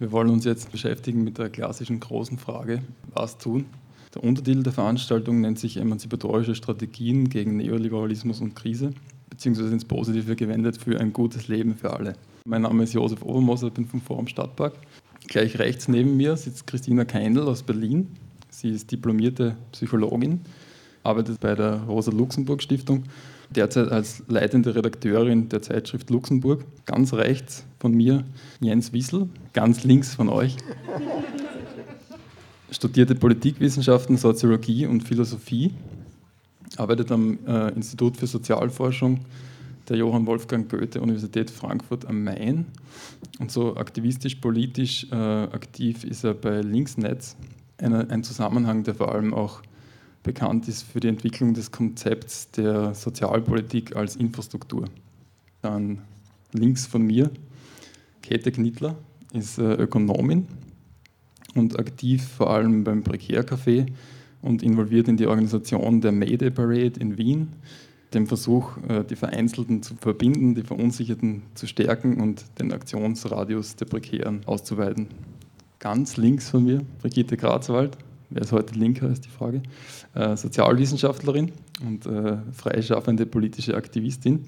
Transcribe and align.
Wir 0.00 0.10
wollen 0.10 0.30
uns 0.30 0.44
jetzt 0.44 0.72
beschäftigen 0.72 1.22
mit 1.22 1.38
der 1.38 1.50
klassischen 1.50 2.00
großen 2.00 2.36
Frage, 2.36 2.82
was 3.12 3.38
tun? 3.38 3.66
Der 4.12 4.24
Untertitel 4.24 4.64
der 4.64 4.72
Veranstaltung 4.72 5.40
nennt 5.40 5.60
sich 5.60 5.76
Emanzipatorische 5.76 6.56
Strategien 6.56 7.28
gegen 7.28 7.56
Neoliberalismus 7.58 8.40
und 8.40 8.56
Krise, 8.56 8.92
beziehungsweise 9.30 9.72
ins 9.72 9.84
Positive 9.84 10.34
gewendet 10.34 10.78
für 10.78 10.98
ein 10.98 11.12
gutes 11.12 11.46
Leben 11.46 11.76
für 11.76 11.92
alle. 11.92 12.14
Mein 12.44 12.62
Name 12.62 12.82
ist 12.82 12.92
Josef 12.92 13.22
Obermoser, 13.22 13.68
ich 13.68 13.72
bin 13.72 13.86
vom 13.86 14.00
Forum 14.00 14.26
Stadtpark. 14.26 14.74
Gleich 15.28 15.60
rechts 15.60 15.86
neben 15.86 16.16
mir 16.16 16.36
sitzt 16.36 16.66
Christina 16.66 17.04
Keindl 17.04 17.42
aus 17.42 17.62
Berlin. 17.62 18.08
Sie 18.50 18.70
ist 18.70 18.90
diplomierte 18.90 19.56
Psychologin, 19.70 20.40
arbeitet 21.04 21.38
bei 21.38 21.54
der 21.54 21.84
Rosa-Luxemburg-Stiftung, 21.84 23.04
derzeit 23.50 23.90
als 23.90 24.22
leitende 24.28 24.74
Redakteurin 24.74 25.48
der 25.48 25.62
Zeitschrift 25.62 26.10
Luxemburg. 26.10 26.64
Ganz 26.86 27.12
rechts 27.12 27.64
von 27.78 27.92
mir 27.92 28.24
Jens 28.60 28.92
Wissel, 28.92 29.28
ganz 29.52 29.84
links 29.84 30.14
von 30.14 30.28
euch. 30.28 30.56
Studierte 32.70 33.14
Politikwissenschaften, 33.14 34.16
Soziologie 34.16 34.86
und 34.86 35.02
Philosophie, 35.02 35.72
arbeitet 36.76 37.12
am 37.12 37.38
äh, 37.46 37.68
Institut 37.74 38.16
für 38.16 38.26
Sozialforschung 38.26 39.20
der 39.88 39.96
Johann 39.96 40.26
Wolfgang 40.26 40.68
Goethe 40.68 41.00
Universität 41.00 41.50
Frankfurt 41.50 42.06
am 42.06 42.24
Main. 42.24 42.66
Und 43.38 43.50
so 43.50 43.76
aktivistisch-politisch 43.76 45.08
äh, 45.10 45.14
aktiv 45.14 46.04
ist 46.04 46.24
er 46.24 46.34
bei 46.34 46.60
Linksnetz, 46.60 47.36
eine, 47.78 48.08
ein 48.10 48.22
Zusammenhang, 48.22 48.84
der 48.84 48.94
vor 48.94 49.12
allem 49.12 49.34
auch 49.34 49.60
bekannt 50.24 50.66
ist 50.66 50.82
für 50.82 50.98
die 50.98 51.08
Entwicklung 51.08 51.54
des 51.54 51.70
Konzepts 51.70 52.50
der 52.50 52.94
Sozialpolitik 52.94 53.94
als 53.94 54.16
Infrastruktur. 54.16 54.86
Dann 55.62 56.00
links 56.52 56.86
von 56.86 57.02
mir, 57.02 57.30
Käthe 58.22 58.50
Knittler 58.50 58.96
ist 59.32 59.58
äh, 59.58 59.74
Ökonomin 59.74 60.48
und 61.54 61.78
aktiv 61.78 62.26
vor 62.26 62.50
allem 62.50 62.82
beim 62.82 63.02
Prekärcafé 63.04 63.86
und 64.42 64.62
involviert 64.62 65.08
in 65.08 65.16
die 65.16 65.26
Organisation 65.26 66.00
der 66.00 66.12
Mayday 66.12 66.50
Parade 66.50 66.98
in 66.98 67.16
Wien, 67.18 67.48
dem 68.14 68.26
Versuch, 68.26 68.76
äh, 68.88 69.04
die 69.04 69.16
Vereinzelten 69.16 69.82
zu 69.82 69.94
verbinden, 69.94 70.54
die 70.54 70.62
Verunsicherten 70.62 71.42
zu 71.54 71.66
stärken 71.66 72.20
und 72.20 72.44
den 72.58 72.72
Aktionsradius 72.72 73.76
der 73.76 73.86
Prekären 73.86 74.40
auszuweiten. 74.46 75.08
Ganz 75.80 76.16
links 76.16 76.48
von 76.48 76.64
mir, 76.64 76.82
Brigitte 77.02 77.36
Grazwald, 77.36 77.98
wer 78.34 78.42
ist 78.42 78.52
heute 78.52 78.74
linker, 78.74 79.08
ist 79.08 79.24
die 79.24 79.30
Frage, 79.30 79.62
äh, 80.14 80.36
Sozialwissenschaftlerin 80.36 81.52
und 81.86 82.04
äh, 82.06 82.36
freischaffende 82.52 83.24
politische 83.26 83.74
Aktivistin, 83.74 84.44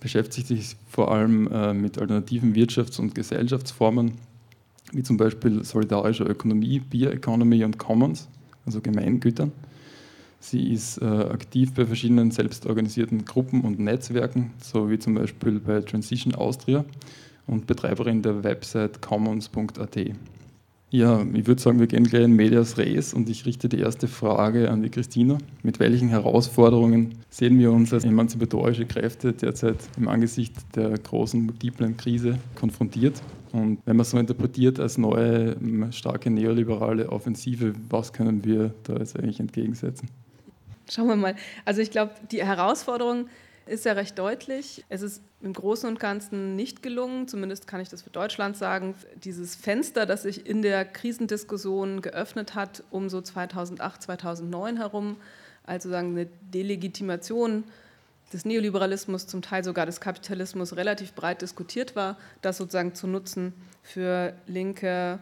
beschäftigt 0.00 0.48
sich 0.48 0.76
vor 0.88 1.12
allem 1.12 1.44
mit 1.80 1.96
alternativen 1.96 2.56
Wirtschafts- 2.56 2.98
und 2.98 3.14
Gesellschaftsformen, 3.14 4.14
wie 4.90 5.04
zum 5.04 5.16
Beispiel 5.16 5.62
solidarischer 5.62 6.28
Ökonomie, 6.28 6.80
Beer 6.80 7.12
Economy 7.12 7.62
und 7.62 7.78
Commons, 7.78 8.26
also 8.66 8.80
Gemeingütern. 8.80 9.52
Sie 10.42 10.72
ist 10.72 11.00
äh, 11.00 11.04
aktiv 11.04 11.72
bei 11.72 11.86
verschiedenen 11.86 12.32
selbstorganisierten 12.32 13.24
Gruppen 13.24 13.60
und 13.60 13.78
Netzwerken, 13.78 14.50
so 14.60 14.90
wie 14.90 14.98
zum 14.98 15.14
Beispiel 15.14 15.60
bei 15.60 15.80
Transition 15.82 16.34
Austria 16.34 16.84
und 17.46 17.68
Betreiberin 17.68 18.22
der 18.22 18.42
Website 18.42 19.00
commons.at. 19.00 19.96
Ja, 20.92 21.24
ich 21.32 21.46
würde 21.46 21.62
sagen, 21.62 21.80
wir 21.80 21.86
gehen 21.86 22.04
gleich 22.04 22.24
in 22.24 22.36
Medias 22.36 22.76
Res 22.76 23.14
und 23.14 23.26
ich 23.30 23.46
richte 23.46 23.66
die 23.66 23.78
erste 23.78 24.08
Frage 24.08 24.70
an 24.70 24.82
die 24.82 24.90
Christina. 24.90 25.38
Mit 25.62 25.80
welchen 25.80 26.10
Herausforderungen 26.10 27.14
sehen 27.30 27.58
wir 27.58 27.72
uns 27.72 27.94
als 27.94 28.04
emanzipatorische 28.04 28.84
Kräfte 28.84 29.32
derzeit 29.32 29.78
im 29.96 30.06
Angesicht 30.06 30.54
der 30.76 30.90
großen 30.90 31.46
multiplen 31.46 31.96
Krise 31.96 32.38
konfrontiert? 32.56 33.22
Und 33.52 33.78
wenn 33.86 33.96
man 33.96 34.04
so 34.04 34.18
interpretiert 34.18 34.78
als 34.80 34.98
neue, 34.98 35.56
starke 35.92 36.28
neoliberale 36.28 37.08
Offensive, 37.08 37.72
was 37.88 38.12
können 38.12 38.44
wir 38.44 38.74
da 38.82 38.98
jetzt 38.98 39.18
eigentlich 39.18 39.40
entgegensetzen? 39.40 40.10
Schauen 40.90 41.08
wir 41.08 41.16
mal. 41.16 41.36
Also 41.64 41.80
ich 41.80 41.90
glaube, 41.90 42.12
die 42.30 42.44
Herausforderung 42.44 43.28
ist 43.66 43.84
ja 43.84 43.92
recht 43.92 44.18
deutlich. 44.18 44.84
Es 44.88 45.02
ist 45.02 45.22
im 45.40 45.52
Großen 45.52 45.88
und 45.88 46.00
Ganzen 46.00 46.56
nicht 46.56 46.82
gelungen, 46.82 47.28
zumindest 47.28 47.66
kann 47.66 47.80
ich 47.80 47.88
das 47.88 48.02
für 48.02 48.10
Deutschland 48.10 48.56
sagen, 48.56 48.94
dieses 49.22 49.54
Fenster, 49.54 50.06
das 50.06 50.22
sich 50.22 50.46
in 50.46 50.62
der 50.62 50.84
Krisendiskussion 50.84 52.02
geöffnet 52.02 52.54
hat, 52.54 52.84
um 52.90 53.08
so 53.08 53.20
2008, 53.20 54.02
2009 54.02 54.76
herum, 54.76 55.16
also 55.64 55.88
sagen 55.90 56.10
eine 56.12 56.26
Delegitimation 56.26 57.64
des 58.32 58.44
Neoliberalismus, 58.44 59.26
zum 59.26 59.42
Teil 59.42 59.62
sogar 59.62 59.86
des 59.86 60.00
Kapitalismus 60.00 60.76
relativ 60.76 61.12
breit 61.12 61.42
diskutiert 61.42 61.94
war, 61.96 62.16
das 62.40 62.56
sozusagen 62.56 62.94
zu 62.94 63.06
nutzen 63.06 63.52
für 63.82 64.32
linke 64.46 65.18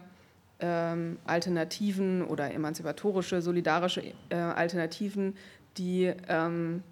ähm, 0.59 1.17
Alternativen 1.25 2.23
oder 2.23 2.53
emanzipatorische, 2.53 3.41
solidarische 3.41 4.13
äh, 4.29 4.35
Alternativen, 4.35 5.35
die 5.77 6.13
ähm, 6.27 6.83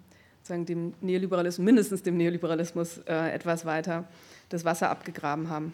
sagen, 0.50 0.66
dem 0.66 0.94
Neoliberalismus, 1.00 1.64
mindestens 1.64 2.02
dem 2.02 2.16
Neoliberalismus 2.16 2.98
äh, 3.06 3.32
etwas 3.32 3.64
weiter 3.64 4.04
das 4.50 4.64
Wasser 4.64 4.90
abgegraben 4.90 5.48
haben. 5.48 5.72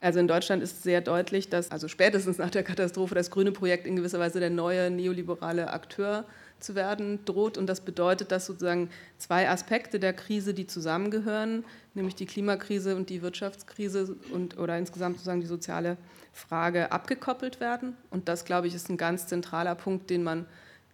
Also 0.00 0.20
in 0.20 0.28
Deutschland 0.28 0.62
ist 0.62 0.82
sehr 0.82 1.00
deutlich, 1.00 1.48
dass 1.48 1.70
also 1.70 1.88
spätestens 1.88 2.36
nach 2.38 2.50
der 2.50 2.62
Katastrophe 2.62 3.14
das 3.14 3.30
grüne 3.30 3.50
Projekt 3.50 3.86
in 3.86 3.96
gewisser 3.96 4.18
Weise 4.18 4.40
der 4.40 4.50
neue 4.50 4.90
neoliberale 4.90 5.72
Akteur 5.72 6.24
zu 6.60 6.74
werden 6.74 7.24
droht. 7.24 7.56
Und 7.56 7.66
das 7.66 7.80
bedeutet, 7.80 8.30
dass 8.30 8.46
sozusagen 8.46 8.90
zwei 9.18 9.48
Aspekte 9.48 9.98
der 9.98 10.12
Krise, 10.12 10.52
die 10.52 10.66
zusammengehören, 10.66 11.64
nämlich 11.94 12.14
die 12.14 12.26
Klimakrise 12.26 12.94
und 12.94 13.08
die 13.08 13.22
Wirtschaftskrise 13.22 14.16
und, 14.32 14.58
oder 14.58 14.76
insgesamt 14.78 15.16
sozusagen 15.16 15.40
die 15.40 15.46
soziale 15.46 15.96
Frage 16.32 16.92
abgekoppelt 16.92 17.60
werden. 17.60 17.96
Und 18.10 18.28
das, 18.28 18.44
glaube 18.44 18.66
ich, 18.66 18.74
ist 18.74 18.90
ein 18.90 18.98
ganz 18.98 19.26
zentraler 19.26 19.74
Punkt, 19.74 20.10
den 20.10 20.22
man 20.22 20.46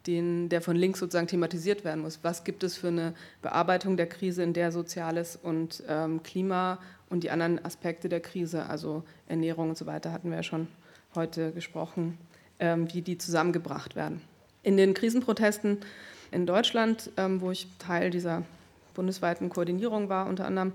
den, 0.06 0.48
der 0.48 0.60
von 0.60 0.76
links 0.76 1.00
sozusagen 1.00 1.26
thematisiert 1.26 1.84
werden 1.84 2.02
muss. 2.02 2.20
Was 2.22 2.44
gibt 2.44 2.64
es 2.64 2.76
für 2.76 2.88
eine 2.88 3.14
Bearbeitung 3.40 3.96
der 3.96 4.08
Krise, 4.08 4.42
in 4.42 4.52
der 4.52 4.72
Soziales 4.72 5.38
und 5.40 5.82
ähm, 5.88 6.22
Klima 6.22 6.78
und 7.08 7.24
die 7.24 7.30
anderen 7.30 7.64
Aspekte 7.64 8.08
der 8.08 8.20
Krise, 8.20 8.66
also 8.66 9.04
Ernährung 9.28 9.70
und 9.70 9.78
so 9.78 9.86
weiter, 9.86 10.12
hatten 10.12 10.30
wir 10.30 10.36
ja 10.36 10.42
schon 10.42 10.68
heute 11.14 11.52
gesprochen, 11.52 12.18
ähm, 12.58 12.92
wie 12.92 13.02
die 13.02 13.18
zusammengebracht 13.18 13.96
werden. 13.96 14.20
In 14.62 14.76
den 14.76 14.94
Krisenprotesten 14.94 15.78
in 16.30 16.46
Deutschland, 16.46 17.10
ähm, 17.16 17.40
wo 17.40 17.50
ich 17.50 17.68
Teil 17.78 18.10
dieser 18.10 18.42
bundesweiten 18.94 19.50
Koordinierung 19.50 20.08
war, 20.08 20.26
unter 20.26 20.46
anderem, 20.46 20.72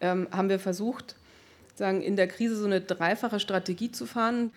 ähm, 0.00 0.28
haben 0.30 0.48
wir 0.48 0.58
versucht, 0.58 1.16
sagen, 1.74 2.02
in 2.02 2.16
der 2.16 2.28
Krise 2.28 2.56
so 2.56 2.66
eine 2.66 2.80
dreifache 2.80 3.40
Strategie 3.40 3.90
zu 3.90 4.06
fahren. 4.06 4.52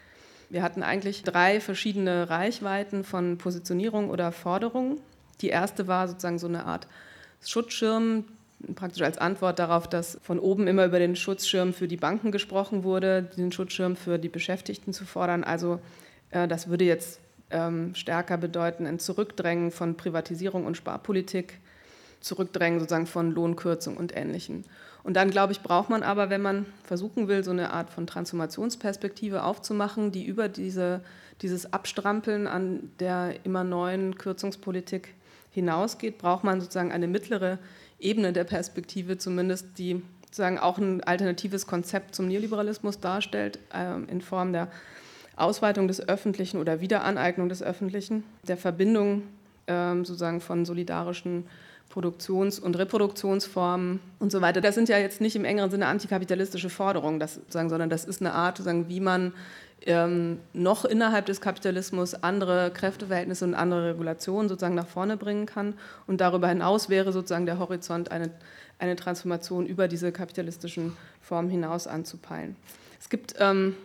Wir 0.54 0.62
hatten 0.62 0.84
eigentlich 0.84 1.24
drei 1.24 1.60
verschiedene 1.60 2.30
Reichweiten 2.30 3.04
von 3.04 3.40
Positionierung 3.40 4.12
oder 4.12 4.32
Forderungen. 4.32 5.00
Die 5.42 5.50
erste 5.50 5.88
war 5.88 6.08
sozusagen 6.08 6.38
so 6.38 6.46
eine 6.46 6.66
Art 6.66 6.86
Schutzschirm, 7.44 8.26
praktisch 8.76 9.02
als 9.02 9.18
Antwort 9.18 9.58
darauf, 9.58 9.90
dass 9.90 10.20
von 10.22 10.38
oben 10.38 10.68
immer 10.68 10.86
über 10.86 11.00
den 11.00 11.16
Schutzschirm 11.16 11.74
für 11.74 11.88
die 11.88 11.98
Banken 11.98 12.32
gesprochen 12.32 12.84
wurde, 12.84 13.24
den 13.36 13.52
Schutzschirm 13.52 13.96
für 13.96 14.20
die 14.20 14.30
Beschäftigten 14.30 14.94
zu 14.94 15.06
fordern. 15.06 15.44
Also 15.44 15.80
äh, 16.30 16.48
das 16.48 16.70
würde 16.70 16.86
jetzt 16.86 17.20
ähm, 17.50 17.96
stärker 17.96 18.38
bedeuten, 18.38 18.86
ein 18.86 19.00
Zurückdrängen 19.00 19.72
von 19.72 19.98
Privatisierung 19.98 20.68
und 20.68 20.78
Sparpolitik, 20.78 21.58
Zurückdrängen 22.24 22.80
sozusagen 22.80 23.06
von 23.06 23.32
Lohnkürzung 23.32 23.98
und 23.98 24.16
Ähnlichem. 24.16 24.64
Und 25.04 25.16
dann, 25.16 25.30
glaube 25.30 25.52
ich, 25.52 25.62
braucht 25.62 25.90
man 25.90 26.02
aber, 26.02 26.30
wenn 26.30 26.42
man 26.42 26.66
versuchen 26.84 27.28
will, 27.28 27.44
so 27.44 27.52
eine 27.52 27.72
Art 27.72 27.90
von 27.90 28.08
Transformationsperspektive 28.08 29.44
aufzumachen, 29.44 30.12
die 30.14 30.26
über 30.26 30.48
diese, 30.48 31.02
dieses 31.42 31.74
Abstrampeln 31.74 32.48
an 32.48 32.92
der 33.00 33.36
immer 33.44 33.66
neuen 33.66 34.18
Kürzungspolitik 34.18 35.14
hinausgeht, 35.52 36.18
braucht 36.18 36.46
man 36.46 36.62
sozusagen 36.62 36.94
eine 36.94 37.08
mittlere 37.08 37.60
Ebene 38.00 38.32
der 38.32 38.46
Perspektive, 38.46 39.18
zumindest 39.18 39.78
die 39.78 40.02
sozusagen 40.26 40.58
auch 40.58 40.78
ein 40.78 41.04
alternatives 41.04 41.68
Konzept 41.68 42.16
zum 42.16 42.28
Neoliberalismus 42.28 43.02
darstellt, 43.02 43.60
äh, 43.74 44.02
in 44.10 44.22
Form 44.22 44.54
der 44.54 44.70
Ausweitung 45.36 45.90
des 45.90 46.08
Öffentlichen 46.08 46.60
oder 46.60 46.80
Wiederaneignung 46.80 47.50
des 47.50 47.62
Öffentlichen, 47.62 48.24
der 48.48 48.58
Verbindung 48.58 49.24
äh, 49.68 49.96
sozusagen 49.98 50.40
von 50.40 50.66
solidarischen 50.66 51.46
Produktions- 51.94 52.60
und 52.60 52.76
Reproduktionsformen 52.76 54.00
und 54.18 54.32
so 54.32 54.42
weiter. 54.42 54.62
Das 54.62 54.74
sind 54.74 54.90
ja 54.90 54.98
jetzt 54.98 55.22
nicht 55.22 55.36
im 55.36 55.46
engeren 55.46 55.70
Sinne 55.70 55.86
antikapitalistische 55.86 56.72
Forderungen, 56.72 57.20
das, 57.20 57.40
sagen, 57.50 57.70
sondern 57.70 57.92
das 57.92 58.04
ist 58.04 58.20
eine 58.20 58.34
Art, 58.34 58.58
sagen, 58.58 58.90
wie 58.90 59.00
man 59.00 59.32
ähm, 59.86 60.40
noch 60.54 60.86
innerhalb 60.86 61.28
des 61.28 61.40
Kapitalismus 61.40 62.16
andere 62.16 62.72
Kräfteverhältnisse 62.72 63.46
und 63.46 63.54
andere 63.54 63.92
Regulationen 63.92 64.50
sozusagen 64.50 64.74
nach 64.74 64.88
vorne 64.88 65.18
bringen 65.18 65.46
kann. 65.46 65.76
Und 66.08 66.20
darüber 66.20 66.48
hinaus 66.48 66.90
wäre 66.90 67.14
sozusagen 67.14 67.46
der 67.46 67.60
Horizont 67.60 68.10
eine, 68.10 68.32
eine 68.80 68.96
Transformation 68.96 69.68
über 69.68 69.88
diese 69.88 70.12
kapitalistischen 70.12 70.98
Formen 71.22 71.52
hinaus 71.52 71.86
anzupeilen. 71.86 72.56
Es 73.00 73.10
gibt 73.10 73.36
ähm, 73.38 73.76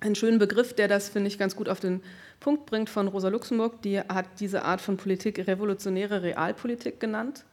einen 0.00 0.16
schönen 0.16 0.40
Begriff, 0.40 0.74
der 0.74 0.88
das, 0.88 1.10
finde 1.10 1.28
ich, 1.28 1.38
ganz 1.38 1.54
gut 1.54 1.68
auf 1.68 1.78
den 1.78 2.02
Punkt 2.42 2.66
bringt 2.66 2.90
von 2.90 3.08
Rosa 3.08 3.28
Luxemburg. 3.28 3.80
Die 3.82 4.00
hat 4.00 4.26
diese 4.40 4.64
Art 4.64 4.80
von 4.80 4.96
Politik 4.96 5.38
revolutionäre 5.46 6.22
Realpolitik 6.22 6.98
genannt. 7.00 7.44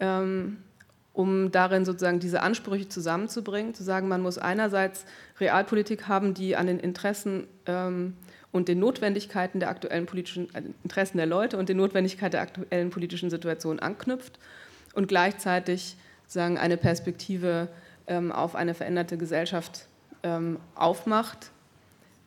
Ähm, 0.00 0.58
um 1.12 1.52
darin 1.52 1.84
sozusagen 1.84 2.18
diese 2.18 2.42
Ansprüche 2.42 2.88
zusammenzubringen, 2.88 3.72
zu 3.72 3.84
sagen, 3.84 4.08
man 4.08 4.20
muss 4.20 4.36
einerseits 4.36 5.06
Realpolitik 5.38 6.08
haben, 6.08 6.34
die 6.34 6.56
an 6.56 6.66
den 6.66 6.80
Interessen 6.80 7.46
ähm, 7.66 8.16
und 8.50 8.66
den 8.66 8.80
Notwendigkeiten 8.80 9.60
der 9.60 9.68
aktuellen 9.68 10.06
politischen 10.06 10.48
Interessen 10.82 11.18
der 11.18 11.26
Leute 11.26 11.56
und 11.56 11.68
den 11.68 11.76
Notwendigkeiten 11.76 12.32
der 12.32 12.40
aktuellen 12.40 12.90
politischen 12.90 13.30
Situation 13.30 13.78
anknüpft 13.78 14.40
und 14.94 15.06
gleichzeitig 15.06 15.96
sagen 16.26 16.58
eine 16.58 16.76
Perspektive 16.76 17.68
ähm, 18.08 18.32
auf 18.32 18.56
eine 18.56 18.74
veränderte 18.74 19.16
Gesellschaft 19.16 19.86
ähm, 20.24 20.58
aufmacht, 20.74 21.52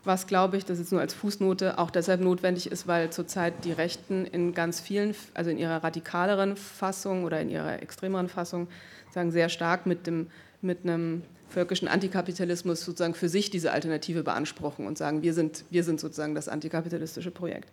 was 0.07 0.25
glaube 0.25 0.57
ich, 0.57 0.65
das 0.65 0.79
ist 0.79 0.91
nur 0.91 1.01
als 1.01 1.13
Fußnote, 1.13 1.77
auch 1.77 1.91
deshalb 1.91 2.21
notwendig 2.21 2.71
ist, 2.71 2.87
weil 2.87 3.11
zurzeit 3.11 3.65
die 3.65 3.71
Rechten 3.71 4.25
in 4.25 4.53
ganz 4.53 4.79
vielen, 4.79 5.13
also 5.35 5.51
in 5.51 5.57
ihrer 5.57 5.83
radikaleren 5.83 6.57
Fassung 6.57 7.23
oder 7.23 7.39
in 7.39 7.49
ihrer 7.49 7.81
extremeren 7.81 8.29
Fassung, 8.29 8.67
sagen 9.11 9.31
sehr 9.31 9.49
stark 9.49 9.85
mit 9.85 10.07
dem 10.07 10.27
mit 10.61 10.83
einem 10.83 11.23
völkischen 11.49 11.87
Antikapitalismus 11.87 12.83
sozusagen 12.83 13.13
für 13.13 13.29
sich 13.29 13.49
diese 13.49 13.71
Alternative 13.71 14.23
beanspruchen 14.23 14.85
und 14.85 14.97
sagen, 14.97 15.21
wir 15.21 15.33
sind, 15.33 15.63
wir 15.69 15.83
sind 15.83 15.99
sozusagen 15.99 16.35
das 16.35 16.49
antikapitalistische 16.49 17.31
Projekt. 17.31 17.69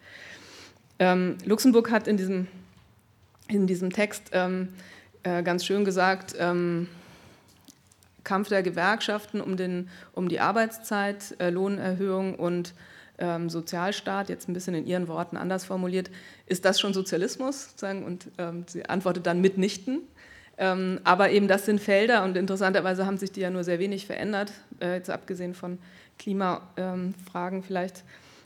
Ähm, 0.99 1.37
Luxemburg 1.45 1.91
hat 1.91 2.07
in 2.07 2.17
diesem, 2.17 2.47
in 3.49 3.67
diesem 3.67 3.91
Text 3.91 4.31
ähm, 4.33 4.69
äh, 5.25 5.43
ganz 5.43 5.65
schön 5.65 5.85
gesagt, 5.85 6.35
ähm, 6.39 6.89
Kampf 8.25 8.49
der 8.49 8.63
Gewerkschaften 8.63 9.41
um, 9.41 9.57
den, 9.57 9.89
um 10.13 10.29
die 10.29 10.41
Arbeitszeit, 10.41 11.37
äh, 11.39 11.51
Lohnerhöhung 11.51 12.35
und 12.35 12.75
ähm, 13.19 13.49
Sozialstaat, 13.49 14.29
jetzt 14.29 14.49
ein 14.49 14.55
bisschen 14.55 14.75
in 14.75 14.87
Ihren 14.87 15.09
Worten 15.09 15.37
anders 15.37 15.65
formuliert, 15.65 16.11
ist 16.47 16.65
das 16.65 16.81
schon 16.81 16.95
Sozialismus? 16.95 17.71
Sozusagen? 17.71 18.05
Und 18.05 18.29
ähm, 18.39 18.65
sie 18.67 18.87
antwortet 18.87 19.27
dann 19.27 19.41
mitnichten. 19.41 20.01
Ähm, 20.57 21.01
aber 21.05 21.31
eben 21.31 21.49
das 21.49 21.67
sind 21.67 21.81
Felder 21.81 22.25
und 22.25 22.37
interessanterweise 22.37 23.07
haben 23.07 23.19
sich 23.19 23.33
die 23.33 23.41
ja 23.41 23.51
nur 23.51 23.65
sehr 23.65 23.79
wenig 23.81 24.07
verändert, 24.07 24.53
äh, 24.81 24.95
jetzt 24.95 25.11
abgesehen 25.11 25.55
von 25.55 25.79
Klimafragen 26.19 27.63
vielleicht. 27.63 28.05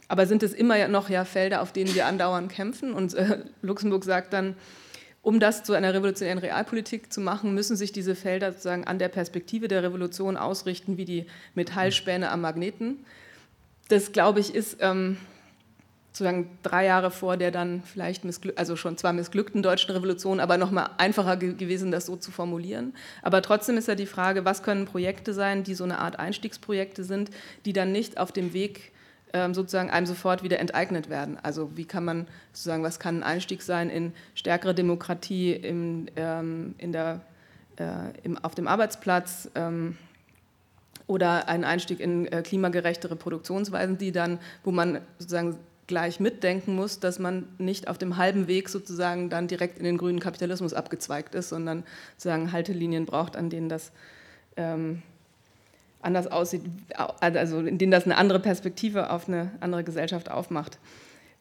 Aber 0.08 0.26
sind 0.26 0.42
es 0.42 0.54
immer 0.54 0.88
noch 0.88 1.10
ja 1.10 1.26
Felder, 1.26 1.60
auf 1.60 1.72
denen 1.72 1.94
wir 1.94 2.06
andauernd 2.06 2.50
kämpfen? 2.50 2.94
Und 2.94 3.12
äh, 3.14 3.40
Luxemburg 3.60 4.04
sagt 4.04 4.32
dann, 4.32 4.56
um 5.28 5.40
das 5.40 5.62
zu 5.62 5.74
einer 5.74 5.92
revolutionären 5.92 6.38
Realpolitik 6.38 7.12
zu 7.12 7.20
machen, 7.20 7.52
müssen 7.52 7.76
sich 7.76 7.92
diese 7.92 8.14
Felder 8.14 8.50
sozusagen 8.52 8.86
an 8.86 8.98
der 8.98 9.08
Perspektive 9.08 9.68
der 9.68 9.82
Revolution 9.82 10.38
ausrichten, 10.38 10.96
wie 10.96 11.04
die 11.04 11.26
Metallspäne 11.54 12.30
am 12.30 12.40
Magneten. 12.40 13.04
Das, 13.90 14.12
glaube 14.12 14.40
ich, 14.40 14.54
ist 14.54 14.78
ähm, 14.80 15.18
sozusagen 16.12 16.48
drei 16.62 16.86
Jahre 16.86 17.10
vor 17.10 17.36
der 17.36 17.50
dann 17.50 17.82
vielleicht 17.82 18.24
also 18.56 18.74
schon 18.76 18.96
zwar 18.96 19.12
missglückten 19.12 19.62
deutschen 19.62 19.90
Revolution, 19.90 20.40
aber 20.40 20.56
noch 20.56 20.70
mal 20.70 20.88
einfacher 20.96 21.36
ge 21.36 21.52
gewesen, 21.52 21.90
das 21.90 22.06
so 22.06 22.16
zu 22.16 22.30
formulieren. 22.30 22.94
Aber 23.20 23.42
trotzdem 23.42 23.76
ist 23.76 23.86
ja 23.86 23.96
die 23.96 24.06
Frage, 24.06 24.46
was 24.46 24.62
können 24.62 24.86
Projekte 24.86 25.34
sein, 25.34 25.62
die 25.62 25.74
so 25.74 25.84
eine 25.84 25.98
Art 25.98 26.18
Einstiegsprojekte 26.18 27.04
sind, 27.04 27.30
die 27.66 27.74
dann 27.74 27.92
nicht 27.92 28.16
auf 28.16 28.32
dem 28.32 28.54
Weg 28.54 28.92
sozusagen 29.52 29.90
einem 29.90 30.06
sofort 30.06 30.42
wieder 30.42 30.58
enteignet 30.58 31.10
werden. 31.10 31.38
Also 31.42 31.76
wie 31.76 31.84
kann 31.84 32.04
man 32.04 32.26
sozusagen, 32.52 32.82
was 32.82 32.98
kann 32.98 33.18
ein 33.18 33.22
Einstieg 33.22 33.62
sein 33.62 33.90
in 33.90 34.12
stärkere 34.34 34.74
Demokratie 34.74 35.52
im, 35.52 36.06
ähm, 36.16 36.74
in 36.78 36.92
der, 36.92 37.20
äh, 37.76 38.18
im, 38.22 38.38
auf 38.38 38.54
dem 38.54 38.66
Arbeitsplatz? 38.66 39.50
Ähm, 39.54 39.96
oder 41.08 41.48
ein 41.48 41.64
Einstieg 41.64 42.00
in 42.00 42.26
äh, 42.26 42.42
klimagerechtere 42.42 43.16
Produktionsweisen, 43.16 43.98
die 43.98 44.12
dann, 44.12 44.38
wo 44.62 44.70
man 44.70 45.00
sozusagen 45.18 45.58
gleich 45.88 46.20
mitdenken 46.20 46.76
muss, 46.76 47.00
dass 47.00 47.18
man 47.18 47.48
nicht 47.56 47.88
auf 47.88 47.96
dem 47.96 48.18
halben 48.18 48.46
Weg 48.46 48.68
sozusagen 48.68 49.30
dann 49.30 49.48
direkt 49.48 49.78
in 49.78 49.84
den 49.84 49.96
grünen 49.96 50.20
Kapitalismus 50.20 50.74
abgezweigt 50.74 51.34
ist, 51.34 51.48
sondern 51.48 51.82
sozusagen 52.16 52.52
Haltelinien 52.52 53.06
braucht, 53.06 53.36
an 53.36 53.48
denen 53.48 53.70
das 53.70 53.90
ähm, 54.56 55.02
anders 56.00 56.26
aussieht, 56.26 56.62
also 57.20 57.60
in 57.60 57.78
denen 57.78 57.92
das 57.92 58.04
eine 58.04 58.16
andere 58.16 58.40
Perspektive 58.40 59.10
auf 59.10 59.28
eine 59.28 59.50
andere 59.60 59.84
Gesellschaft 59.84 60.30
aufmacht. 60.30 60.78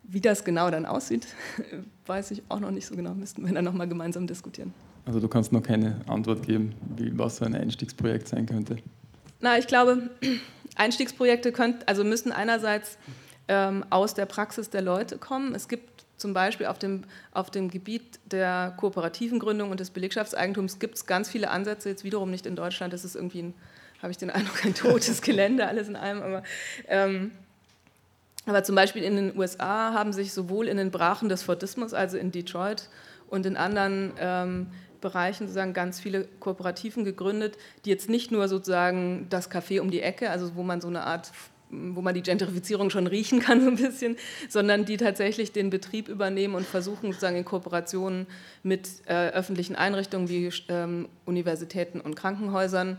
Wie 0.03 0.21
das 0.21 0.45
genau 0.45 0.71
dann 0.71 0.85
aussieht, 0.85 1.27
weiß 2.05 2.31
ich 2.31 2.43
auch 2.49 2.59
noch 2.59 2.71
nicht 2.71 2.87
so 2.87 2.95
genau. 2.95 3.13
Müssten 3.13 3.45
wir 3.45 3.53
dann 3.53 3.65
nochmal 3.65 3.87
gemeinsam 3.87 4.25
diskutieren. 4.25 4.73
Also 5.05 5.19
du 5.19 5.27
kannst 5.27 5.51
noch 5.51 5.63
keine 5.63 6.01
Antwort 6.07 6.43
geben, 6.43 6.73
wie, 6.95 7.17
was 7.17 7.37
so 7.37 7.45
ein 7.45 7.55
Einstiegsprojekt 7.55 8.27
sein 8.27 8.45
könnte. 8.45 8.77
Na, 9.39 9.57
ich 9.57 9.67
glaube, 9.67 10.09
Einstiegsprojekte 10.75 11.51
könnt, 11.51 11.87
also 11.87 12.03
müssen 12.03 12.31
einerseits 12.31 12.97
ähm, 13.47 13.85
aus 13.89 14.13
der 14.13 14.25
Praxis 14.25 14.69
der 14.69 14.81
Leute 14.81 15.17
kommen. 15.17 15.55
Es 15.55 15.67
gibt 15.67 16.05
zum 16.17 16.33
Beispiel 16.33 16.65
auf 16.65 16.79
dem, 16.79 17.03
auf 17.31 17.51
dem 17.51 17.69
Gebiet 17.69 18.19
der 18.25 18.73
kooperativen 18.77 19.39
Gründung 19.39 19.71
und 19.71 19.79
des 19.79 19.91
Belegschaftseigentums 19.91 20.79
gibt 20.79 20.95
es 20.95 21.05
ganz 21.05 21.29
viele 21.29 21.51
Ansätze, 21.51 21.89
jetzt 21.89 22.03
wiederum 22.03 22.31
nicht 22.31 22.45
in 22.45 22.55
Deutschland, 22.55 22.91
das 22.91 23.05
ist 23.05 23.15
irgendwie, 23.15 23.43
ein, 23.43 23.53
habe 24.01 24.11
ich 24.11 24.17
den 24.17 24.29
Eindruck, 24.29 24.65
ein 24.65 24.73
totes 24.73 25.21
Gelände, 25.21 25.67
alles 25.67 25.87
in 25.87 25.95
allem, 25.95 26.21
aber, 26.21 26.43
ähm, 26.87 27.31
aber 28.45 28.63
zum 28.63 28.75
Beispiel 28.75 29.03
in 29.03 29.15
den 29.15 29.37
USA 29.37 29.93
haben 29.93 30.13
sich 30.13 30.33
sowohl 30.33 30.67
in 30.67 30.77
den 30.77 30.91
Brachen 30.91 31.29
des 31.29 31.43
Fordismus, 31.43 31.93
also 31.93 32.17
in 32.17 32.31
Detroit 32.31 32.89
und 33.29 33.45
in 33.45 33.57
anderen 33.57 34.13
ähm, 34.19 34.67
Bereichen 35.01 35.47
sozusagen 35.47 35.73
ganz 35.73 35.99
viele 35.99 36.25
Kooperativen 36.39 37.03
gegründet, 37.03 37.57
die 37.85 37.89
jetzt 37.89 38.09
nicht 38.09 38.31
nur 38.31 38.47
sozusagen 38.47 39.27
das 39.29 39.51
Café 39.51 39.81
um 39.81 39.91
die 39.91 40.01
Ecke, 40.01 40.29
also 40.29 40.55
wo 40.55 40.63
man 40.63 40.81
so 40.81 40.87
eine 40.87 41.03
Art 41.03 41.31
wo 41.69 42.01
man 42.01 42.13
die 42.13 42.23
Gentrifizierung 42.23 42.89
schon 42.89 43.07
riechen 43.07 43.41
kann 43.41 43.61
so 43.63 43.67
ein 43.67 43.75
bisschen, 43.75 44.15
sondern 44.47 44.85
die 44.85 44.97
tatsächlich 44.97 45.51
den 45.51 45.69
Betrieb 45.69 46.07
übernehmen 46.07 46.55
und 46.55 46.65
versuchen 46.65 47.11
sozusagen 47.11 47.35
in 47.35 47.45
Kooperationen 47.45 48.27
mit 48.63 48.87
äh, 49.05 49.29
öffentlichen 49.31 49.75
Einrichtungen 49.75 50.29
wie 50.29 50.49
ähm, 50.69 51.09
Universitäten 51.25 51.99
und 51.99 52.15
Krankenhäusern 52.15 52.97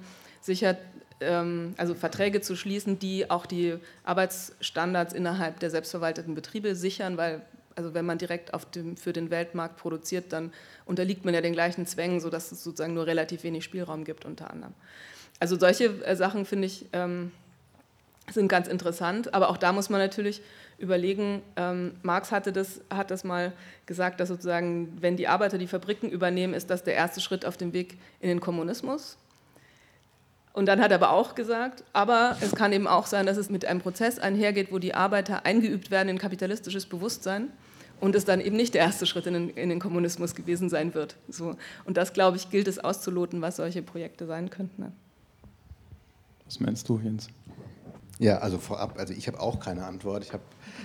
sicher 0.48 0.76
ähm, 1.20 1.74
also 1.76 1.94
Verträge 1.94 2.40
zu 2.40 2.56
schließen, 2.56 2.98
die 2.98 3.30
auch 3.30 3.46
die 3.46 3.76
Arbeitsstandards 4.04 5.14
innerhalb 5.14 5.60
der 5.60 5.70
selbstverwalteten 5.70 6.34
Betriebe 6.34 6.74
sichern, 6.74 7.16
weil 7.16 7.42
also 7.76 7.94
wenn 7.94 8.04
man 8.04 8.18
direkt 8.18 8.50
dem, 8.74 8.96
für 8.96 9.12
den 9.12 9.30
Weltmarkt 9.30 9.76
produziert, 9.76 10.32
dann 10.32 10.52
unterliegt 10.84 11.24
man 11.24 11.32
ja 11.32 11.40
den 11.40 11.52
gleichen 11.52 11.86
Zwängen, 11.86 12.18
sodass 12.18 12.50
es 12.50 12.64
sozusagen 12.64 12.92
nur 12.92 13.06
relativ 13.06 13.44
wenig 13.44 13.62
Spielraum 13.62 14.02
gibt 14.02 14.24
unter 14.24 14.50
anderem. 14.50 14.74
Also 15.38 15.56
solche 15.56 16.04
äh, 16.04 16.16
Sachen 16.16 16.44
finde 16.44 16.66
ich 16.66 16.86
ähm, 16.92 17.30
sind 18.32 18.48
ganz 18.48 18.68
interessant. 18.68 19.34
Aber 19.34 19.48
auch 19.48 19.56
da 19.56 19.72
muss 19.72 19.90
man 19.90 20.00
natürlich 20.00 20.42
überlegen, 20.78 21.42
ähm, 21.56 21.96
Marx 22.02 22.30
hatte 22.30 22.52
das, 22.52 22.80
hat 22.90 23.10
das 23.10 23.24
mal 23.24 23.52
gesagt, 23.86 24.20
dass 24.20 24.28
sozusagen, 24.28 24.96
wenn 25.00 25.16
die 25.16 25.28
Arbeiter 25.28 25.58
die 25.58 25.66
Fabriken 25.66 26.08
übernehmen, 26.08 26.54
ist 26.54 26.70
das 26.70 26.84
der 26.84 26.94
erste 26.94 27.20
Schritt 27.20 27.44
auf 27.44 27.56
dem 27.56 27.72
Weg 27.72 27.98
in 28.20 28.28
den 28.28 28.40
Kommunismus. 28.40 29.16
Und 30.58 30.66
dann 30.66 30.80
hat 30.80 30.90
er 30.90 30.96
aber 30.96 31.12
auch 31.12 31.36
gesagt, 31.36 31.84
aber 31.92 32.36
es 32.40 32.52
kann 32.52 32.72
eben 32.72 32.88
auch 32.88 33.06
sein, 33.06 33.26
dass 33.26 33.36
es 33.36 33.48
mit 33.48 33.64
einem 33.64 33.80
Prozess 33.80 34.18
einhergeht, 34.18 34.72
wo 34.72 34.80
die 34.80 34.92
Arbeiter 34.92 35.46
eingeübt 35.46 35.92
werden 35.92 36.08
in 36.08 36.18
kapitalistisches 36.18 36.86
Bewusstsein 36.86 37.50
und 38.00 38.16
es 38.16 38.24
dann 38.24 38.40
eben 38.40 38.56
nicht 38.56 38.74
der 38.74 38.82
erste 38.82 39.06
Schritt 39.06 39.28
in 39.28 39.34
den, 39.34 39.50
in 39.50 39.68
den 39.68 39.78
Kommunismus 39.78 40.34
gewesen 40.34 40.68
sein 40.68 40.94
wird. 40.94 41.14
So. 41.28 41.54
Und 41.84 41.96
das, 41.96 42.12
glaube 42.12 42.38
ich, 42.38 42.50
gilt 42.50 42.66
es 42.66 42.80
auszuloten, 42.80 43.40
was 43.40 43.54
solche 43.54 43.82
Projekte 43.82 44.26
sein 44.26 44.50
könnten. 44.50 44.82
Ne? 44.82 44.92
Was 46.46 46.58
meinst 46.58 46.88
du, 46.88 46.98
Jens? 47.04 47.28
Ja, 48.18 48.38
also 48.38 48.58
vorab, 48.58 48.98
also 48.98 49.14
ich 49.14 49.28
habe 49.28 49.38
auch 49.38 49.60
keine 49.60 49.84
Antwort. 49.84 50.24
Ich 50.24 50.32
habe 50.32 50.42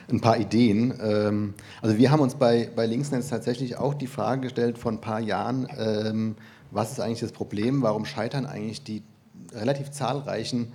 ein 0.07 0.21
paar 0.21 0.37
Ideen. 0.37 0.93
Ähm, 1.01 1.55
also 1.81 1.97
wir 1.97 2.11
haben 2.11 2.19
uns 2.19 2.35
bei, 2.35 2.69
bei 2.75 2.85
Linksnetz 2.85 3.29
tatsächlich 3.29 3.75
auch 3.75 3.95
die 3.95 4.05
Frage 4.05 4.41
gestellt 4.41 4.77
vor 4.77 4.91
ein 4.91 5.01
paar 5.01 5.19
Jahren, 5.19 5.67
ähm, 5.75 6.35
was 6.69 6.91
ist 6.91 6.99
eigentlich 6.99 7.21
das 7.21 7.31
Problem, 7.31 7.81
warum 7.81 8.05
scheitern 8.05 8.45
eigentlich 8.45 8.83
die 8.83 9.01
relativ 9.55 9.91
zahlreichen 9.91 10.71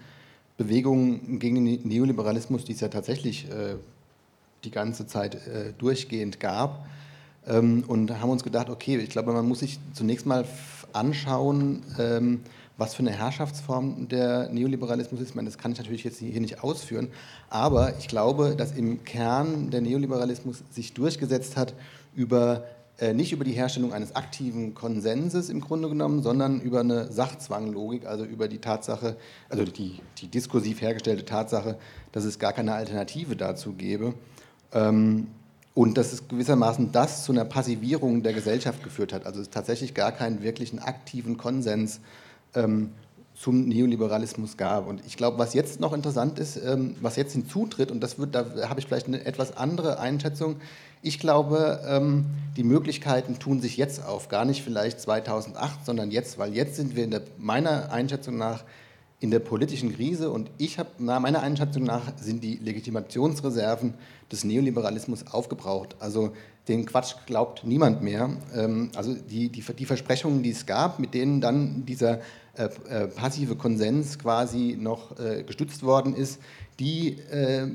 Bewegungen 0.56 1.38
gegen 1.38 1.64
den 1.64 1.86
Neoliberalismus, 1.86 2.64
die 2.64 2.72
es 2.72 2.80
ja 2.80 2.88
tatsächlich 2.88 3.48
äh, 3.50 3.76
die 4.64 4.70
ganze 4.70 5.06
Zeit 5.06 5.34
äh, 5.34 5.72
durchgehend 5.78 6.40
gab. 6.40 6.86
Ähm, 7.46 7.84
und 7.86 8.10
haben 8.20 8.30
uns 8.30 8.42
gedacht, 8.42 8.68
okay, 8.68 8.96
ich 8.98 9.10
glaube, 9.10 9.32
man 9.32 9.46
muss 9.46 9.60
sich 9.60 9.78
zunächst 9.94 10.26
mal 10.26 10.44
anschauen, 10.94 11.82
was 12.78 12.94
für 12.94 13.00
eine 13.00 13.10
Herrschaftsform 13.10 14.08
der 14.08 14.48
Neoliberalismus 14.48 15.20
ist. 15.20 15.30
Ich 15.30 15.34
meine, 15.34 15.48
das 15.50 15.58
kann 15.58 15.72
ich 15.72 15.78
natürlich 15.78 16.04
jetzt 16.04 16.18
hier 16.18 16.40
nicht 16.40 16.62
ausführen, 16.62 17.08
aber 17.50 17.98
ich 17.98 18.08
glaube, 18.08 18.54
dass 18.56 18.72
im 18.72 19.04
Kern 19.04 19.70
der 19.70 19.82
Neoliberalismus 19.82 20.62
sich 20.70 20.94
durchgesetzt 20.94 21.56
hat 21.56 21.74
über 22.14 22.64
nicht 23.14 23.32
über 23.32 23.44
die 23.44 23.52
Herstellung 23.52 23.92
eines 23.92 24.16
aktiven 24.16 24.74
Konsenses 24.74 25.50
im 25.50 25.60
Grunde 25.60 25.88
genommen, 25.88 26.22
sondern 26.22 26.60
über 26.60 26.80
eine 26.80 27.12
Sachzwanglogik, 27.12 28.06
also 28.06 28.24
über 28.24 28.48
die 28.48 28.58
Tatsache, 28.58 29.16
also 29.48 29.64
die, 29.64 30.00
die 30.18 30.26
diskursiv 30.26 30.80
hergestellte 30.80 31.24
Tatsache, 31.24 31.78
dass 32.10 32.24
es 32.24 32.40
gar 32.40 32.52
keine 32.52 32.74
Alternative 32.74 33.36
dazu 33.36 33.74
gäbe. 33.74 34.14
Ähm, 34.72 35.28
und 35.78 35.96
dass 35.96 36.12
es 36.12 36.26
gewissermaßen 36.26 36.90
das 36.90 37.22
zu 37.22 37.30
einer 37.30 37.44
Passivierung 37.44 38.24
der 38.24 38.32
Gesellschaft 38.32 38.82
geführt 38.82 39.12
hat. 39.12 39.26
Also 39.26 39.40
es 39.40 39.48
tatsächlich 39.48 39.94
gar 39.94 40.10
keinen 40.10 40.42
wirklichen 40.42 40.80
aktiven 40.80 41.36
Konsens 41.36 42.00
ähm, 42.56 42.90
zum 43.36 43.68
Neoliberalismus 43.68 44.56
gab. 44.56 44.88
Und 44.88 45.06
ich 45.06 45.16
glaube, 45.16 45.38
was 45.38 45.54
jetzt 45.54 45.78
noch 45.78 45.92
interessant 45.92 46.40
ist, 46.40 46.56
ähm, 46.56 46.96
was 47.00 47.14
jetzt 47.14 47.32
hinzutritt, 47.32 47.92
und 47.92 48.00
das 48.00 48.18
wird, 48.18 48.34
da 48.34 48.68
habe 48.68 48.80
ich 48.80 48.86
vielleicht 48.86 49.06
eine 49.06 49.24
etwas 49.24 49.56
andere 49.56 50.00
Einschätzung, 50.00 50.56
ich 51.02 51.18
glaube, 51.18 51.80
ähm, 51.86 52.26
die 52.56 52.64
Möglichkeiten 52.64 53.38
tun 53.38 53.60
sich 53.60 53.76
jetzt 53.76 54.04
auf, 54.04 54.28
gar 54.28 54.44
nicht 54.44 54.62
vielleicht 54.62 55.00
2008, 55.00 55.84
sondern 55.84 56.10
jetzt, 56.10 56.38
weil 56.38 56.54
jetzt 56.54 56.76
sind 56.76 56.96
wir 56.96 57.04
in 57.04 57.10
der, 57.10 57.22
meiner 57.38 57.92
Einschätzung 57.92 58.36
nach 58.36 58.64
in 59.20 59.30
der 59.32 59.40
politischen 59.40 59.94
Krise 59.94 60.30
und 60.30 60.50
ich 60.58 60.78
habe, 60.78 60.90
meiner 60.98 61.42
Einschätzung 61.42 61.82
nach, 61.82 62.12
sind 62.20 62.44
die 62.44 62.56
Legitimationsreserven 62.56 63.94
des 64.30 64.44
Neoliberalismus 64.44 65.26
aufgebraucht. 65.26 65.96
Also 65.98 66.32
den 66.68 66.86
Quatsch 66.86 67.14
glaubt 67.26 67.64
niemand 67.64 68.02
mehr. 68.02 68.30
Ähm, 68.54 68.90
also 68.94 69.14
die, 69.14 69.48
die, 69.48 69.62
die 69.62 69.86
Versprechungen, 69.86 70.42
die 70.42 70.50
es 70.50 70.66
gab, 70.66 71.00
mit 71.00 71.14
denen 71.14 71.40
dann 71.40 71.84
dieser 71.84 72.20
äh, 72.56 72.68
äh, 72.88 73.06
passive 73.08 73.56
Konsens 73.56 74.18
quasi 74.18 74.76
noch 74.78 75.18
äh, 75.18 75.42
gestützt 75.42 75.82
worden 75.82 76.14
ist, 76.14 76.40
die, 76.80 77.16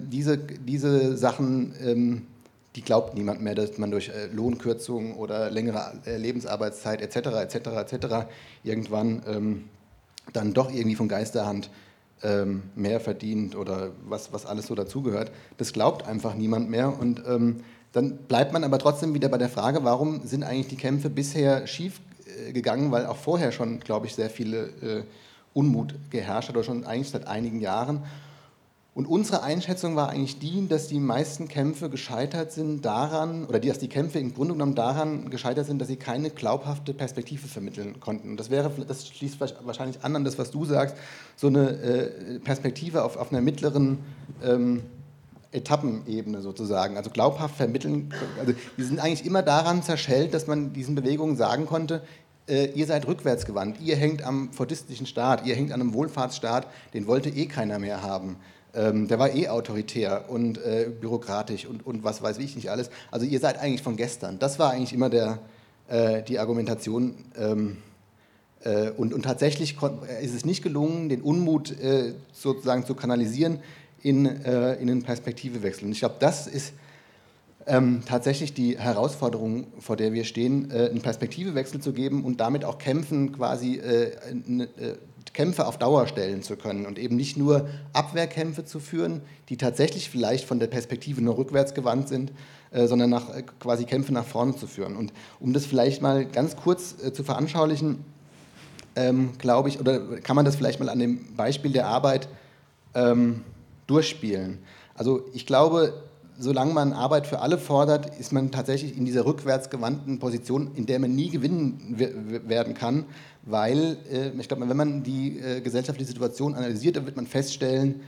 diese, 0.09 0.37
diese 0.37 1.17
Sachen 1.17 1.73
ähm, 1.83 2.27
die 2.75 2.81
glaubt 2.81 3.13
niemand 3.13 3.41
mehr, 3.41 3.55
dass 3.55 3.77
man 3.77 3.91
durch 3.91 4.09
äh, 4.09 4.27
Lohnkürzungen 4.27 5.15
oder 5.15 5.51
längere 5.51 5.93
äh, 6.05 6.17
Lebensarbeitszeit 6.17 7.01
etc. 7.01 7.55
etc. 7.55 7.55
etc. 7.93 8.07
irgendwann 8.63 9.21
ähm, 9.27 9.63
dann 10.31 10.53
doch 10.53 10.71
irgendwie 10.71 10.95
von 10.95 11.07
Geisterhand 11.07 11.69
ähm, 12.23 12.63
mehr 12.75 12.99
verdient 12.99 13.55
oder 13.55 13.91
was, 14.07 14.33
was 14.33 14.45
alles 14.45 14.67
so 14.67 14.75
dazugehört. 14.75 15.31
Das 15.57 15.73
glaubt 15.73 16.07
einfach 16.07 16.33
niemand 16.33 16.69
mehr 16.69 16.97
und 16.99 17.21
ähm, 17.27 17.63
dann 17.91 18.17
bleibt 18.17 18.53
man 18.53 18.63
aber 18.63 18.79
trotzdem 18.79 19.13
wieder 19.13 19.29
bei 19.29 19.37
der 19.37 19.49
Frage, 19.49 19.83
warum 19.83 20.25
sind 20.25 20.43
eigentlich 20.43 20.67
die 20.67 20.77
Kämpfe 20.77 21.09
bisher 21.09 21.67
schief 21.67 22.01
äh, 22.47 22.51
gegangen, 22.51 22.91
weil 22.91 23.05
auch 23.05 23.17
vorher 23.17 23.51
schon, 23.51 23.79
glaube 23.79 24.07
ich, 24.07 24.15
sehr 24.15 24.29
viele 24.29 24.65
äh, 24.81 25.03
Unmut 25.53 25.93
geherrscht 26.09 26.49
hat 26.49 26.55
oder 26.55 26.63
schon 26.63 26.85
eigentlich 26.85 27.11
seit 27.11 27.27
einigen 27.27 27.59
Jahren. 27.59 28.01
Und 28.95 29.07
unsere 29.07 29.41
Einschätzung 29.41 29.95
war 29.95 30.09
eigentlich 30.09 30.37
die, 30.37 30.67
dass 30.67 30.87
die 30.87 30.99
meisten 30.99 31.47
Kämpfe 31.47 31.89
gescheitert 31.89 32.51
sind 32.51 32.85
daran, 32.85 33.45
oder 33.45 33.59
dass 33.59 33.79
die 33.79 33.89
Kämpfe 33.89 34.19
im 34.19 34.35
Grunde 34.35 34.53
genommen 34.53 34.75
daran 34.75 35.31
gescheitert 35.31 35.65
sind, 35.65 35.79
dass 35.79 35.87
sie 35.87 35.95
keine 35.95 36.29
glaubhafte 36.29 36.93
Perspektive 36.93 37.47
vermitteln 37.47 37.99
konnten. 37.99 38.29
Und 38.29 38.39
das 38.39 38.51
wäre, 38.51 38.71
das 38.87 39.07
schließt 39.07 39.39
wahrscheinlich 39.39 40.03
an 40.03 40.15
an 40.15 40.23
das, 40.23 40.37
was 40.37 40.51
du 40.51 40.63
sagst, 40.65 40.95
so 41.35 41.47
eine 41.47 41.69
äh, 41.71 42.39
Perspektive 42.39 43.03
auf, 43.03 43.17
auf 43.17 43.31
einer 43.31 43.41
mittleren 43.41 43.97
ähm, 44.43 44.83
Etappenebene 45.51 46.41
sozusagen. 46.41 46.95
Also 46.95 47.09
glaubhaft 47.09 47.55
vermitteln, 47.55 48.13
also 48.39 48.53
die 48.77 48.83
sind 48.83 48.99
eigentlich 48.99 49.25
immer 49.25 49.41
daran 49.41 49.81
zerschellt, 49.81 50.35
dass 50.35 50.45
man 50.45 50.71
diesen 50.71 50.93
Bewegungen 50.93 51.35
sagen 51.35 51.65
konnte, 51.65 52.03
äh, 52.47 52.65
ihr 52.73 52.85
seid 52.85 53.07
rückwärtsgewandt, 53.07 53.79
ihr 53.81 53.95
hängt 53.95 54.23
am 54.23 54.51
fordistischen 54.51 55.07
Staat, 55.07 55.47
ihr 55.47 55.55
hängt 55.55 55.71
an 55.71 55.81
einem 55.81 55.95
Wohlfahrtsstaat, 55.95 56.67
den 56.93 57.07
wollte 57.07 57.29
eh 57.29 57.47
keiner 57.47 57.79
mehr 57.79 58.03
haben. 58.03 58.37
Ähm, 58.75 59.07
der 59.07 59.19
war 59.19 59.33
eh 59.33 59.49
autoritär 59.49 60.29
und 60.29 60.57
äh, 60.57 60.89
bürokratisch 60.89 61.67
und, 61.67 61.85
und 61.85 62.03
was 62.03 62.23
weiß 62.23 62.39
ich 62.39 62.55
nicht 62.55 62.71
alles. 62.71 62.89
Also 63.11 63.25
ihr 63.25 63.39
seid 63.39 63.59
eigentlich 63.59 63.83
von 63.83 63.95
gestern. 63.95 64.39
Das 64.39 64.57
war 64.57 64.71
eigentlich 64.71 64.93
immer 64.93 65.09
der, 65.09 65.39
äh, 65.89 66.23
die 66.23 66.39
Argumentation. 66.39 67.13
Ähm, 67.37 67.77
äh, 68.63 68.89
und, 68.91 69.13
und 69.13 69.23
tatsächlich 69.23 69.77
ist 70.21 70.33
es 70.33 70.43
nicht 70.43 70.63
gelungen, 70.63 71.09
den 71.09 71.21
Unmut 71.21 71.71
äh, 71.79 72.13
sozusagen 72.31 72.85
zu 72.85 72.95
kanalisieren 72.95 73.59
in, 74.01 74.25
äh, 74.25 74.73
in 74.75 74.89
einen 74.89 75.03
Perspektivewechsel. 75.03 75.85
Und 75.85 75.91
ich 75.91 75.99
glaube, 75.99 76.15
das 76.19 76.47
ist 76.47 76.73
ähm, 77.67 78.01
tatsächlich 78.05 78.53
die 78.55 78.77
Herausforderung, 78.79 79.67
vor 79.79 79.97
der 79.97 80.13
wir 80.13 80.23
stehen, 80.23 80.71
äh, 80.71 80.89
einen 80.89 81.01
Perspektivewechsel 81.01 81.79
zu 81.79 81.93
geben 81.93 82.25
und 82.25 82.39
damit 82.39 82.65
auch 82.65 82.79
kämpfen, 82.79 83.33
quasi 83.33 83.79
Kämpfe 85.33 85.65
auf 85.65 85.77
Dauer 85.77 86.07
stellen 86.07 86.43
zu 86.43 86.55
können 86.55 86.85
und 86.85 86.99
eben 86.99 87.15
nicht 87.15 87.37
nur 87.37 87.67
Abwehrkämpfe 87.91 88.65
zu 88.65 88.79
führen, 88.79 89.21
die 89.49 89.57
tatsächlich 89.57 90.09
vielleicht 90.09 90.45
von 90.45 90.59
der 90.59 90.67
Perspektive 90.67 91.21
nur 91.21 91.37
rückwärts 91.37 91.73
gewandt 91.73 92.07
sind, 92.07 92.31
äh, 92.71 92.87
sondern 92.87 93.09
nach, 93.09 93.35
äh, 93.35 93.43
quasi 93.59 93.85
Kämpfe 93.85 94.13
nach 94.13 94.25
vorne 94.25 94.55
zu 94.55 94.67
führen. 94.67 94.95
Und 94.95 95.11
um 95.39 95.53
das 95.53 95.65
vielleicht 95.65 96.01
mal 96.01 96.25
ganz 96.25 96.55
kurz 96.55 96.95
äh, 97.03 97.13
zu 97.13 97.23
veranschaulichen, 97.23 98.05
ähm, 98.95 99.31
glaube 99.39 99.69
ich, 99.69 99.79
oder 99.79 99.99
kann 100.21 100.35
man 100.35 100.45
das 100.45 100.55
vielleicht 100.55 100.79
mal 100.79 100.89
an 100.89 100.99
dem 100.99 101.35
Beispiel 101.35 101.71
der 101.71 101.87
Arbeit 101.87 102.29
ähm, 102.93 103.43
durchspielen. 103.87 104.59
Also 104.95 105.25
ich 105.33 105.47
glaube, 105.47 105.93
solange 106.37 106.73
man 106.73 106.93
Arbeit 106.93 107.27
für 107.27 107.39
alle 107.39 107.57
fordert, 107.57 108.19
ist 108.19 108.31
man 108.31 108.51
tatsächlich 108.51 108.97
in 108.97 109.05
dieser 109.05 109.25
rückwärtsgewandten 109.25 110.19
Position, 110.19 110.71
in 110.75 110.85
der 110.85 110.99
man 110.99 111.15
nie 111.15 111.29
gewinnen 111.29 111.95
werden 112.47 112.73
kann, 112.73 113.05
weil 113.45 113.97
äh, 114.11 114.29
ich 114.39 114.47
glaube, 114.47 114.67
wenn 114.67 114.77
man 114.77 115.03
die 115.03 115.39
äh, 115.39 115.61
gesellschaftliche 115.61 116.07
Situation 116.07 116.55
analysiert, 116.55 116.95
dann 116.95 117.05
wird 117.05 117.15
man 117.15 117.27
feststellen, 117.27 118.01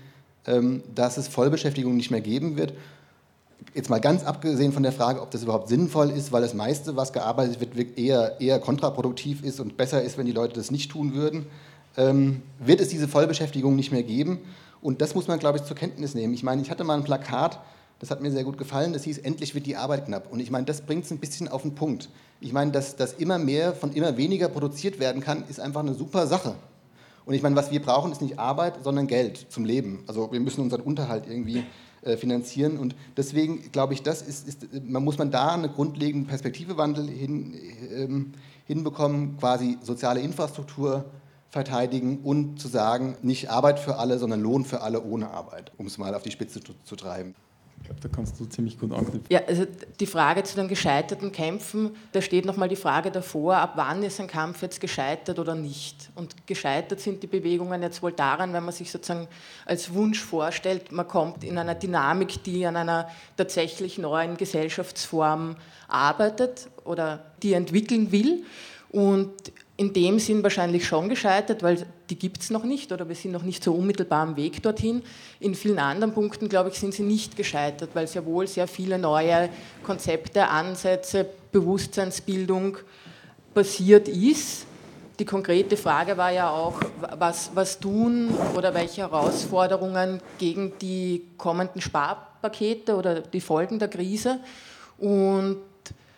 ähm, 0.47 0.83
dass 0.93 1.17
es 1.17 1.27
Vollbeschäftigung 1.27 1.95
nicht 1.95 2.11
mehr 2.11 2.21
geben 2.21 2.57
wird. 2.57 2.73
Jetzt 3.73 3.89
mal 3.89 3.99
ganz 3.99 4.23
abgesehen 4.23 4.71
von 4.71 4.83
der 4.83 4.91
Frage, 4.91 5.21
ob 5.21 5.31
das 5.31 5.43
überhaupt 5.43 5.67
sinnvoll 5.67 6.09
ist, 6.09 6.31
weil 6.31 6.41
das 6.41 6.53
meiste, 6.53 6.95
was 6.95 7.11
gearbeitet 7.11 7.59
wird, 7.59 7.97
eher, 7.97 8.39
eher 8.39 8.59
kontraproduktiv 8.59 9.43
ist 9.43 9.59
und 9.59 9.75
besser 9.75 10.01
ist, 10.01 10.17
wenn 10.17 10.25
die 10.25 10.31
Leute 10.31 10.53
das 10.53 10.71
nicht 10.71 10.91
tun 10.91 11.13
würden, 11.13 11.47
ähm, 11.97 12.41
wird 12.59 12.79
es 12.79 12.89
diese 12.89 13.07
Vollbeschäftigung 13.07 13.75
nicht 13.75 13.91
mehr 13.91 14.03
geben. 14.03 14.39
Und 14.81 15.01
das 15.01 15.15
muss 15.15 15.27
man, 15.27 15.39
glaube 15.39 15.57
ich, 15.57 15.63
zur 15.63 15.75
Kenntnis 15.75 16.13
nehmen. 16.13 16.33
Ich 16.33 16.43
meine, 16.43 16.61
ich 16.61 16.69
hatte 16.69 16.83
mal 16.83 16.95
ein 16.95 17.03
Plakat, 17.03 17.59
das 17.99 18.11
hat 18.11 18.21
mir 18.21 18.31
sehr 18.31 18.43
gut 18.43 18.57
gefallen. 18.57 18.93
Das 18.93 19.03
hieß, 19.03 19.19
endlich 19.19 19.55
wird 19.55 19.65
die 19.65 19.75
Arbeit 19.75 20.05
knapp. 20.05 20.31
Und 20.31 20.39
ich 20.39 20.51
meine, 20.51 20.65
das 20.65 20.81
bringt 20.81 21.05
es 21.05 21.11
ein 21.11 21.19
bisschen 21.19 21.47
auf 21.47 21.61
den 21.61 21.75
Punkt. 21.75 22.09
Ich 22.41 22.53
meine, 22.53 22.71
dass, 22.71 22.95
dass 22.95 23.13
immer 23.13 23.37
mehr 23.37 23.73
von 23.73 23.93
immer 23.93 24.17
weniger 24.17 24.49
produziert 24.49 24.99
werden 24.99 25.21
kann, 25.21 25.43
ist 25.47 25.59
einfach 25.59 25.81
eine 25.81 25.93
super 25.93 26.27
Sache. 26.27 26.55
Und 27.25 27.33
ich 27.33 27.41
meine, 27.41 27.55
was 27.55 27.71
wir 27.71 27.81
brauchen, 27.81 28.11
ist 28.11 28.21
nicht 28.21 28.37
Arbeit, 28.37 28.83
sondern 28.83 29.07
Geld 29.07 29.47
zum 29.49 29.65
Leben. 29.65 30.03
Also 30.07 30.31
wir 30.31 30.39
müssen 30.39 30.61
unseren 30.61 30.81
Unterhalt 30.81 31.25
irgendwie 31.27 31.63
äh, 32.03 32.17
finanzieren. 32.17 32.77
Und 32.77 32.95
deswegen 33.17 33.71
glaube 33.71 33.93
ich, 33.93 34.03
das 34.03 34.21
ist, 34.21 34.47
ist, 34.47 34.67
man 34.83 35.03
muss 35.03 35.17
man 35.17 35.31
da 35.31 35.53
einen 35.53 35.73
grundlegenden 35.73 36.27
Perspektivewandel 36.27 37.07
hin, 37.07 37.55
ähm, 37.91 38.33
hinbekommen, 38.65 39.37
quasi 39.37 39.79
soziale 39.81 40.19
Infrastruktur 40.19 41.05
verteidigen 41.49 42.19
und 42.23 42.59
zu 42.59 42.67
sagen, 42.67 43.15
nicht 43.21 43.49
Arbeit 43.49 43.79
für 43.79 43.97
alle, 43.97 44.19
sondern 44.19 44.41
Lohn 44.41 44.65
für 44.65 44.81
alle 44.81 45.01
ohne 45.01 45.31
Arbeit, 45.31 45.71
um 45.77 45.87
es 45.87 45.97
mal 45.97 46.13
auf 46.13 46.21
die 46.21 46.31
Spitze 46.31 46.61
zu, 46.61 46.73
zu 46.83 46.95
treiben. 46.95 47.33
Ich 47.79 47.87
glaube, 47.87 48.01
da 48.01 48.09
kannst 48.09 48.39
du 48.39 48.45
ziemlich 48.45 48.79
gut 48.79 48.91
anknüpfen. 48.91 49.25
Ja, 49.29 49.41
also 49.45 49.65
die 49.99 50.07
Frage 50.07 50.41
zu 50.43 50.55
den 50.55 50.67
gescheiterten 50.67 51.31
Kämpfen, 51.31 51.91
da 52.13 52.21
steht 52.21 52.45
nochmal 52.45 52.67
die 52.67 52.75
Frage 52.75 53.11
davor, 53.11 53.57
ab 53.57 53.73
wann 53.75 54.01
ist 54.01 54.19
ein 54.19 54.27
Kampf 54.27 54.63
jetzt 54.63 54.81
gescheitert 54.81 55.37
oder 55.37 55.53
nicht. 55.53 56.09
Und 56.15 56.47
gescheitert 56.47 56.99
sind 56.99 57.21
die 57.21 57.27
Bewegungen 57.27 57.83
jetzt 57.83 58.01
wohl 58.01 58.11
daran, 58.11 58.53
wenn 58.53 58.65
man 58.65 58.73
sich 58.73 58.91
sozusagen 58.91 59.27
als 59.67 59.93
Wunsch 59.93 60.19
vorstellt, 60.19 60.91
man 60.91 61.07
kommt 61.07 61.43
in 61.43 61.59
einer 61.59 61.75
Dynamik, 61.75 62.43
die 62.43 62.65
an 62.65 62.75
einer 62.75 63.07
tatsächlich 63.37 63.99
neuen 63.99 64.35
Gesellschaftsform 64.35 65.55
arbeitet 65.87 66.67
oder 66.85 67.33
die 67.43 67.53
entwickeln 67.53 68.11
will. 68.11 68.43
Und 68.89 69.31
in 69.77 69.91
dem 69.91 70.19
Sinn 70.19 70.41
wahrscheinlich 70.41 70.87
schon 70.87 71.09
gescheitert, 71.09 71.61
weil 71.61 71.85
die 72.09 72.17
gibt 72.17 72.41
es 72.41 72.49
noch 72.49 72.63
nicht 72.63 72.93
oder 72.93 73.09
wir 73.09 73.15
sind 73.15 73.31
noch 73.31 73.43
nicht 73.43 73.63
so 73.63 73.73
unmittelbar 73.73 74.21
am 74.21 74.37
Weg 74.37 74.63
dorthin. 74.63 75.01
In 75.39 75.53
vielen 75.53 75.79
anderen 75.79 76.13
Punkten, 76.13 76.47
glaube 76.47 76.69
ich, 76.69 76.79
sind 76.79 76.93
sie 76.93 77.03
nicht 77.03 77.35
gescheitert, 77.35 77.89
weil 77.93 78.07
sehr 78.07 78.25
wohl 78.25 78.47
sehr 78.47 78.67
viele 78.67 78.97
neue 78.97 79.49
Konzepte, 79.83 80.47
Ansätze, 80.47 81.27
Bewusstseinsbildung 81.51 82.77
passiert 83.53 84.07
ist. 84.07 84.65
Die 85.19 85.25
konkrete 85.25 85.75
Frage 85.77 86.15
war 86.17 86.31
ja 86.31 86.49
auch, 86.49 86.79
was, 87.17 87.51
was 87.53 87.79
tun 87.79 88.29
oder 88.55 88.73
welche 88.73 89.01
Herausforderungen 89.01 90.21
gegen 90.37 90.73
die 90.79 91.25
kommenden 91.37 91.81
Sparpakete 91.81 92.95
oder 92.95 93.21
die 93.21 93.41
Folgen 93.41 93.79
der 93.79 93.87
Krise. 93.89 94.39
Und 94.97 95.57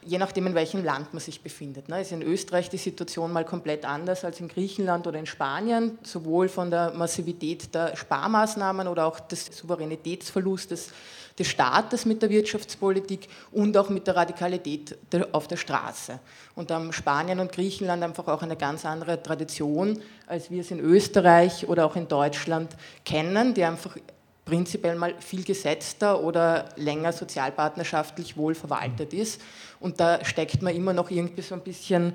je 0.08 0.18
nachdem, 0.18 0.48
in 0.48 0.56
welchem 0.56 0.84
Land 0.84 1.14
man 1.14 1.20
sich 1.20 1.42
befindet. 1.42 1.90
Ne? 1.90 2.02
Ist 2.02 2.12
in 2.12 2.22
Österreich 2.22 2.70
die 2.70 2.78
Situation 2.78 3.32
mal 3.32 3.46
komplett 3.46 3.86
anders 3.86 4.24
als 4.24 4.40
in 4.40 4.48
Griechenland 4.48 5.06
oder 5.06 5.20
in 5.20 5.26
Spanien, 5.26 5.98
sowohl 6.04 6.48
von 6.48 6.72
der 6.72 6.94
Massivität 6.94 7.76
der 7.76 7.96
Sparmaßnahmen 7.96 8.88
oder 8.88 9.06
auch 9.06 9.20
des 9.20 9.46
Souveränitätsverlustes 9.46 10.92
des 11.38 11.48
Staates 11.48 12.06
mit 12.06 12.22
der 12.22 12.30
Wirtschaftspolitik 12.30 13.28
und 13.52 13.78
auch 13.78 13.90
mit 13.90 14.08
der 14.08 14.16
Radikalität 14.16 14.98
auf 15.32 15.48
der 15.48 15.58
Straße. 15.58 16.20
Und 16.56 16.72
da 16.72 16.76
haben 16.76 16.92
Spanien 16.92 17.40
und 17.40 17.52
Griechenland 17.52 18.04
einfach 18.04 18.28
auch 18.28 18.42
eine 18.42 18.56
ganz 18.56 18.86
andere 18.86 19.22
Tradition, 19.22 20.00
als 20.26 20.50
wir 20.50 20.62
es 20.62 20.72
in 20.72 20.80
Österreich 20.80 21.68
oder 21.68 21.86
auch 21.86 21.96
in 21.96 22.08
Deutschland 22.08 22.76
kennen, 23.06 23.54
die 23.54 23.64
einfach 23.64 23.98
prinzipiell 24.48 24.96
mal 24.96 25.14
viel 25.20 25.44
gesetzter 25.44 26.24
oder 26.24 26.70
länger 26.78 27.12
sozialpartnerschaftlich 27.12 28.38
wohl 28.38 28.56
verwaltet 28.56 29.14
ist. 29.14 29.42
Und 29.80 30.00
da 30.00 30.24
steckt 30.26 30.62
man 30.62 30.76
immer 30.76 30.94
noch 30.94 31.12
irgendwie 31.12 31.42
so 31.44 31.54
ein 31.54 31.62
bisschen 31.62 32.14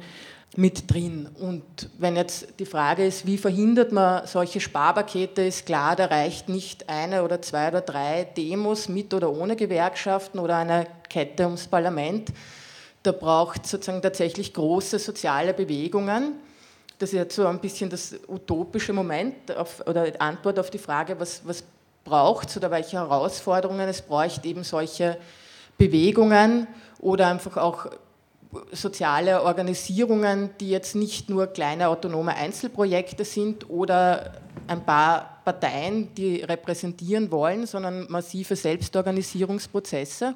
mit 0.56 0.92
drin. 0.92 1.28
Und 1.38 1.90
wenn 1.98 2.16
jetzt 2.16 2.58
die 2.58 2.66
Frage 2.66 3.06
ist, 3.06 3.26
wie 3.26 3.38
verhindert 3.38 3.92
man 3.92 4.26
solche 4.26 4.60
Sparpakete, 4.60 5.42
ist 5.42 5.66
klar, 5.66 5.94
da 5.94 6.06
reicht 6.06 6.48
nicht 6.48 6.88
eine 6.88 7.22
oder 7.22 7.40
zwei 7.40 7.68
oder 7.68 7.80
drei 7.80 8.24
Demos 8.24 8.88
mit 8.88 9.14
oder 9.14 9.30
ohne 9.30 9.54
Gewerkschaften 9.54 10.38
oder 10.38 10.56
eine 10.56 10.86
Kette 11.08 11.44
ums 11.44 11.68
Parlament. 11.68 12.32
Da 13.02 13.12
braucht 13.12 13.64
es 13.64 13.70
sozusagen 13.70 14.02
tatsächlich 14.02 14.52
große 14.52 14.98
soziale 14.98 15.54
Bewegungen 15.54 16.34
das 17.02 17.12
ist 17.12 17.16
jetzt 17.16 17.34
so 17.34 17.48
ein 17.48 17.58
bisschen 17.58 17.90
das 17.90 18.14
utopische 18.28 18.92
Moment 18.92 19.50
auf, 19.56 19.84
oder 19.88 20.06
Antwort 20.20 20.60
auf 20.60 20.70
die 20.70 20.78
Frage, 20.78 21.18
was, 21.18 21.42
was 21.44 21.64
braucht 22.04 22.56
oder 22.56 22.70
welche 22.70 22.96
Herausforderungen 22.96 23.88
es 23.88 24.02
bräuchte, 24.02 24.48
eben 24.48 24.64
solche 24.64 25.18
Bewegungen 25.78 26.66
oder 27.00 27.28
einfach 27.28 27.56
auch 27.56 27.86
soziale 28.72 29.42
Organisierungen, 29.42 30.50
die 30.60 30.70
jetzt 30.70 30.94
nicht 30.94 31.30
nur 31.30 31.46
kleine 31.46 31.88
autonome 31.88 32.34
Einzelprojekte 32.34 33.24
sind 33.24 33.68
oder 33.70 34.32
ein 34.66 34.84
paar 34.84 35.40
Parteien, 35.44 36.14
die 36.14 36.36
repräsentieren 36.42 37.30
wollen, 37.30 37.66
sondern 37.66 38.06
massive 38.10 38.54
Selbstorganisierungsprozesse. 38.54 40.34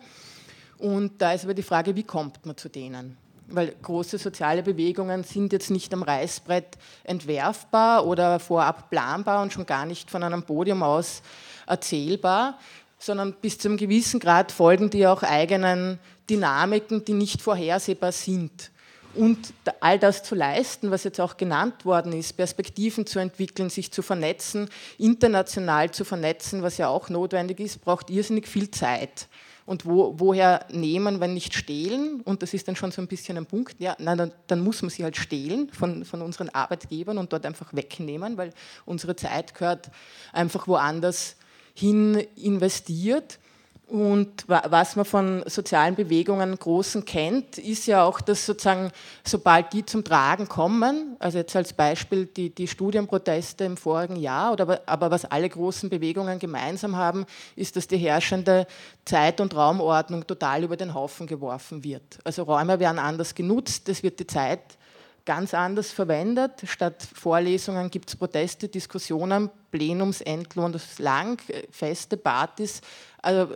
Und 0.78 1.20
da 1.20 1.32
ist 1.32 1.44
aber 1.44 1.54
die 1.54 1.62
Frage, 1.62 1.94
wie 1.94 2.02
kommt 2.02 2.44
man 2.44 2.56
zu 2.56 2.68
denen? 2.68 3.16
Weil 3.48 3.74
große 3.80 4.18
soziale 4.18 4.62
Bewegungen 4.62 5.22
sind 5.22 5.52
jetzt 5.52 5.70
nicht 5.70 5.92
am 5.94 6.02
Reißbrett 6.02 6.76
entwerfbar 7.04 8.04
oder 8.04 8.40
vorab 8.40 8.90
planbar 8.90 9.42
und 9.42 9.52
schon 9.52 9.66
gar 9.66 9.86
nicht 9.86 10.10
von 10.10 10.22
einem 10.22 10.42
Podium 10.42 10.82
aus 10.82 11.22
erzählbar, 11.66 12.58
sondern 12.98 13.34
bis 13.34 13.58
zu 13.58 13.68
einem 13.68 13.76
gewissen 13.76 14.20
Grad 14.20 14.52
folgen 14.52 14.90
die 14.90 15.06
auch 15.06 15.22
eigenen 15.22 15.98
Dynamiken, 16.28 17.04
die 17.04 17.12
nicht 17.12 17.42
vorhersehbar 17.42 18.12
sind. 18.12 18.70
Und 19.14 19.54
all 19.80 19.98
das 19.98 20.22
zu 20.22 20.34
leisten, 20.34 20.90
was 20.90 21.04
jetzt 21.04 21.20
auch 21.20 21.38
genannt 21.38 21.84
worden 21.84 22.12
ist, 22.12 22.36
Perspektiven 22.36 23.06
zu 23.06 23.18
entwickeln, 23.18 23.70
sich 23.70 23.90
zu 23.90 24.02
vernetzen, 24.02 24.68
international 24.98 25.90
zu 25.90 26.04
vernetzen, 26.04 26.62
was 26.62 26.76
ja 26.76 26.88
auch 26.88 27.08
notwendig 27.08 27.60
ist, 27.60 27.82
braucht 27.82 28.10
irrsinnig 28.10 28.46
viel 28.46 28.70
Zeit. 28.70 29.28
Und 29.64 29.84
wo, 29.84 30.14
woher 30.18 30.64
nehmen, 30.70 31.18
wenn 31.18 31.34
nicht 31.34 31.54
stehlen? 31.54 32.20
Und 32.20 32.42
das 32.42 32.54
ist 32.54 32.68
dann 32.68 32.76
schon 32.76 32.92
so 32.92 33.02
ein 33.02 33.08
bisschen 33.08 33.36
ein 33.36 33.46
Punkt. 33.46 33.80
Ja, 33.80 33.96
nein, 33.98 34.18
dann, 34.18 34.32
dann, 34.46 34.60
muss 34.60 34.82
man 34.82 34.90
sie 34.90 35.02
halt 35.02 35.16
stehlen 35.16 35.70
von, 35.70 36.04
von 36.04 36.22
unseren 36.22 36.50
Arbeitgebern 36.50 37.18
und 37.18 37.32
dort 37.32 37.46
einfach 37.46 37.72
wegnehmen, 37.72 38.36
weil 38.36 38.52
unsere 38.84 39.16
Zeit 39.16 39.54
gehört 39.54 39.90
einfach 40.32 40.68
woanders 40.68 41.36
hin 41.76 42.26
investiert. 42.36 43.38
Und 43.88 44.46
was 44.48 44.96
man 44.96 45.04
von 45.04 45.44
sozialen 45.46 45.94
Bewegungen 45.94 46.58
großen 46.58 47.04
kennt, 47.04 47.56
ist 47.56 47.86
ja 47.86 48.02
auch, 48.04 48.20
dass 48.20 48.44
sozusagen, 48.44 48.90
sobald 49.22 49.72
die 49.72 49.86
zum 49.86 50.02
Tragen 50.02 50.48
kommen, 50.48 51.14
also 51.20 51.38
jetzt 51.38 51.54
als 51.54 51.72
Beispiel 51.72 52.26
die, 52.26 52.52
die 52.52 52.66
Studienproteste 52.66 53.62
im 53.62 53.76
vorigen 53.76 54.16
Jahr, 54.16 54.52
oder, 54.52 54.82
aber 54.86 55.12
was 55.12 55.24
alle 55.24 55.48
großen 55.48 55.88
Bewegungen 55.88 56.40
gemeinsam 56.40 56.96
haben, 56.96 57.26
ist, 57.54 57.76
dass 57.76 57.86
die 57.86 57.96
herrschende 57.96 58.66
Zeit- 59.04 59.40
und 59.40 59.54
Raumordnung 59.54 60.26
total 60.26 60.64
über 60.64 60.76
den 60.76 60.92
Haufen 60.92 61.28
geworfen 61.28 61.84
wird. 61.84 62.18
Also 62.24 62.42
Räume 62.42 62.80
werden 62.80 62.98
anders 62.98 63.36
genutzt, 63.36 63.88
es 63.88 64.02
wird 64.02 64.18
die 64.18 64.26
Zeit 64.26 64.62
ganz 65.26 65.52
anders 65.52 65.92
verwendet. 65.92 66.62
Statt 66.64 67.06
Vorlesungen 67.14 67.90
gibt 67.90 68.08
es 68.08 68.16
Proteste, 68.16 68.68
Diskussionen, 68.68 69.50
Plenums 69.70 70.22
endlos 70.22 70.98
lang, 70.98 71.42
feste 71.70 72.16
Partys. 72.16 72.80
Also 73.20 73.54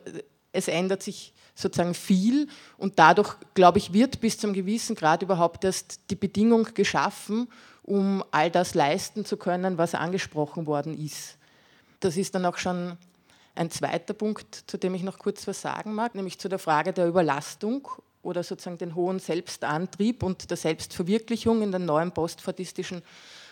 es 0.53 0.69
ändert 0.69 1.03
sich 1.03 1.33
sozusagen 1.55 1.95
viel 1.95 2.49
und 2.77 2.99
dadurch, 2.99 3.35
glaube 3.55 3.79
ich, 3.79 3.93
wird 3.93 4.21
bis 4.21 4.39
zum 4.39 4.53
gewissen 4.53 4.97
Grad 4.97 5.23
überhaupt 5.23 5.65
erst 5.65 6.01
die 6.11 6.17
Bedingung 6.17 6.69
geschaffen, 6.75 7.49
um 7.83 8.25
all 8.31 8.51
das 8.51 8.75
leisten 8.75 9.25
zu 9.25 9.37
können, 9.37 9.79
was 9.79 9.95
angesprochen 9.95 10.67
worden 10.67 10.99
ist. 10.99 11.39
Das 12.01 12.17
ist 12.17 12.35
dann 12.35 12.47
auch 12.47 12.57
schon 12.57 12.97
ein 13.55 13.71
zweiter 13.71 14.15
Punkt, 14.15 14.65
zu 14.67 14.79
dem 14.79 14.95
ich 14.95 15.03
noch 15.03 15.19
kurz 15.19 15.47
was 15.47 15.61
sagen 15.61 15.95
mag, 15.95 16.15
nämlich 16.15 16.39
zu 16.39 16.49
der 16.49 16.59
Frage 16.59 16.93
der 16.93 17.09
Überlastung 17.09 17.89
oder 18.23 18.43
sozusagen 18.43 18.79
den 18.79 18.95
hohen 18.95 19.19
Selbstantrieb 19.19 20.23
und 20.23 20.51
der 20.51 20.57
Selbstverwirklichung 20.57 21.63
in 21.63 21.73
den 21.73 21.87
neuen 21.87 22.13
postfadistischen 22.13 23.03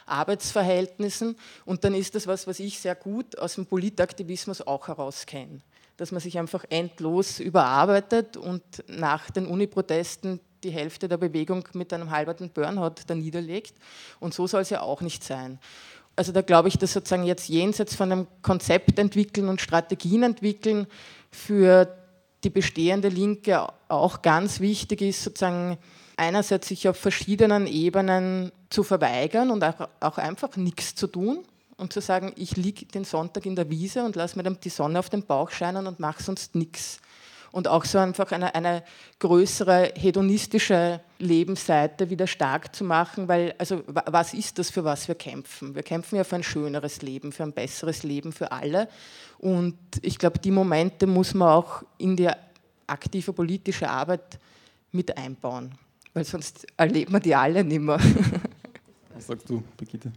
Arbeitsverhältnissen. 0.06 1.36
Und 1.64 1.84
dann 1.84 1.94
ist 1.94 2.14
das 2.14 2.26
was, 2.26 2.46
was 2.46 2.60
ich 2.60 2.78
sehr 2.78 2.94
gut 2.94 3.38
aus 3.38 3.54
dem 3.54 3.66
Politaktivismus 3.66 4.60
auch 4.62 4.88
herauskenne. 4.88 5.60
Dass 5.96 6.12
man 6.12 6.20
sich 6.20 6.38
einfach 6.38 6.64
endlos 6.68 7.40
überarbeitet 7.40 8.36
und 8.36 8.62
nach 8.86 9.30
den 9.30 9.46
Uniprotesten 9.46 10.40
die 10.64 10.70
Hälfte 10.70 11.08
der 11.08 11.16
Bewegung 11.16 11.68
mit 11.72 11.92
einem 11.92 12.10
halberten 12.10 12.50
Burnout 12.50 12.94
da 13.06 13.14
niederlegt. 13.14 13.74
Und 14.20 14.34
so 14.34 14.46
soll 14.46 14.62
es 14.62 14.70
ja 14.70 14.82
auch 14.82 15.00
nicht 15.00 15.24
sein. 15.24 15.58
Also 16.16 16.32
da 16.32 16.42
glaube 16.42 16.68
ich, 16.68 16.76
dass 16.76 16.92
sozusagen 16.92 17.24
jetzt 17.24 17.48
jenseits 17.48 17.94
von 17.94 18.10
einem 18.10 18.26
Konzept 18.42 18.98
entwickeln 18.98 19.48
und 19.48 19.60
Strategien 19.60 20.24
entwickeln 20.24 20.88
für 21.30 21.96
die 22.44 22.50
bestehende 22.50 23.08
Linke 23.08 23.66
auch 23.88 24.22
ganz 24.22 24.60
wichtig 24.60 25.00
ist, 25.02 25.24
sozusagen 25.24 25.78
einerseits 26.16 26.68
sich 26.68 26.88
auf 26.88 26.96
verschiedenen 26.96 27.66
Ebenen 27.66 28.52
zu 28.70 28.82
verweigern 28.82 29.50
und 29.50 29.64
auch, 29.64 30.18
einfach 30.18 30.56
nichts 30.56 30.94
zu 30.94 31.06
tun 31.06 31.44
und 31.76 31.92
zu 31.92 32.00
sagen, 32.00 32.32
ich 32.36 32.56
liege 32.56 32.86
den 32.86 33.04
Sonntag 33.04 33.46
in 33.46 33.56
der 33.56 33.70
Wiese 33.70 34.04
und 34.04 34.16
lasse 34.16 34.36
mir 34.36 34.50
die 34.50 34.68
Sonne 34.68 34.98
auf 34.98 35.08
den 35.08 35.24
Bauch 35.24 35.50
scheinen 35.50 35.86
und 35.86 36.00
mache 36.00 36.22
sonst 36.22 36.54
nichts. 36.54 37.00
Und 37.50 37.68
auch 37.68 37.84
so 37.84 37.98
einfach 37.98 38.30
eine, 38.32 38.54
eine 38.54 38.82
größere 39.18 39.92
hedonistische 39.96 41.00
Lebensseite 41.18 42.10
wieder 42.10 42.26
stark 42.26 42.74
zu 42.74 42.84
machen, 42.84 43.28
weil, 43.28 43.54
also 43.58 43.82
was 43.86 44.34
ist 44.34 44.58
das, 44.58 44.70
für 44.70 44.84
was 44.84 45.08
wir 45.08 45.14
kämpfen? 45.14 45.74
Wir 45.74 45.82
kämpfen 45.82 46.16
ja 46.16 46.24
für 46.24 46.36
ein 46.36 46.42
schöneres 46.42 47.02
Leben, 47.02 47.32
für 47.32 47.44
ein 47.44 47.52
besseres 47.52 48.02
Leben 48.02 48.32
für 48.32 48.52
alle. 48.52 48.88
Und 49.38 49.78
ich 50.02 50.18
glaube, 50.18 50.38
die 50.38 50.50
Momente 50.50 51.06
muss 51.06 51.34
man 51.34 51.48
auch 51.48 51.82
in 51.96 52.16
die 52.16 52.28
aktive 52.86 53.32
politische 53.32 53.88
Arbeit 53.88 54.38
mit 54.92 55.16
einbauen, 55.16 55.72
weil 56.14 56.24
sonst 56.24 56.66
erlebt 56.76 57.10
man 57.10 57.22
die 57.22 57.34
alle 57.34 57.64
nicht 57.64 57.80
mehr. 57.80 57.98
Was 59.14 59.26
sagst 59.26 59.48
du, 59.48 59.62
Brigitte? 59.76 60.12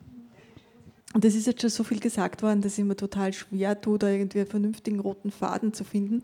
Und 1.13 1.25
es 1.25 1.35
ist 1.35 1.47
jetzt 1.47 1.61
schon 1.61 1.69
so 1.69 1.83
viel 1.83 1.99
gesagt 1.99 2.41
worden, 2.41 2.61
dass 2.61 2.77
ich 2.77 2.85
mir 2.85 2.95
total 2.95 3.33
schwer 3.33 3.79
tue, 3.79 3.99
da 3.99 4.07
irgendwie 4.07 4.39
einen 4.39 4.49
vernünftigen 4.49 4.99
roten 4.99 5.31
Faden 5.31 5.73
zu 5.73 5.83
finden. 5.83 6.23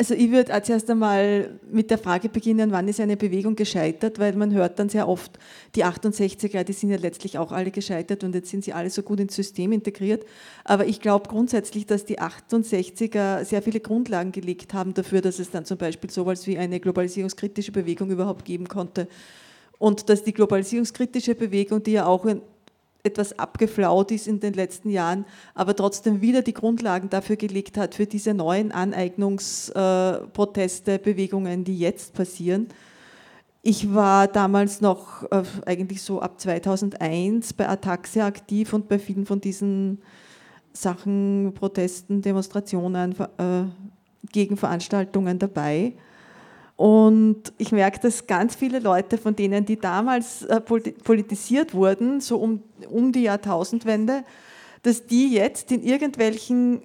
Also 0.00 0.14
ich 0.14 0.30
würde 0.30 0.54
als 0.54 0.68
erst 0.68 0.88
einmal 0.90 1.58
mit 1.72 1.90
der 1.90 1.98
Frage 1.98 2.28
beginnen, 2.28 2.70
wann 2.70 2.86
ist 2.86 3.00
eine 3.00 3.16
Bewegung 3.16 3.56
gescheitert, 3.56 4.20
weil 4.20 4.32
man 4.34 4.54
hört 4.54 4.78
dann 4.78 4.88
sehr 4.88 5.08
oft, 5.08 5.40
die 5.74 5.84
68er, 5.84 6.62
die 6.62 6.72
sind 6.72 6.90
ja 6.90 6.96
letztlich 6.98 7.36
auch 7.36 7.50
alle 7.50 7.72
gescheitert 7.72 8.22
und 8.22 8.32
jetzt 8.32 8.48
sind 8.48 8.62
sie 8.62 8.72
alle 8.72 8.90
so 8.90 9.02
gut 9.02 9.18
ins 9.18 9.34
System 9.34 9.72
integriert. 9.72 10.24
Aber 10.62 10.86
ich 10.86 11.00
glaube 11.00 11.28
grundsätzlich, 11.28 11.84
dass 11.84 12.04
die 12.04 12.20
68er 12.20 13.44
sehr 13.44 13.60
viele 13.60 13.80
Grundlagen 13.80 14.30
gelegt 14.30 14.72
haben 14.72 14.94
dafür, 14.94 15.20
dass 15.20 15.40
es 15.40 15.50
dann 15.50 15.64
zum 15.64 15.78
Beispiel 15.78 16.10
so 16.10 16.22
etwas 16.22 16.46
wie 16.46 16.58
eine 16.58 16.78
globalisierungskritische 16.78 17.72
Bewegung 17.72 18.08
überhaupt 18.08 18.44
geben 18.44 18.68
konnte. 18.68 19.08
Und 19.78 20.08
dass 20.08 20.22
die 20.22 20.32
globalisierungskritische 20.32 21.34
Bewegung, 21.34 21.82
die 21.82 21.92
ja 21.92 22.06
auch 22.06 22.24
etwas 23.02 23.38
abgeflaut 23.38 24.10
ist 24.10 24.26
in 24.26 24.40
den 24.40 24.54
letzten 24.54 24.88
Jahren, 24.90 25.24
aber 25.54 25.76
trotzdem 25.76 26.20
wieder 26.20 26.42
die 26.42 26.52
Grundlagen 26.52 27.08
dafür 27.08 27.36
gelegt 27.36 27.76
hat, 27.76 27.94
für 27.94 28.06
diese 28.06 28.34
neuen 28.34 28.72
Aneignungsproteste, 28.72 30.98
Bewegungen, 30.98 31.62
die 31.64 31.78
jetzt 31.78 32.14
passieren. 32.14 32.66
Ich 33.62 33.94
war 33.94 34.26
damals 34.28 34.80
noch 34.80 35.24
äh, 35.30 35.42
eigentlich 35.66 36.02
so 36.02 36.20
ab 36.20 36.40
2001 36.40 37.52
bei 37.52 37.68
Ataxia 37.68 38.26
aktiv 38.26 38.72
und 38.72 38.88
bei 38.88 38.98
vielen 38.98 39.26
von 39.26 39.40
diesen 39.40 40.00
Sachen, 40.72 41.52
Protesten, 41.54 42.22
Demonstrationen, 42.22 43.14
äh, 43.38 43.64
Gegenveranstaltungen 44.32 45.38
dabei. 45.38 45.92
Und 46.78 47.52
ich 47.58 47.72
merke, 47.72 47.98
dass 47.98 48.28
ganz 48.28 48.54
viele 48.54 48.78
Leute 48.78 49.18
von 49.18 49.34
denen, 49.34 49.66
die 49.66 49.80
damals 49.80 50.44
äh, 50.44 50.60
politisiert 50.60 51.74
wurden, 51.74 52.20
so 52.20 52.38
um, 52.38 52.62
um 52.88 53.10
die 53.10 53.22
Jahrtausendwende, 53.22 54.22
dass 54.84 55.04
die 55.04 55.34
jetzt 55.34 55.72
in 55.72 55.82
irgendwelchen 55.82 56.82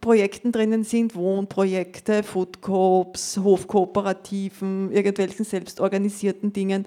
Projekten 0.00 0.52
drinnen 0.52 0.84
sind, 0.84 1.16
Wohnprojekte, 1.16 2.22
Foodcoops, 2.22 3.38
Hofkooperativen, 3.42 4.92
irgendwelchen 4.92 5.44
selbstorganisierten 5.44 6.52
Dingen, 6.52 6.86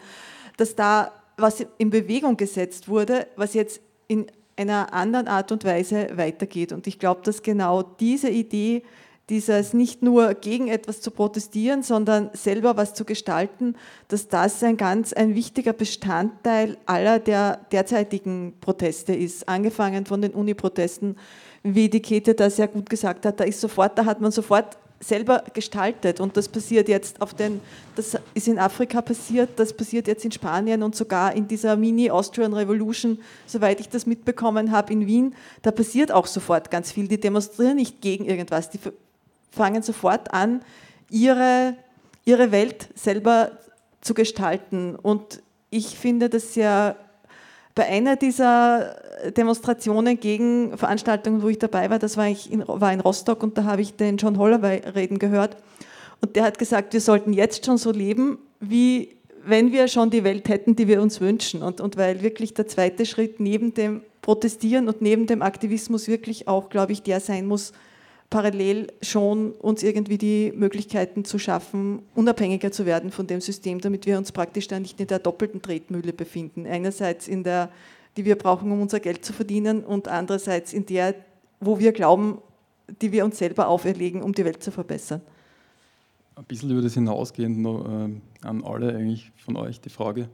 dass 0.55 0.77
da 0.77 1.11
was 1.35 1.65
in 1.77 1.89
Bewegung 1.89 2.37
gesetzt 2.37 2.87
wurde, 2.87 3.27
was 3.35 3.53
jetzt 3.53 3.81
in 4.07 4.27
einer 4.55 4.93
anderen 4.93 5.27
Art 5.27 5.51
und 5.51 5.65
Weise 5.65 6.07
weitergeht. 6.15 6.71
Und 6.71 6.87
ich 6.87 6.99
glaube, 6.99 7.19
dass 7.25 7.43
genau 7.43 7.83
diese 7.83 8.29
Idee 8.29 8.83
dieses 9.29 9.73
nicht 9.73 10.03
nur 10.03 10.35
gegen 10.35 10.67
etwas 10.67 11.01
zu 11.01 11.09
protestieren, 11.09 11.81
sondern 11.81 12.29
selber 12.33 12.77
was 12.77 12.93
zu 12.93 13.05
gestalten, 13.05 13.75
dass 14.07 14.27
das 14.27 14.61
ein 14.63 14.77
ganz 14.77 15.13
ein 15.13 15.33
wichtiger 15.33 15.73
Bestandteil 15.73 16.77
aller 16.85 17.19
der 17.19 17.57
derzeitigen 17.71 18.53
Proteste 18.61 19.15
ist, 19.15 19.49
angefangen 19.49 20.05
von 20.05 20.21
den 20.21 20.31
Uni-Protesten, 20.31 21.17
wie 21.63 21.89
die 21.89 22.01
Käthe 22.01 22.35
da 22.35 22.49
sehr 22.49 22.67
gut 22.67 22.89
gesagt 22.89 23.25
hat, 23.25 23.39
da 23.39 23.43
ist 23.43 23.59
sofort, 23.59 23.97
da 23.97 24.05
hat 24.05 24.21
man 24.21 24.31
sofort 24.31 24.77
selber 24.99 25.43
gestaltet. 25.53 26.19
Und 26.19 26.37
das 26.37 26.47
passiert 26.47 26.87
jetzt 26.87 27.21
auf 27.21 27.33
den, 27.33 27.61
das 27.95 28.17
ist 28.33 28.47
in 28.47 28.59
Afrika 28.59 29.01
passiert, 29.01 29.49
das 29.57 29.73
passiert 29.73 30.07
jetzt 30.07 30.25
in 30.25 30.31
Spanien 30.31 30.83
und 30.83 30.95
sogar 30.95 31.35
in 31.35 31.47
dieser 31.47 31.75
Mini-Austrian 31.75 32.53
Revolution, 32.53 33.19
soweit 33.45 33.79
ich 33.79 33.89
das 33.89 34.05
mitbekommen 34.05 34.71
habe 34.71 34.93
in 34.93 35.07
Wien, 35.07 35.35
da 35.61 35.71
passiert 35.71 36.11
auch 36.11 36.27
sofort 36.27 36.71
ganz 36.71 36.91
viel. 36.91 37.07
Die 37.07 37.19
demonstrieren 37.19 37.75
nicht 37.75 38.01
gegen 38.01 38.25
irgendwas, 38.25 38.69
die 38.69 38.79
fangen 39.51 39.81
sofort 39.81 40.33
an, 40.33 40.61
ihre, 41.09 41.75
ihre 42.25 42.51
Welt 42.51 42.89
selber 42.95 43.51
zu 44.01 44.13
gestalten. 44.13 44.95
Und 44.95 45.41
ich 45.69 45.97
finde 45.97 46.29
das 46.29 46.53
sehr 46.53 46.95
Bei 47.75 47.87
einer 47.87 48.15
dieser 48.15 48.95
Demonstrationen 49.35 50.17
gegen 50.17 50.77
Veranstaltungen, 50.77 51.41
wo 51.41 51.49
ich 51.49 51.59
dabei 51.59 51.89
war, 51.89 51.99
das 51.99 52.15
war, 52.15 52.27
ich 52.27 52.49
in, 52.51 52.63
war 52.65 52.93
in 52.93 53.01
Rostock 53.01 53.43
und 53.43 53.57
da 53.57 53.65
habe 53.65 53.81
ich 53.81 53.95
den 53.95 54.15
John 54.15 54.37
Holloway 54.37 54.81
reden 54.95 55.19
gehört. 55.19 55.57
Und 56.21 56.37
der 56.37 56.43
hat 56.43 56.57
gesagt, 56.57 56.93
wir 56.93 57.01
sollten 57.01 57.33
jetzt 57.33 57.65
schon 57.65 57.77
so 57.77 57.91
leben, 57.91 58.37
wie 58.61 59.17
wenn 59.43 59.73
wir 59.73 59.87
schon 59.89 60.09
die 60.09 60.23
Welt 60.23 60.47
hätten, 60.47 60.75
die 60.75 60.87
wir 60.87 61.01
uns 61.01 61.19
wünschen. 61.19 61.61
Und, 61.61 61.81
und 61.81 61.97
weil 61.97 62.23
wirklich 62.23 62.53
der 62.53 62.67
zweite 62.67 63.05
Schritt 63.05 63.39
neben 63.39 63.73
dem 63.73 64.01
Protestieren 64.21 64.87
und 64.87 65.01
neben 65.01 65.27
dem 65.27 65.41
Aktivismus 65.41 66.07
wirklich 66.07 66.47
auch, 66.47 66.69
glaube 66.69 66.93
ich, 66.93 67.03
der 67.03 67.19
sein 67.19 67.45
muss, 67.45 67.73
parallel 68.35 68.87
schon 69.01 69.53
uns 69.53 69.81
irgendwie 69.81 70.17
die 70.17 70.51
Möglichkeiten 70.53 71.23
zu 71.23 71.39
schaffen, 71.39 72.01
unabhängiger 72.15 72.69
zu 72.69 72.85
werden 72.85 73.09
von 73.09 73.27
dem 73.27 73.39
System, 73.39 73.79
damit 73.79 74.05
wir 74.05 74.17
uns 74.17 74.33
praktisch 74.33 74.67
dann 74.67 74.81
nicht 74.81 74.99
in 74.99 75.07
der 75.07 75.19
doppelten 75.19 75.61
Tretmühle 75.61 76.11
befinden. 76.11 76.67
Einerseits 76.67 77.29
in 77.29 77.45
der, 77.45 77.69
die 78.17 78.25
wir 78.25 78.35
brauchen, 78.35 78.69
um 78.73 78.81
unser 78.81 78.99
Geld 78.99 79.23
zu 79.23 79.31
verdienen 79.31 79.85
und 79.85 80.09
andererseits 80.09 80.73
in 80.73 80.85
der, 80.85 81.15
wo 81.61 81.79
wir 81.79 81.93
glauben, 81.93 82.39
die 83.01 83.13
wir 83.13 83.23
uns 83.23 83.37
selber 83.37 83.69
auferlegen, 83.69 84.21
um 84.21 84.33
die 84.33 84.43
Welt 84.43 84.61
zu 84.61 84.69
verbessern. 84.69 85.21
Ein 86.35 86.43
bisschen 86.43 86.71
über 86.71 86.81
das 86.81 86.95
hinausgehend 86.95 87.57
noch 87.59 87.85
äh, 87.85 88.09
an 88.41 88.65
alle 88.65 88.93
eigentlich 88.97 89.31
von 89.37 89.55
euch 89.55 89.79
die 89.79 89.87
Frage, 89.87 90.27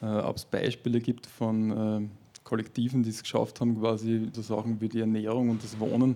äh, 0.00 0.06
ob 0.06 0.36
es 0.36 0.44
Beispiele 0.44 1.00
gibt 1.00 1.26
von 1.26 1.70
äh, 1.72 2.08
Kollektiven, 2.44 3.02
die 3.02 3.10
es 3.10 3.24
geschafft 3.24 3.60
haben, 3.60 3.80
quasi 3.80 4.28
so 4.32 4.40
Sachen 4.40 4.80
wie 4.80 4.88
die 4.88 5.00
Ernährung 5.00 5.50
und 5.50 5.64
das 5.64 5.80
Wohnen 5.80 6.14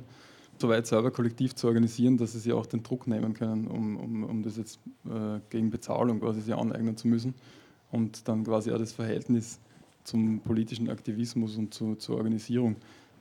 so 0.58 0.68
weit 0.68 0.86
selber 0.86 1.10
kollektiv 1.10 1.54
zu 1.54 1.66
organisieren, 1.66 2.16
dass 2.16 2.32
sie 2.32 2.38
sich 2.38 2.52
auch 2.52 2.66
den 2.66 2.82
Druck 2.82 3.06
nehmen 3.06 3.34
können, 3.34 3.66
um, 3.66 3.96
um, 3.96 4.24
um 4.24 4.42
das 4.42 4.56
jetzt 4.56 4.80
äh, 5.06 5.40
gegen 5.50 5.70
Bezahlung 5.70 6.20
quasi 6.20 6.40
sich 6.40 6.54
aneignen 6.54 6.96
zu 6.96 7.08
müssen 7.08 7.34
und 7.90 8.28
dann 8.28 8.44
quasi 8.44 8.72
auch 8.72 8.78
das 8.78 8.92
Verhältnis 8.92 9.58
zum 10.04 10.40
politischen 10.40 10.90
Aktivismus 10.90 11.56
und 11.56 11.72
zu, 11.72 11.94
zur 11.96 12.16
Organisierung, 12.16 12.76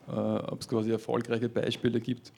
äh, 0.07 0.11
ob 0.11 0.61
es 0.61 0.67
quasi 0.67 0.91
erfolgreiche 0.91 1.49
Beispiele 1.49 1.99
gibt, 1.99 2.31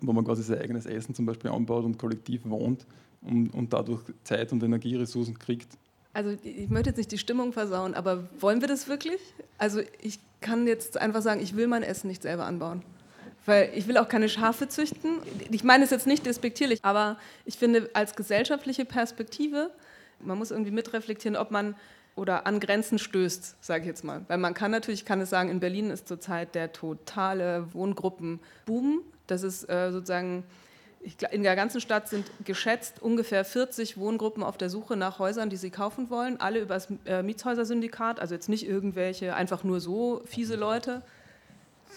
wo 0.00 0.12
man 0.12 0.24
quasi 0.24 0.42
sein 0.42 0.58
eigenes 0.58 0.86
Essen 0.86 1.14
zum 1.14 1.26
Beispiel 1.26 1.50
anbaut 1.50 1.84
und 1.84 1.98
kollektiv 1.98 2.42
wohnt 2.44 2.86
und, 3.22 3.54
und 3.54 3.72
dadurch 3.72 4.02
Zeit 4.24 4.52
und 4.52 4.62
Energieressourcen 4.62 5.38
kriegt. 5.38 5.76
Also 6.12 6.36
ich 6.42 6.68
möchte 6.68 6.90
jetzt 6.90 6.96
nicht 6.96 7.12
die 7.12 7.18
Stimmung 7.18 7.52
versauen, 7.52 7.94
aber 7.94 8.28
wollen 8.40 8.60
wir 8.60 8.68
das 8.68 8.88
wirklich? 8.88 9.20
Also 9.58 9.80
ich 10.02 10.18
kann 10.40 10.66
jetzt 10.66 10.98
einfach 10.98 11.22
sagen, 11.22 11.40
ich 11.40 11.54
will 11.54 11.68
mein 11.68 11.84
Essen 11.84 12.08
nicht 12.08 12.22
selber 12.22 12.46
anbauen. 12.46 12.82
Weil 13.46 13.70
ich 13.74 13.88
will 13.88 13.96
auch 13.96 14.08
keine 14.08 14.28
Schafe 14.28 14.68
züchten. 14.68 15.18
Ich 15.50 15.64
meine 15.64 15.84
es 15.84 15.90
jetzt 15.90 16.06
nicht 16.06 16.26
despektierlich, 16.26 16.80
aber 16.82 17.16
ich 17.44 17.56
finde 17.56 17.90
als 17.94 18.14
gesellschaftliche 18.14 18.84
Perspektive, 18.84 19.70
man 20.20 20.38
muss 20.38 20.50
irgendwie 20.50 20.70
mitreflektieren, 20.70 21.36
ob 21.36 21.50
man 21.50 21.74
oder 22.16 22.46
an 22.46 22.60
Grenzen 22.60 22.98
stößt, 22.98 23.56
sage 23.64 23.82
ich 23.82 23.86
jetzt 23.86 24.04
mal. 24.04 24.22
Weil 24.28 24.38
man 24.38 24.52
kann 24.54 24.70
natürlich, 24.70 25.04
kann 25.04 25.20
es 25.20 25.30
sagen, 25.30 25.48
in 25.48 25.60
Berlin 25.60 25.90
ist 25.90 26.06
zurzeit 26.08 26.54
der 26.54 26.72
totale 26.72 27.72
Wohngruppenboom. 27.72 29.02
Das 29.26 29.42
ist 29.42 29.68
äh, 29.70 29.90
sozusagen, 29.90 30.44
ich, 31.00 31.16
in 31.30 31.42
der 31.42 31.56
ganzen 31.56 31.80
Stadt 31.80 32.08
sind 32.08 32.30
geschätzt 32.44 33.00
ungefähr 33.00 33.44
40 33.44 33.96
Wohngruppen 33.96 34.42
auf 34.42 34.58
der 34.58 34.68
Suche 34.68 34.96
nach 34.96 35.18
Häusern, 35.18 35.48
die 35.48 35.56
sie 35.56 35.70
kaufen 35.70 36.10
wollen. 36.10 36.38
Alle 36.40 36.60
über 36.60 36.74
das 36.74 36.88
äh, 37.06 37.22
Mietshäusersyndikat, 37.22 38.20
also 38.20 38.34
jetzt 38.34 38.48
nicht 38.48 38.68
irgendwelche 38.68 39.34
einfach 39.34 39.64
nur 39.64 39.80
so 39.80 40.20
fiese 40.26 40.56
Leute. 40.56 41.02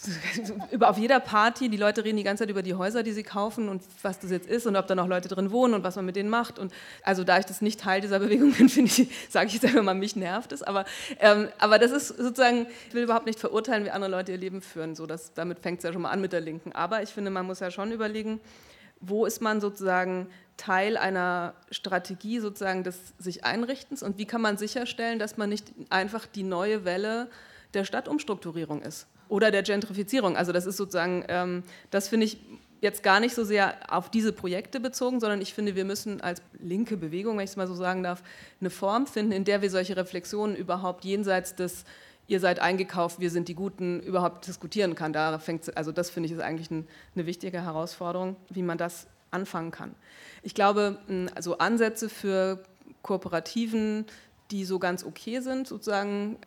Über, 0.72 0.90
auf 0.90 0.98
jeder 0.98 1.20
Party, 1.20 1.70
die 1.70 1.78
Leute 1.78 2.04
reden 2.04 2.18
die 2.18 2.24
ganze 2.24 2.44
Zeit 2.44 2.50
über 2.50 2.64
die 2.64 2.74
Häuser, 2.74 3.04
die 3.04 3.12
sie 3.12 3.24
kaufen 3.24 3.70
und 3.70 3.84
was 4.02 4.20
das 4.20 4.32
jetzt 4.32 4.48
ist 4.48 4.66
und 4.66 4.76
ob 4.76 4.88
da 4.88 4.96
noch 4.96 5.08
Leute 5.08 5.28
drin 5.28 5.52
wohnen 5.52 5.74
und 5.74 5.84
was 5.84 5.96
man 5.96 6.06
mit 6.06 6.16
denen 6.16 6.30
macht. 6.30 6.60
Und 6.60 6.74
also 7.04 7.24
da 7.24 7.40
ich 7.40 7.46
das 7.46 7.62
nicht 7.62 7.80
Teil 7.80 8.02
dieser 8.02 8.20
Bewegung 8.24 8.52
bin, 8.52 8.70
finde 8.70 8.92
ich, 8.92 9.10
sage 9.30 9.48
ich 9.48 9.54
jetzt 9.54 9.66
einfach 9.66 9.84
mal, 9.84 9.94
mich 9.94 10.16
nervt 10.16 10.52
es. 10.52 10.64
Aber, 10.64 10.86
ähm, 11.20 11.50
aber 11.60 11.80
das 11.80 11.92
ist 11.92 12.10
sozusagen, 12.10 12.68
ich 12.88 12.94
will 12.94 13.04
überhaupt 13.04 13.26
nicht 13.26 13.40
verurteilen, 13.40 13.86
wie 13.86 13.92
andere 13.92 14.12
Leute 14.12 14.32
ihr 14.32 14.38
Leben 14.38 14.62
führen. 14.62 14.96
So, 14.96 15.06
dass, 15.06 15.34
damit 15.34 15.60
fängt 15.60 15.80
es 15.80 15.84
ja 15.84 15.94
schon 15.94 16.02
mal 16.02 16.12
an 16.12 16.22
mit 16.22 16.34
der 16.34 16.42
Linken. 16.42 16.72
Aber 16.74 17.02
ich 17.04 17.10
finde, 17.10 17.32
man 17.32 17.46
muss 17.46 17.60
ja 17.60 17.72
schon 17.72 17.92
überlegen, 17.92 18.40
wo 19.00 19.26
ist 19.26 19.42
man 19.42 19.62
sozusagen 19.62 20.28
Teil 20.58 20.98
einer 20.98 21.56
Strategie 21.72 22.40
sozusagen 22.40 22.84
des 22.84 22.98
sich 23.18 23.44
Einrichtens 23.44 24.04
und 24.04 24.18
wie 24.18 24.26
kann 24.26 24.42
man 24.42 24.58
sicherstellen, 24.58 25.20
dass 25.20 25.36
man 25.36 25.50
nicht 25.50 25.74
einfach 25.90 26.26
die 26.26 26.44
neue 26.44 26.86
Welle 26.86 27.30
der 27.74 27.86
Stadtumstrukturierung 27.86 28.82
ist 28.82 29.08
oder 29.30 29.52
der 29.52 29.64
Gentrifizierung. 29.64 30.38
Also 30.38 30.52
das 30.52 30.66
ist 30.66 30.78
sozusagen, 30.78 31.26
ähm, 31.28 31.64
das 31.92 32.08
finde 32.08 32.26
ich 32.26 32.38
jetzt 32.82 33.02
gar 33.02 33.20
nicht 33.20 33.34
so 33.34 33.44
sehr 33.44 33.76
auf 33.88 34.10
diese 34.10 34.34
Projekte 34.34 34.80
bezogen, 34.80 35.20
sondern 35.20 35.42
ich 35.42 35.54
finde, 35.54 35.76
wir 35.76 35.86
müssen 35.86 36.20
als 36.22 36.42
linke 36.60 36.98
Bewegung, 36.98 37.38
wenn 37.38 37.46
ich 37.46 37.52
es 37.52 37.56
mal 37.56 37.68
so 37.68 37.76
sagen 37.76 38.04
darf, 38.04 38.24
eine 38.60 38.70
Form 38.70 39.08
finden, 39.08 39.32
in 39.32 39.46
der 39.46 39.62
wir 39.62 39.70
solche 39.70 39.96
Reflexionen 39.96 40.56
überhaupt 40.56 41.06
jenseits 41.06 41.56
des 41.56 41.86
ihr 42.28 42.40
seid 42.40 42.60
eingekauft, 42.60 43.20
wir 43.20 43.30
sind 43.30 43.48
die 43.48 43.56
Guten, 43.56 44.00
überhaupt 44.00 44.48
diskutieren 44.48 44.96
kann. 44.96 45.14
Da 45.14 45.38
fängt, 45.40 45.76
also 45.76 45.92
das 45.92 46.10
finde 46.10 46.28
ich 46.28 46.34
ist 46.34 46.42
eigentlich 46.42 46.72
ein, 46.72 46.88
eine 47.16 47.26
wichtige 47.26 47.62
Herausforderung, 47.62 48.36
wie 48.50 48.64
man 48.64 48.78
das 48.78 49.08
anfangen 49.32 49.72
kann. 49.72 49.96
Ich 50.42 50.54
glaube, 50.54 51.00
also 51.36 51.58
Ansätze 51.58 52.10
für 52.10 52.64
Kooperativen, 53.02 54.06
die 54.52 54.66
so 54.66 54.80
ganz 54.80 55.04
okay 55.04 55.40
sind, 55.40 55.68
sozusagen, 55.68 56.38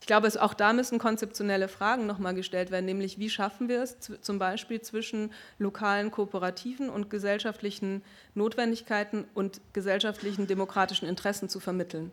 ich 0.00 0.06
glaube, 0.06 0.26
es, 0.26 0.36
auch 0.36 0.54
da 0.54 0.72
müssen 0.72 0.98
konzeptionelle 0.98 1.68
Fragen 1.68 2.06
nochmal 2.06 2.34
gestellt 2.34 2.70
werden, 2.70 2.86
nämlich 2.86 3.18
wie 3.18 3.28
schaffen 3.28 3.68
wir 3.68 3.82
es 3.82 3.98
zum 4.22 4.38
Beispiel 4.38 4.80
zwischen 4.80 5.30
lokalen 5.58 6.10
Kooperativen 6.10 6.88
und 6.88 7.10
gesellschaftlichen 7.10 8.02
Notwendigkeiten 8.34 9.26
und 9.34 9.60
gesellschaftlichen 9.74 10.46
demokratischen 10.46 11.06
Interessen 11.06 11.50
zu 11.50 11.60
vermitteln. 11.60 12.10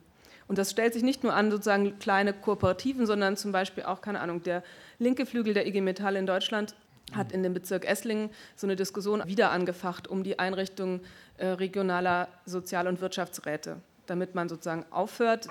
Und 0.49 0.57
das 0.57 0.71
stellt 0.71 0.93
sich 0.93 1.03
nicht 1.03 1.23
nur 1.23 1.33
an 1.33 1.49
sozusagen 1.49 1.97
kleine 1.99 2.33
Kooperativen, 2.33 3.05
sondern 3.05 3.37
zum 3.37 3.51
Beispiel 3.51 3.83
auch, 3.83 4.01
keine 4.01 4.19
Ahnung, 4.19 4.43
der 4.43 4.63
linke 4.99 5.25
Flügel 5.25 5.53
der 5.53 5.65
IG 5.65 5.81
Metall 5.81 6.15
in 6.17 6.25
Deutschland 6.25 6.75
hat 7.13 7.31
in 7.31 7.41
dem 7.41 7.53
Bezirk 7.53 7.85
Esslingen 7.85 8.29
so 8.57 8.67
eine 8.67 8.75
Diskussion 8.75 9.23
wieder 9.25 9.51
angefacht 9.51 10.09
um 10.09 10.23
die 10.23 10.39
Einrichtung 10.39 11.01
äh, 11.37 11.47
regionaler 11.47 12.27
Sozial- 12.45 12.87
und 12.87 12.99
Wirtschaftsräte, 12.99 13.77
damit 14.07 14.35
man 14.35 14.49
sozusagen 14.49 14.85
aufhört, 14.91 15.47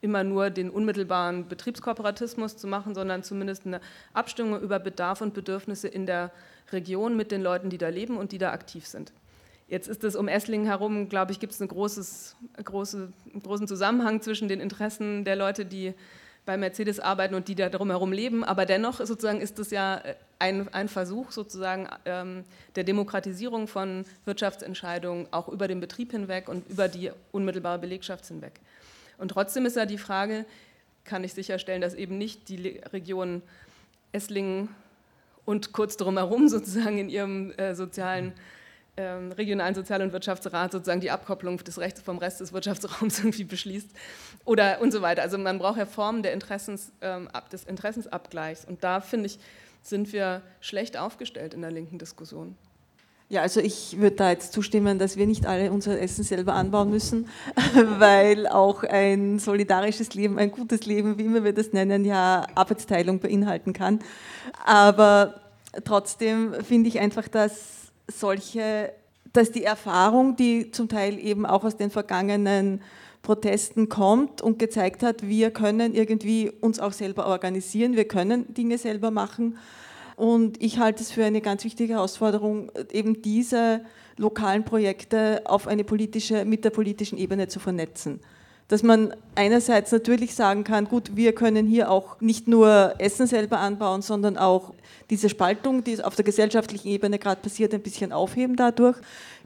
immer 0.00 0.24
nur 0.24 0.50
den 0.50 0.70
unmittelbaren 0.70 1.48
Betriebskooperatismus 1.48 2.56
zu 2.56 2.66
machen, 2.66 2.94
sondern 2.94 3.22
zumindest 3.22 3.66
eine 3.66 3.80
Abstimmung 4.12 4.60
über 4.60 4.78
Bedarf 4.78 5.20
und 5.20 5.34
Bedürfnisse 5.34 5.88
in 5.88 6.06
der 6.06 6.30
Region 6.72 7.16
mit 7.16 7.30
den 7.30 7.42
Leuten, 7.42 7.70
die 7.70 7.78
da 7.78 7.88
leben 7.88 8.16
und 8.16 8.32
die 8.32 8.38
da 8.38 8.52
aktiv 8.52 8.86
sind. 8.86 9.12
Jetzt 9.68 9.88
ist 9.88 10.04
es 10.04 10.16
um 10.16 10.28
Esslingen 10.28 10.66
herum, 10.66 11.08
glaube 11.08 11.32
ich, 11.32 11.40
gibt 11.40 11.52
es 11.52 11.60
einen 11.60 11.68
großes, 11.68 12.36
große, 12.62 13.12
großen 13.42 13.66
Zusammenhang 13.66 14.20
zwischen 14.20 14.48
den 14.48 14.60
Interessen 14.60 15.24
der 15.24 15.36
Leute, 15.36 15.64
die 15.64 15.94
bei 16.44 16.56
Mercedes 16.56 16.98
arbeiten 16.98 17.34
und 17.34 17.48
die 17.48 17.54
da 17.54 17.68
drumherum 17.68 18.12
leben. 18.12 18.44
Aber 18.44 18.66
dennoch 18.66 18.98
sozusagen 18.98 19.40
ist 19.40 19.58
es 19.58 19.70
ja 19.70 20.02
ein, 20.38 20.68
ein 20.74 20.88
Versuch 20.88 21.30
sozusagen 21.30 21.88
ähm, 22.04 22.44
der 22.74 22.84
Demokratisierung 22.84 23.68
von 23.68 24.04
Wirtschaftsentscheidungen 24.24 25.28
auch 25.30 25.48
über 25.48 25.68
den 25.68 25.80
Betrieb 25.80 26.10
hinweg 26.10 26.48
und 26.48 26.68
über 26.68 26.88
die 26.88 27.12
unmittelbare 27.30 27.78
Belegschaft 27.78 28.26
hinweg. 28.26 28.60
Und 29.22 29.28
trotzdem 29.28 29.66
ist 29.66 29.76
ja 29.76 29.86
die 29.86 29.98
Frage, 29.98 30.44
kann 31.04 31.22
ich 31.22 31.32
sicherstellen, 31.32 31.80
dass 31.80 31.94
eben 31.94 32.18
nicht 32.18 32.48
die 32.48 32.80
Region 32.92 33.40
Esslingen 34.10 34.68
und 35.44 35.72
kurz 35.72 35.96
drumherum 35.96 36.48
sozusagen 36.56 36.98
in 36.98 37.08
ihrem 37.08 37.52
äh, 37.52 37.76
sozialen 37.76 38.32
ähm, 38.96 39.30
regionalen 39.30 39.76
Sozial- 39.76 40.02
und 40.02 40.12
Wirtschaftsrat 40.12 40.72
sozusagen 40.72 41.00
die 41.00 41.12
Abkopplung 41.12 41.56
des 41.58 41.78
Rechts 41.78 42.02
vom 42.02 42.18
Rest 42.18 42.40
des 42.40 42.52
Wirtschaftsraums 42.52 43.18
irgendwie 43.20 43.44
beschließt 43.44 43.90
oder 44.44 44.80
und 44.80 44.90
so 44.90 45.02
weiter. 45.02 45.22
Also 45.22 45.38
man 45.38 45.60
braucht 45.60 45.78
ja 45.78 45.86
Formen 45.86 46.24
der 46.24 46.32
Interessens, 46.32 46.90
ähm, 47.00 47.28
des 47.52 47.62
Interessensabgleichs 47.62 48.64
und 48.64 48.82
da 48.82 49.00
finde 49.00 49.26
ich, 49.26 49.38
sind 49.82 50.12
wir 50.12 50.42
schlecht 50.60 50.96
aufgestellt 50.96 51.54
in 51.54 51.62
der 51.62 51.70
linken 51.70 52.00
Diskussion. 52.00 52.56
Ja, 53.32 53.40
also 53.40 53.60
ich 53.60 53.98
würde 53.98 54.16
da 54.16 54.30
jetzt 54.30 54.52
zustimmen, 54.52 54.98
dass 54.98 55.16
wir 55.16 55.26
nicht 55.26 55.46
alle 55.46 55.72
unser 55.72 55.98
Essen 55.98 56.22
selber 56.22 56.52
anbauen 56.52 56.90
müssen, 56.90 57.28
weil 57.98 58.46
auch 58.46 58.82
ein 58.82 59.38
solidarisches 59.38 60.12
Leben, 60.12 60.38
ein 60.38 60.50
gutes 60.50 60.84
Leben, 60.84 61.16
wie 61.16 61.24
immer 61.24 61.42
wir 61.42 61.54
das 61.54 61.72
nennen, 61.72 62.04
ja 62.04 62.46
Arbeitsteilung 62.54 63.20
beinhalten 63.20 63.72
kann. 63.72 64.00
Aber 64.66 65.40
trotzdem 65.82 66.52
finde 66.62 66.90
ich 66.90 67.00
einfach, 67.00 67.26
dass 67.26 67.90
solche, 68.06 68.92
dass 69.32 69.50
die 69.50 69.64
Erfahrung, 69.64 70.36
die 70.36 70.70
zum 70.70 70.90
Teil 70.90 71.18
eben 71.18 71.46
auch 71.46 71.64
aus 71.64 71.78
den 71.78 71.90
vergangenen 71.90 72.82
Protesten 73.22 73.88
kommt 73.88 74.42
und 74.42 74.58
gezeigt 74.58 75.02
hat, 75.02 75.26
wir 75.26 75.52
können 75.52 75.94
irgendwie 75.94 76.50
uns 76.50 76.80
auch 76.80 76.92
selber 76.92 77.28
organisieren, 77.28 77.96
wir 77.96 78.06
können 78.06 78.52
Dinge 78.52 78.76
selber 78.76 79.10
machen. 79.10 79.56
Und 80.16 80.62
ich 80.62 80.78
halte 80.78 81.02
es 81.02 81.10
für 81.10 81.24
eine 81.24 81.40
ganz 81.40 81.64
wichtige 81.64 81.94
Herausforderung, 81.94 82.70
eben 82.92 83.22
diese 83.22 83.82
lokalen 84.16 84.64
Projekte 84.64 85.42
auf 85.44 85.66
eine 85.66 85.84
politische, 85.84 86.44
mit 86.44 86.64
der 86.64 86.70
politischen 86.70 87.18
Ebene 87.18 87.48
zu 87.48 87.60
vernetzen 87.60 88.20
dass 88.72 88.82
man 88.82 89.14
einerseits 89.34 89.92
natürlich 89.92 90.34
sagen 90.34 90.64
kann, 90.64 90.86
gut, 90.86 91.14
wir 91.14 91.34
können 91.34 91.66
hier 91.66 91.90
auch 91.90 92.18
nicht 92.22 92.48
nur 92.48 92.94
Essen 92.96 93.26
selber 93.26 93.58
anbauen, 93.58 94.00
sondern 94.00 94.38
auch 94.38 94.72
diese 95.10 95.28
Spaltung, 95.28 95.84
die 95.84 96.02
auf 96.02 96.16
der 96.16 96.24
gesellschaftlichen 96.24 96.88
Ebene 96.88 97.18
gerade 97.18 97.42
passiert, 97.42 97.74
ein 97.74 97.82
bisschen 97.82 98.12
aufheben 98.12 98.56
dadurch. 98.56 98.96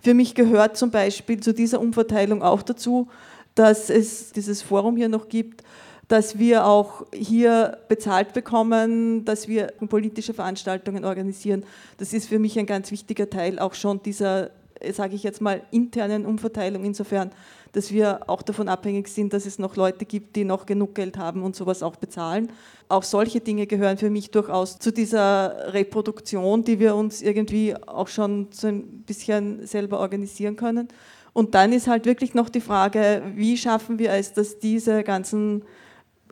Für 0.00 0.14
mich 0.14 0.36
gehört 0.36 0.76
zum 0.76 0.92
Beispiel 0.92 1.40
zu 1.40 1.52
dieser 1.52 1.80
Umverteilung 1.80 2.40
auch 2.40 2.62
dazu, 2.62 3.08
dass 3.56 3.90
es 3.90 4.30
dieses 4.30 4.62
Forum 4.62 4.96
hier 4.96 5.08
noch 5.08 5.28
gibt, 5.28 5.64
dass 6.08 6.38
wir 6.38 6.66
auch 6.66 7.04
hier 7.12 7.78
bezahlt 7.88 8.32
bekommen, 8.32 9.24
dass 9.24 9.48
wir 9.48 9.72
politische 9.88 10.34
Veranstaltungen 10.34 11.04
organisieren. 11.04 11.64
Das 11.98 12.12
ist 12.12 12.28
für 12.28 12.38
mich 12.38 12.58
ein 12.58 12.66
ganz 12.66 12.90
wichtiger 12.90 13.28
Teil 13.28 13.58
auch 13.58 13.74
schon 13.74 14.02
dieser, 14.02 14.50
sage 14.92 15.16
ich 15.16 15.24
jetzt 15.24 15.40
mal, 15.40 15.62
internen 15.72 16.24
Umverteilung 16.24 16.84
insofern, 16.84 17.32
dass 17.72 17.92
wir 17.92 18.30
auch 18.30 18.42
davon 18.42 18.68
abhängig 18.68 19.08
sind, 19.08 19.32
dass 19.32 19.44
es 19.44 19.58
noch 19.58 19.76
Leute 19.76 20.04
gibt, 20.06 20.36
die 20.36 20.44
noch 20.44 20.64
genug 20.64 20.94
Geld 20.94 21.18
haben 21.18 21.42
und 21.42 21.56
sowas 21.56 21.82
auch 21.82 21.96
bezahlen. 21.96 22.50
Auch 22.88 23.02
solche 23.02 23.40
Dinge 23.40 23.66
gehören 23.66 23.98
für 23.98 24.08
mich 24.08 24.30
durchaus 24.30 24.78
zu 24.78 24.92
dieser 24.92 25.74
Reproduktion, 25.74 26.64
die 26.64 26.78
wir 26.78 26.94
uns 26.94 27.20
irgendwie 27.20 27.74
auch 27.86 28.08
schon 28.08 28.46
so 28.50 28.68
ein 28.68 29.02
bisschen 29.02 29.66
selber 29.66 29.98
organisieren 29.98 30.56
können. 30.56 30.88
Und 31.32 31.54
dann 31.54 31.72
ist 31.72 31.86
halt 31.86 32.06
wirklich 32.06 32.32
noch 32.32 32.48
die 32.48 32.62
Frage, 32.62 33.20
wie 33.34 33.58
schaffen 33.58 33.98
wir 33.98 34.12
es, 34.12 34.32
dass 34.32 34.58
diese 34.58 35.02
ganzen 35.02 35.64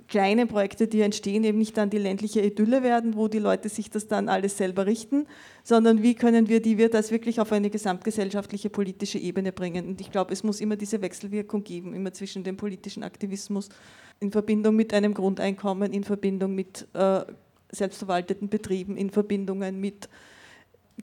kleine 0.09 0.47
Projekte, 0.47 0.87
die 0.87 1.01
entstehen, 1.01 1.45
eben 1.45 1.59
nicht 1.59 1.77
dann 1.77 1.91
die 1.91 1.99
ländliche 1.99 2.41
Idylle 2.41 2.83
werden, 2.83 3.17
wo 3.17 3.29
die 3.29 3.39
Leute 3.39 3.69
sich 3.69 3.91
das 3.91 4.07
dann 4.07 4.29
alles 4.29 4.57
selber 4.57 4.87
richten, 4.87 5.27
sondern 5.63 6.03
wie 6.03 6.15
können 6.15 6.49
wir 6.49 6.61
die 6.61 6.79
wir 6.79 6.91
das 6.91 7.11
wirklich 7.11 7.41
auf 7.41 7.53
eine 7.53 7.71
gesamtgesellschaftliche 7.71 8.71
politische 8.71 9.19
Ebene 9.19 9.53
bringen. 9.53 9.87
Und 9.89 10.01
ich 10.01 10.11
glaube, 10.11 10.33
es 10.33 10.43
muss 10.43 10.61
immer 10.61 10.77
diese 10.77 11.03
Wechselwirkung 11.03 11.65
geben, 11.65 11.95
immer 11.95 12.13
zwischen 12.13 12.45
dem 12.45 12.57
politischen 12.57 13.03
Aktivismus 13.03 13.69
in 14.21 14.31
Verbindung 14.31 14.77
mit 14.77 14.93
einem 14.93 15.15
Grundeinkommen, 15.15 15.93
in 15.93 16.05
Verbindung 16.05 16.55
mit 16.55 16.87
äh, 16.95 17.21
selbstverwalteten 17.71 18.49
Betrieben, 18.49 18.97
in 18.97 19.11
Verbindungen 19.11 19.81
mit 19.81 20.09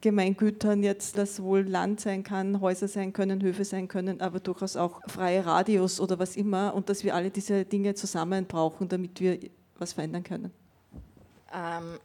Gemeingütern 0.02 0.84
jetzt 0.84 1.18
das 1.18 1.42
wohl 1.42 1.62
Land 1.62 2.02
sein 2.02 2.24
kann, 2.24 2.60
Häuser 2.60 2.88
sein 2.88 3.14
können, 3.14 3.42
Höfe 3.42 3.64
sein 3.64 3.88
können, 3.88 4.20
aber 4.20 4.40
durchaus 4.40 4.76
auch 4.76 5.02
freie 5.08 5.46
Radios 5.46 6.00
oder 6.00 6.20
was 6.20 6.36
immer 6.36 6.74
und 6.74 6.90
dass 6.90 7.04
wir 7.04 7.16
alle 7.16 7.30
diese 7.30 7.66
Dinge 7.66 7.94
zusammen 7.94 8.46
brauchen, 8.46 8.90
damit 8.90 9.20
wir 9.20 9.40
was 9.78 9.94
verändern 9.94 10.24
können. 10.24 10.52
Ähm, 11.54 12.00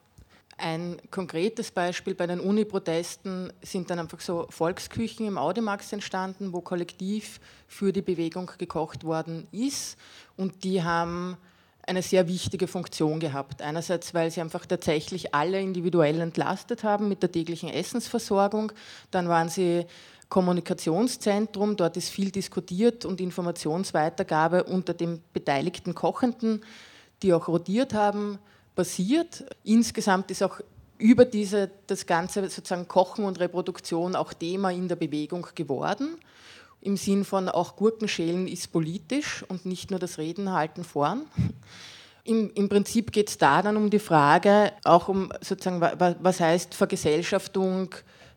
ein 0.58 0.96
konkretes 1.10 1.70
Beispiel 1.70 2.14
bei 2.14 2.26
den 2.26 2.40
Uni-Protesten 2.40 3.52
sind 3.62 3.90
dann 3.90 3.98
einfach 3.98 4.20
so 4.20 4.46
Volksküchen 4.48 5.26
im 5.26 5.36
Audimax 5.36 5.92
entstanden, 5.92 6.52
wo 6.52 6.62
kollektiv 6.62 7.40
für 7.66 7.92
die 7.92 8.02
Bewegung 8.02 8.50
gekocht 8.56 9.04
worden 9.04 9.46
ist 9.52 9.98
und 10.36 10.64
die 10.64 10.82
haben 10.82 11.36
eine 11.86 12.02
sehr 12.02 12.26
wichtige 12.28 12.66
Funktion 12.66 13.20
gehabt. 13.20 13.62
Einerseits, 13.62 14.12
weil 14.12 14.30
sie 14.30 14.40
einfach 14.40 14.66
tatsächlich 14.66 15.34
alle 15.34 15.60
individuell 15.60 16.20
entlastet 16.20 16.84
haben 16.84 17.08
mit 17.08 17.22
der 17.22 17.30
täglichen 17.30 17.68
Essensversorgung. 17.68 18.72
Dann 19.10 19.28
waren 19.28 19.48
sie 19.48 19.86
Kommunikationszentrum, 20.28 21.76
dort 21.76 21.96
ist 21.96 22.10
viel 22.10 22.32
diskutiert 22.32 23.04
und 23.04 23.20
Informationsweitergabe 23.20 24.64
unter 24.64 24.92
den 24.92 25.22
beteiligten 25.32 25.94
Kochenden, 25.94 26.64
die 27.22 27.32
auch 27.32 27.46
rotiert 27.46 27.94
haben, 27.94 28.40
passiert. 28.74 29.44
Insgesamt 29.62 30.32
ist 30.32 30.42
auch 30.42 30.60
über 30.98 31.24
diese, 31.24 31.70
das 31.86 32.06
ganze 32.06 32.48
sozusagen 32.48 32.88
Kochen 32.88 33.24
und 33.24 33.38
Reproduktion 33.38 34.16
auch 34.16 34.32
Thema 34.32 34.72
in 34.72 34.88
der 34.88 34.96
Bewegung 34.96 35.46
geworden 35.54 36.18
im 36.86 36.96
Sinn 36.96 37.24
von 37.24 37.48
auch 37.48 37.76
Gurkenschälen 37.76 38.46
ist 38.46 38.72
politisch 38.72 39.44
und 39.48 39.66
nicht 39.66 39.90
nur 39.90 39.98
das 39.98 40.18
Reden 40.18 40.52
halten 40.52 40.84
vorn. 40.84 41.22
Im, 42.22 42.50
Im, 42.54 42.68
Prinzip 42.68 43.12
geht 43.12 43.28
es 43.28 43.38
da 43.38 43.60
dann 43.60 43.76
um 43.76 43.90
die 43.90 43.98
Frage, 43.98 44.72
auch 44.84 45.08
um 45.08 45.32
sozusagen, 45.40 45.80
was 45.80 46.40
heißt 46.40 46.74
Vergesellschaftung 46.74 47.94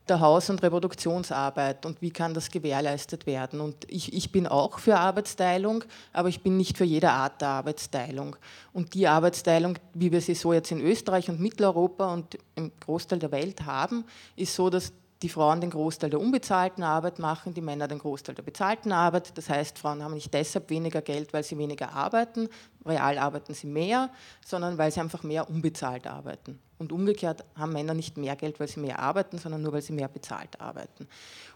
der 0.08 0.20
Haus- 0.20 0.50
und 0.50 0.62
Reproduktionsarbeit 0.64 1.86
und 1.86 2.02
wie 2.02 2.10
kann 2.10 2.34
das 2.34 2.50
gewährleistet 2.50 3.28
werden. 3.28 3.62
Und 3.62 3.76
ich, 3.88 4.14
ich 4.14 4.32
bin 4.32 4.48
auch 4.48 4.80
für 4.80 4.98
Arbeitsteilung, 4.98 5.84
aber 6.14 6.30
ich 6.30 6.42
bin 6.42 6.58
nicht 6.58 6.78
für 6.78 6.84
jede 6.84 7.12
Art 7.12 7.42
der 7.42 7.50
Arbeitsteilung. 7.50 8.36
Und 8.74 8.96
die 8.96 9.08
Arbeitsteilung, 9.08 9.78
wie 9.94 10.12
wir 10.12 10.22
sie 10.22 10.36
so 10.36 10.54
jetzt 10.54 10.72
in 10.72 10.82
Österreich 10.82 11.30
und 11.30 11.40
Mitteleuropa 11.40 12.14
und 12.14 12.38
im 12.56 12.72
Großteil 12.80 13.20
der 13.20 13.32
Welt 13.32 13.66
haben, 13.66 14.06
ist 14.36 14.56
so, 14.56 14.70
dass 14.70 14.92
die 15.22 15.30
Frauen 15.30 15.60
den 15.60 15.70
Großteil 15.70 16.10
der 16.10 16.20
unbezahlten 16.20 16.84
Arbeit 16.84 17.20
machen, 17.20 17.54
die 17.54 17.62
Männer 17.62 17.88
den 17.88 18.00
Großteil 18.00 18.36
der 18.36 18.44
bezahlten 18.44 18.92
Arbeit. 18.94 19.38
Das 19.38 19.50
heißt, 19.50 19.78
Frauen 19.78 20.02
haben 20.02 20.14
nicht 20.14 20.34
deshalb 20.34 20.70
weniger 20.70 21.02
Geld, 21.02 21.34
weil 21.34 21.44
sie 21.44 21.58
weniger 21.58 21.92
arbeiten, 21.92 22.48
real 22.86 23.18
arbeiten 23.18 23.54
sie 23.54 23.68
mehr, 23.68 24.10
sondern 24.46 24.78
weil 24.78 24.92
sie 24.92 25.02
einfach 25.02 25.24
mehr 25.24 25.50
unbezahlt 25.50 26.08
arbeiten. 26.08 26.60
Und 26.78 26.94
umgekehrt 26.94 27.44
haben 27.56 27.74
Männer 27.74 27.94
nicht 27.94 28.18
mehr 28.18 28.38
Geld, 28.38 28.60
weil 28.62 28.70
sie 28.70 28.80
mehr 28.80 29.00
arbeiten, 29.00 29.38
sondern 29.38 29.62
nur, 29.62 29.74
weil 29.74 29.82
sie 29.82 29.92
mehr 29.92 30.08
bezahlt 30.08 30.62
arbeiten. 30.62 31.08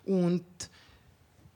Und 0.04 0.44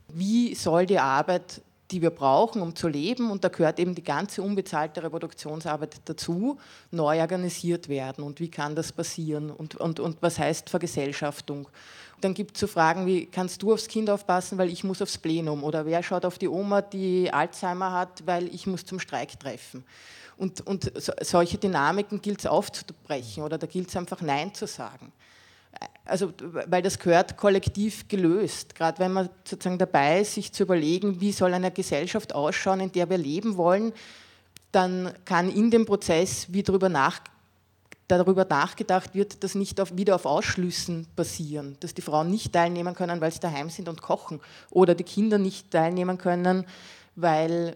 wie 0.08 0.56
soll 0.56 0.86
die 0.86 1.00
Arbeit 1.00 1.62
die 1.92 2.02
wir 2.02 2.10
brauchen, 2.10 2.62
um 2.62 2.76
zu 2.76 2.88
leben, 2.88 3.32
und 3.32 3.44
da 3.44 3.50
gehört 3.50 3.80
eben 3.80 3.96
die 3.96 4.04
ganze 4.04 4.42
unbezahlte 4.42 5.04
Reproduktionsarbeit 5.04 6.02
dazu, 6.06 6.58
neu 6.92 7.22
organisiert 7.22 7.88
werden. 7.88 8.24
Und 8.24 8.40
wie 8.40 8.50
kann 8.50 8.76
das 8.76 8.92
passieren? 8.92 9.50
Und, 9.50 9.76
und, 9.76 10.00
und 10.00 10.18
was 10.22 10.38
heißt 10.38 10.70
Vergesellschaftung? 10.70 11.70
Dann 12.20 12.34
gibt 12.34 12.56
es 12.56 12.62
so 12.62 12.68
Fragen 12.68 13.06
wie, 13.06 13.28
kannst 13.28 13.62
du 13.62 13.74
aufs 13.74 13.88
Kind 13.88 14.10
aufpassen, 14.10 14.58
weil 14.58 14.70
ich 14.70 14.84
muss 14.84 15.02
aufs 15.02 15.18
Plenum? 15.18 15.64
Oder 15.64 15.86
wer 15.86 16.04
schaut 16.04 16.26
auf 16.26 16.38
die 16.38 16.50
Oma, 16.50 16.82
die 16.82 17.32
Alzheimer 17.32 17.92
hat, 17.94 18.26
weil 18.26 18.54
ich 18.54 18.68
muss 18.68 18.86
zum 18.86 19.00
Streik 19.00 19.40
treffen? 19.40 19.86
Und, 20.36 20.66
und 20.68 20.92
so, 20.96 21.14
solche 21.22 21.58
Dynamiken 21.58 22.22
gilt 22.22 22.40
es 22.40 22.46
aufzubrechen 22.46 23.44
oder 23.44 23.58
da 23.58 23.66
gilt 23.66 23.90
es 23.90 23.96
einfach 23.96 24.22
Nein 24.22 24.54
zu 24.54 24.68
sagen 24.68 25.12
also 26.08 26.34
weil 26.40 26.82
das 26.82 27.00
gehört 27.00 27.38
kollektiv 27.38 28.08
gelöst, 28.08 28.76
gerade 28.76 29.00
wenn 29.00 29.14
man 29.14 29.30
sozusagen 29.44 29.78
dabei 29.78 30.22
ist, 30.22 30.34
sich 30.34 30.52
zu 30.52 30.64
überlegen, 30.64 31.22
wie 31.22 31.32
soll 31.32 31.54
eine 31.54 31.72
Gesellschaft 31.72 32.34
ausschauen, 32.34 32.80
in 32.80 32.92
der 32.92 33.10
wir 33.10 33.18
leben 33.18 33.58
wollen, 33.58 33.94
dann 34.72 35.14
kann 35.26 35.50
in 35.50 35.72
dem 35.72 35.86
Prozess, 35.86 36.48
wie 36.52 36.64
darüber, 36.64 36.90
nach, 36.90 37.20
darüber 38.08 38.46
nachgedacht 38.46 39.16
wird, 39.16 39.44
das 39.44 39.56
nicht 39.56 39.80
auf, 39.80 39.96
wieder 39.96 40.16
auf 40.16 40.26
Ausschlüssen 40.26 41.08
basieren, 41.16 41.78
dass 41.80 41.94
die 41.94 42.02
Frauen 42.02 42.30
nicht 42.30 42.54
teilnehmen 42.54 42.94
können, 42.94 43.22
weil 43.22 43.32
sie 43.32 43.40
daheim 43.40 43.70
sind 43.70 43.90
und 43.90 44.02
kochen 44.02 44.40
oder 44.70 44.96
die 44.96 45.04
Kinder 45.04 45.38
nicht 45.38 45.72
teilnehmen 45.72 46.18
können, 46.18 46.66
weil 47.16 47.76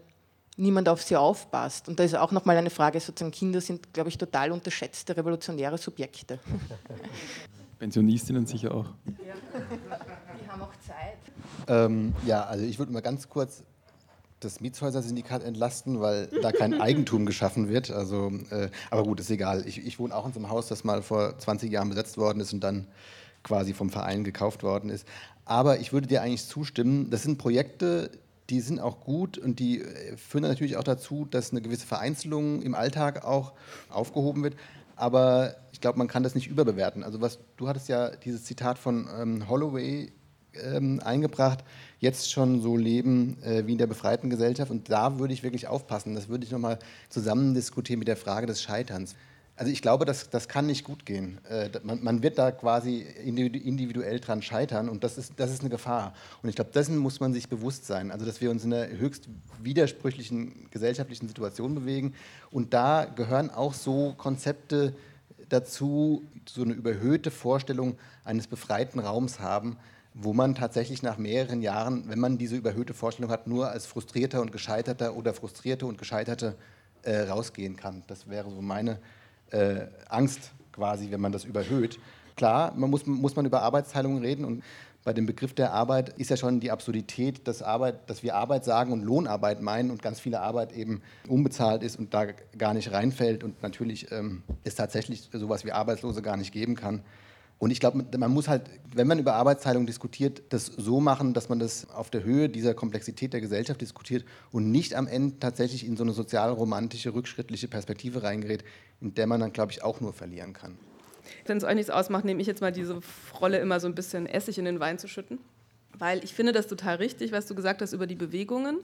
niemand 0.56 0.88
auf 0.88 1.02
sie 1.02 1.16
aufpasst. 1.16 1.88
Und 1.88 1.98
da 1.98 2.04
ist 2.04 2.14
auch 2.14 2.30
nochmal 2.30 2.56
eine 2.56 2.70
Frage, 2.70 3.00
sozusagen 3.00 3.32
Kinder 3.32 3.60
sind, 3.60 3.92
glaube 3.92 4.08
ich, 4.10 4.18
total 4.18 4.52
unterschätzte 4.52 5.16
revolutionäre 5.16 5.78
Subjekte. 5.78 6.38
Pensionistinnen 7.82 8.46
sicher 8.46 8.72
auch. 8.72 8.86
Ja. 9.06 9.34
Die 10.40 10.48
haben 10.48 10.62
auch 10.62 10.70
Zeit. 10.86 11.18
Ähm, 11.66 12.14
ja, 12.24 12.44
also 12.44 12.64
ich 12.64 12.78
würde 12.78 12.92
mal 12.92 13.02
ganz 13.02 13.28
kurz 13.28 13.64
das 14.38 14.60
Mietshäuser-Syndikat 14.60 15.42
entlasten, 15.42 16.00
weil 16.00 16.28
da 16.42 16.52
kein 16.52 16.80
Eigentum 16.80 17.26
geschaffen 17.26 17.68
wird. 17.68 17.90
Also, 17.90 18.30
äh, 18.50 18.68
aber 18.92 19.02
gut, 19.02 19.18
ist 19.18 19.30
egal. 19.30 19.66
Ich, 19.66 19.84
ich, 19.84 19.98
wohne 19.98 20.14
auch 20.14 20.26
in 20.26 20.32
so 20.32 20.38
einem 20.38 20.48
Haus, 20.48 20.68
das 20.68 20.84
mal 20.84 21.02
vor 21.02 21.36
20 21.36 21.72
Jahren 21.72 21.88
besetzt 21.88 22.18
worden 22.18 22.38
ist 22.38 22.52
und 22.52 22.60
dann 22.60 22.86
quasi 23.42 23.74
vom 23.74 23.90
Verein 23.90 24.22
gekauft 24.22 24.62
worden 24.62 24.88
ist. 24.88 25.04
Aber 25.44 25.80
ich 25.80 25.92
würde 25.92 26.06
dir 26.06 26.22
eigentlich 26.22 26.46
zustimmen, 26.46 27.10
das 27.10 27.24
sind 27.24 27.36
Projekte, 27.36 28.12
die 28.48 28.60
sind 28.60 28.78
auch 28.78 29.00
gut 29.00 29.38
und 29.38 29.58
die 29.58 29.80
äh, 29.80 30.16
führen 30.16 30.42
natürlich 30.44 30.76
auch 30.76 30.84
dazu, 30.84 31.26
dass 31.28 31.50
eine 31.50 31.60
gewisse 31.60 31.88
Vereinzelung 31.88 32.62
im 32.62 32.76
Alltag 32.76 33.24
auch 33.24 33.54
aufgehoben 33.90 34.44
wird 34.44 34.54
aber 35.02 35.56
ich 35.72 35.80
glaube, 35.80 35.98
man 35.98 36.06
kann 36.06 36.22
das 36.22 36.36
nicht 36.36 36.46
überbewerten. 36.46 37.02
Also 37.02 37.20
was 37.20 37.40
du 37.56 37.66
hattest 37.66 37.88
ja 37.88 38.10
dieses 38.10 38.44
Zitat 38.44 38.78
von 38.78 39.08
ähm, 39.20 39.48
Holloway 39.48 40.12
ähm, 40.54 41.00
eingebracht, 41.04 41.64
jetzt 41.98 42.30
schon 42.30 42.62
so 42.62 42.76
leben 42.76 43.36
äh, 43.42 43.66
wie 43.66 43.72
in 43.72 43.78
der 43.78 43.88
befreiten 43.88 44.30
Gesellschaft 44.30 44.70
und 44.70 44.90
da 44.90 45.18
würde 45.18 45.34
ich 45.34 45.42
wirklich 45.42 45.66
aufpassen. 45.66 46.14
Das 46.14 46.28
würde 46.28 46.44
ich 46.44 46.52
nochmal 46.52 46.78
zusammen 47.08 47.52
diskutieren 47.52 47.98
mit 47.98 48.06
der 48.06 48.16
Frage 48.16 48.46
des 48.46 48.62
Scheiterns. 48.62 49.16
Also 49.62 49.70
ich 49.70 49.80
glaube, 49.80 50.04
das, 50.04 50.28
das 50.28 50.48
kann 50.48 50.66
nicht 50.66 50.82
gut 50.82 51.06
gehen. 51.06 51.38
Äh, 51.48 51.70
man, 51.84 52.02
man, 52.02 52.22
wird 52.24 52.36
da 52.36 52.50
quasi 52.50 52.98
individuell 52.98 54.18
dran 54.18 54.42
scheitern 54.42 54.88
und 54.88 55.04
das 55.04 55.18
ist, 55.18 55.34
das 55.36 55.52
ist 55.52 55.60
eine 55.60 55.70
Gefahr. 55.70 56.14
Und 56.42 56.48
ich 56.48 56.56
glaube, 56.56 56.72
dessen 56.72 56.96
muss 56.96 57.20
man 57.20 57.32
sich 57.32 57.48
bewusst 57.48 57.86
sein. 57.86 58.10
Also 58.10 58.26
dass 58.26 58.40
wir 58.40 58.50
uns 58.50 58.64
in 58.64 58.74
einer 58.74 58.88
höchst 58.88 59.28
widersprüchlichen 59.62 60.68
gesellschaftlichen 60.72 61.28
Situation 61.28 61.76
bewegen. 61.76 62.14
Und 62.50 62.74
da 62.74 63.04
gehören 63.04 63.50
auch 63.50 63.72
so 63.72 64.14
Konzepte 64.18 64.96
dazu, 65.48 66.24
so 66.44 66.62
eine 66.62 66.72
überhöhte 66.72 67.30
Vorstellung 67.30 67.96
eines 68.24 68.48
befreiten 68.48 68.98
Raums 68.98 69.38
haben, 69.38 69.76
wo 70.12 70.32
man 70.32 70.56
tatsächlich 70.56 71.04
nach 71.04 71.18
mehreren 71.18 71.62
Jahren, 71.62 72.08
wenn 72.08 72.18
man 72.18 72.36
diese 72.36 72.56
überhöhte 72.56 72.94
Vorstellung 72.94 73.30
hat, 73.30 73.46
nur 73.46 73.68
als 73.70 73.86
frustrierter 73.86 74.40
und 74.40 74.50
gescheiterter 74.50 75.14
oder 75.14 75.32
frustrierte 75.32 75.86
und 75.86 75.98
gescheiterte 75.98 76.56
äh, 77.02 77.20
rausgehen 77.20 77.76
kann. 77.76 78.02
Das 78.08 78.28
wäre 78.28 78.50
so 78.50 78.60
meine 78.60 78.98
äh, 79.52 79.86
Angst 80.08 80.50
quasi, 80.72 81.10
wenn 81.10 81.20
man 81.20 81.32
das 81.32 81.44
überhöht. 81.44 81.98
Klar, 82.36 82.72
man 82.74 82.90
muss, 82.90 83.06
muss 83.06 83.36
man 83.36 83.46
über 83.46 83.62
Arbeitsteilungen 83.62 84.22
reden 84.22 84.44
und 84.44 84.62
bei 85.04 85.12
dem 85.12 85.26
Begriff 85.26 85.52
der 85.52 85.72
Arbeit 85.72 86.10
ist 86.10 86.30
ja 86.30 86.36
schon 86.36 86.60
die 86.60 86.70
Absurdität, 86.70 87.48
dass, 87.48 87.60
Arbeit, 87.60 88.08
dass 88.08 88.22
wir 88.22 88.36
Arbeit 88.36 88.64
sagen 88.64 88.92
und 88.92 89.02
Lohnarbeit 89.02 89.60
meinen 89.60 89.90
und 89.90 90.00
ganz 90.00 90.20
viele 90.20 90.40
Arbeit 90.40 90.72
eben 90.72 91.02
unbezahlt 91.28 91.82
ist 91.82 91.98
und 91.98 92.14
da 92.14 92.26
gar 92.56 92.72
nicht 92.72 92.92
reinfällt 92.92 93.42
und 93.42 93.62
natürlich 93.62 94.12
ähm, 94.12 94.44
es 94.62 94.76
tatsächlich 94.76 95.28
sowas 95.32 95.64
wie 95.64 95.72
Arbeitslose 95.72 96.22
gar 96.22 96.36
nicht 96.36 96.52
geben 96.52 96.76
kann. 96.76 97.02
Und 97.62 97.70
ich 97.70 97.78
glaube, 97.78 98.04
man 98.18 98.32
muss 98.32 98.48
halt, 98.48 98.62
wenn 98.92 99.06
man 99.06 99.20
über 99.20 99.34
Arbeitsteilung 99.34 99.86
diskutiert, 99.86 100.42
das 100.48 100.66
so 100.66 100.98
machen, 100.98 101.32
dass 101.32 101.48
man 101.48 101.60
das 101.60 101.88
auf 101.90 102.10
der 102.10 102.24
Höhe 102.24 102.48
dieser 102.48 102.74
Komplexität 102.74 103.32
der 103.32 103.40
Gesellschaft 103.40 103.80
diskutiert 103.80 104.24
und 104.50 104.72
nicht 104.72 104.96
am 104.96 105.06
Ende 105.06 105.38
tatsächlich 105.38 105.86
in 105.86 105.96
so 105.96 106.02
eine 106.02 106.12
sozialromantische, 106.12 107.14
rückschrittliche 107.14 107.68
Perspektive 107.68 108.24
reingerät, 108.24 108.64
in 109.00 109.14
der 109.14 109.28
man 109.28 109.38
dann, 109.38 109.52
glaube 109.52 109.70
ich, 109.70 109.84
auch 109.84 110.00
nur 110.00 110.12
verlieren 110.12 110.54
kann. 110.54 110.76
Wenn 111.46 111.56
es 111.56 111.62
euch 111.62 111.76
nichts 111.76 111.88
ausmacht, 111.88 112.24
nehme 112.24 112.40
ich 112.40 112.48
jetzt 112.48 112.62
mal 112.62 112.72
diese 112.72 112.98
Rolle 113.40 113.58
immer 113.58 113.78
so 113.78 113.86
ein 113.86 113.94
bisschen 113.94 114.26
Essig 114.26 114.58
in 114.58 114.64
den 114.64 114.80
Wein 114.80 114.98
zu 114.98 115.06
schütten. 115.06 115.38
Weil 115.96 116.24
ich 116.24 116.34
finde 116.34 116.50
das 116.50 116.66
total 116.66 116.96
richtig, 116.96 117.30
was 117.30 117.46
du 117.46 117.54
gesagt 117.54 117.80
hast 117.80 117.92
über 117.92 118.08
die 118.08 118.16
Bewegungen. 118.16 118.78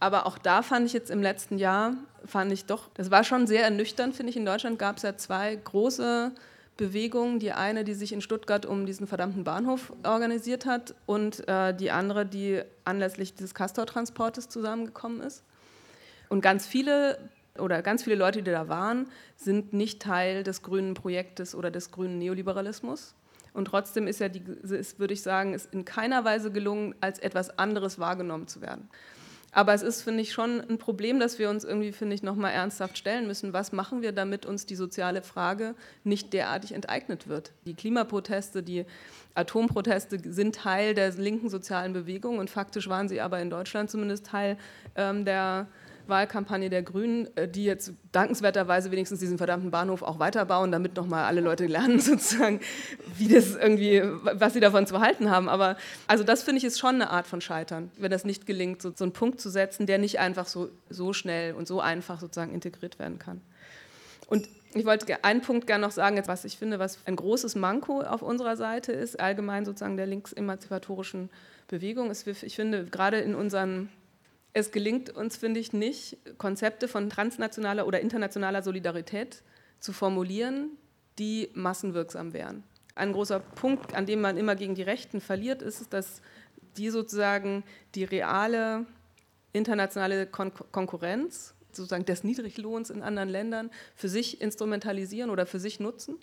Aber 0.00 0.26
auch 0.26 0.36
da 0.36 0.60
fand 0.60 0.84
ich 0.84 0.92
jetzt 0.92 1.10
im 1.10 1.22
letzten 1.22 1.56
Jahr, 1.56 1.94
fand 2.26 2.52
ich 2.52 2.66
doch, 2.66 2.90
das 2.92 3.10
war 3.10 3.24
schon 3.24 3.46
sehr 3.46 3.64
ernüchternd, 3.64 4.14
finde 4.14 4.28
ich. 4.28 4.36
In 4.36 4.44
Deutschland 4.44 4.78
gab 4.78 4.98
es 4.98 5.02
ja 5.02 5.16
zwei 5.16 5.56
große 5.56 6.32
Bewegungen. 6.80 7.38
Die 7.38 7.52
eine, 7.52 7.84
die 7.84 7.92
sich 7.92 8.12
in 8.12 8.22
Stuttgart 8.22 8.64
um 8.64 8.86
diesen 8.86 9.06
verdammten 9.06 9.44
Bahnhof 9.44 9.92
organisiert 10.02 10.64
hat 10.64 10.94
und 11.06 11.46
äh, 11.46 11.74
die 11.74 11.90
andere, 11.90 12.24
die 12.24 12.62
anlässlich 12.84 13.34
dieses 13.34 13.54
Castor-Transportes 13.54 14.48
zusammengekommen 14.48 15.20
ist. 15.20 15.44
Und 16.30 16.40
ganz 16.40 16.66
viele 16.66 17.18
oder 17.58 17.82
ganz 17.82 18.04
viele 18.04 18.16
Leute, 18.16 18.42
die 18.42 18.50
da 18.50 18.68
waren, 18.68 19.08
sind 19.36 19.74
nicht 19.74 20.00
Teil 20.00 20.42
des 20.42 20.62
grünen 20.62 20.94
Projektes 20.94 21.54
oder 21.54 21.70
des 21.70 21.90
grünen 21.90 22.18
Neoliberalismus. 22.18 23.14
Und 23.52 23.66
trotzdem 23.66 24.06
ist 24.06 24.20
ja, 24.20 24.30
die, 24.30 24.42
ist, 24.62 24.98
würde 24.98 25.12
ich 25.12 25.22
sagen, 25.22 25.52
ist 25.52 25.72
in 25.74 25.84
keiner 25.84 26.24
Weise 26.24 26.50
gelungen, 26.50 26.94
als 27.00 27.18
etwas 27.18 27.58
anderes 27.58 27.98
wahrgenommen 27.98 28.46
zu 28.46 28.62
werden. 28.62 28.88
Aber 29.52 29.74
es 29.74 29.82
ist, 29.82 30.02
finde 30.02 30.22
ich, 30.22 30.32
schon 30.32 30.60
ein 30.60 30.78
Problem, 30.78 31.18
dass 31.18 31.38
wir 31.38 31.50
uns 31.50 31.64
irgendwie, 31.64 31.92
finde 31.92 32.14
ich, 32.14 32.22
nochmal 32.22 32.52
ernsthaft 32.52 32.96
stellen 32.96 33.26
müssen. 33.26 33.52
Was 33.52 33.72
machen 33.72 34.00
wir, 34.00 34.12
damit 34.12 34.46
uns 34.46 34.64
die 34.64 34.76
soziale 34.76 35.22
Frage 35.22 35.74
nicht 36.04 36.32
derartig 36.32 36.72
enteignet 36.72 37.26
wird? 37.26 37.52
Die 37.66 37.74
Klimaproteste, 37.74 38.62
die 38.62 38.84
Atomproteste 39.34 40.20
sind 40.32 40.54
Teil 40.54 40.94
der 40.94 41.10
linken 41.12 41.48
sozialen 41.48 41.92
Bewegung 41.92 42.38
und 42.38 42.50
faktisch 42.50 42.88
waren 42.88 43.08
sie 43.08 43.20
aber 43.20 43.40
in 43.40 43.50
Deutschland 43.50 43.90
zumindest 43.90 44.26
Teil 44.26 44.56
ähm, 44.96 45.24
der 45.24 45.66
Wahlkampagne 46.10 46.68
der 46.68 46.82
Grünen, 46.82 47.28
äh, 47.36 47.48
die 47.48 47.64
jetzt 47.64 47.92
dankenswerterweise 48.12 48.90
wenigstens 48.90 49.20
diesen 49.20 49.38
verdammten 49.38 49.70
Bahnhof 49.70 50.02
auch 50.02 50.18
weiterbauen, 50.18 50.70
damit 50.70 50.96
nochmal 50.96 51.24
alle 51.24 51.40
Leute 51.40 51.66
lernen, 51.66 52.00
sozusagen, 52.00 52.60
wie 53.16 53.28
das 53.28 53.54
irgendwie, 53.54 54.02
was 54.22 54.52
sie 54.52 54.60
davon 54.60 54.86
zu 54.86 55.00
halten 55.00 55.30
haben. 55.30 55.48
Aber 55.48 55.76
also 56.06 56.24
das 56.24 56.42
finde 56.42 56.58
ich 56.58 56.64
ist 56.64 56.78
schon 56.78 56.96
eine 56.96 57.10
Art 57.10 57.26
von 57.26 57.40
Scheitern, 57.40 57.90
wenn 57.96 58.10
das 58.10 58.24
nicht 58.24 58.46
gelingt, 58.46 58.82
so, 58.82 58.92
so 58.94 59.04
einen 59.04 59.12
Punkt 59.12 59.40
zu 59.40 59.48
setzen, 59.48 59.86
der 59.86 59.98
nicht 59.98 60.18
einfach 60.18 60.46
so, 60.46 60.68
so 60.90 61.12
schnell 61.12 61.54
und 61.54 61.66
so 61.66 61.80
einfach 61.80 62.20
sozusagen 62.20 62.52
integriert 62.52 62.98
werden 62.98 63.18
kann. 63.18 63.40
Und 64.26 64.48
ich 64.74 64.84
wollte 64.84 65.24
einen 65.24 65.40
Punkt 65.40 65.66
gerne 65.66 65.84
noch 65.84 65.90
sagen, 65.90 66.20
was 66.26 66.44
ich 66.44 66.56
finde, 66.56 66.78
was 66.78 66.98
ein 67.04 67.16
großes 67.16 67.56
Manko 67.56 68.02
auf 68.02 68.22
unserer 68.22 68.56
Seite 68.56 68.92
ist, 68.92 69.18
allgemein 69.18 69.64
sozusagen 69.64 69.96
der 69.96 70.06
linksemanzipatorischen 70.06 71.28
Bewegung. 71.66 72.10
Ist, 72.10 72.26
ich 72.26 72.54
finde, 72.54 72.84
gerade 72.84 73.18
in 73.18 73.34
unseren 73.34 73.88
es 74.52 74.72
gelingt 74.72 75.10
uns, 75.10 75.36
finde 75.36 75.60
ich, 75.60 75.72
nicht, 75.72 76.18
Konzepte 76.38 76.88
von 76.88 77.08
transnationaler 77.08 77.86
oder 77.86 78.00
internationaler 78.00 78.62
Solidarität 78.62 79.42
zu 79.78 79.92
formulieren, 79.92 80.70
die 81.18 81.50
massenwirksam 81.54 82.32
wären. 82.32 82.64
Ein 82.94 83.12
großer 83.12 83.40
Punkt, 83.40 83.94
an 83.94 84.06
dem 84.06 84.20
man 84.20 84.36
immer 84.36 84.56
gegen 84.56 84.74
die 84.74 84.82
Rechten 84.82 85.20
verliert, 85.20 85.62
ist, 85.62 85.92
dass 85.92 86.20
die 86.76 86.90
sozusagen 86.90 87.62
die 87.94 88.04
reale 88.04 88.86
internationale 89.52 90.26
Kon 90.26 90.52
Konkurrenz, 90.72 91.54
sozusagen 91.72 92.04
des 92.04 92.24
Niedriglohns 92.24 92.90
in 92.90 93.02
anderen 93.02 93.28
Ländern, 93.28 93.70
für 93.94 94.08
sich 94.08 94.40
instrumentalisieren 94.40 95.30
oder 95.30 95.46
für 95.46 95.60
sich 95.60 95.80
nutzen 95.80 96.18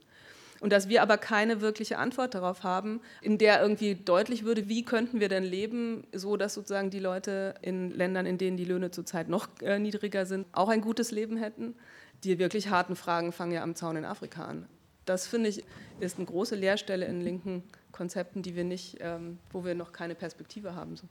und 0.59 0.71
dass 0.71 0.89
wir 0.89 1.01
aber 1.01 1.17
keine 1.17 1.61
wirkliche 1.61 1.97
Antwort 1.97 2.33
darauf 2.33 2.63
haben, 2.63 3.01
in 3.21 3.37
der 3.37 3.61
irgendwie 3.61 3.95
deutlich 3.95 4.43
würde, 4.43 4.67
wie 4.67 4.83
könnten 4.83 5.19
wir 5.19 5.29
denn 5.29 5.43
leben, 5.43 6.05
so 6.13 6.37
dass 6.37 6.53
sozusagen 6.53 6.89
die 6.89 6.99
Leute 6.99 7.55
in 7.61 7.91
Ländern, 7.91 8.25
in 8.25 8.37
denen 8.37 8.57
die 8.57 8.65
Löhne 8.65 8.91
zurzeit 8.91 9.29
noch 9.29 9.47
äh, 9.61 9.79
niedriger 9.79 10.25
sind, 10.25 10.47
auch 10.51 10.69
ein 10.69 10.81
gutes 10.81 11.11
Leben 11.11 11.37
hätten. 11.37 11.75
Die 12.23 12.39
wirklich 12.39 12.69
harten 12.69 12.95
Fragen 12.95 13.31
fangen 13.31 13.51
ja 13.51 13.61
am 13.61 13.75
Zaun 13.75 13.95
in 13.95 14.05
Afrika 14.05 14.45
an. 14.45 14.65
Das 15.05 15.27
finde 15.27 15.49
ich 15.49 15.63
ist 15.99 16.17
eine 16.17 16.25
große 16.25 16.55
Leerstelle 16.55 17.05
in 17.05 17.21
linken 17.21 17.63
Konzepten, 17.91 18.41
die 18.41 18.55
wir 18.55 18.63
nicht, 18.63 18.97
ähm, 18.99 19.39
wo 19.51 19.65
wir 19.65 19.73
noch 19.73 19.91
keine 19.91 20.15
Perspektive 20.15 20.75
haben. 20.75 20.95
So. 20.95 21.07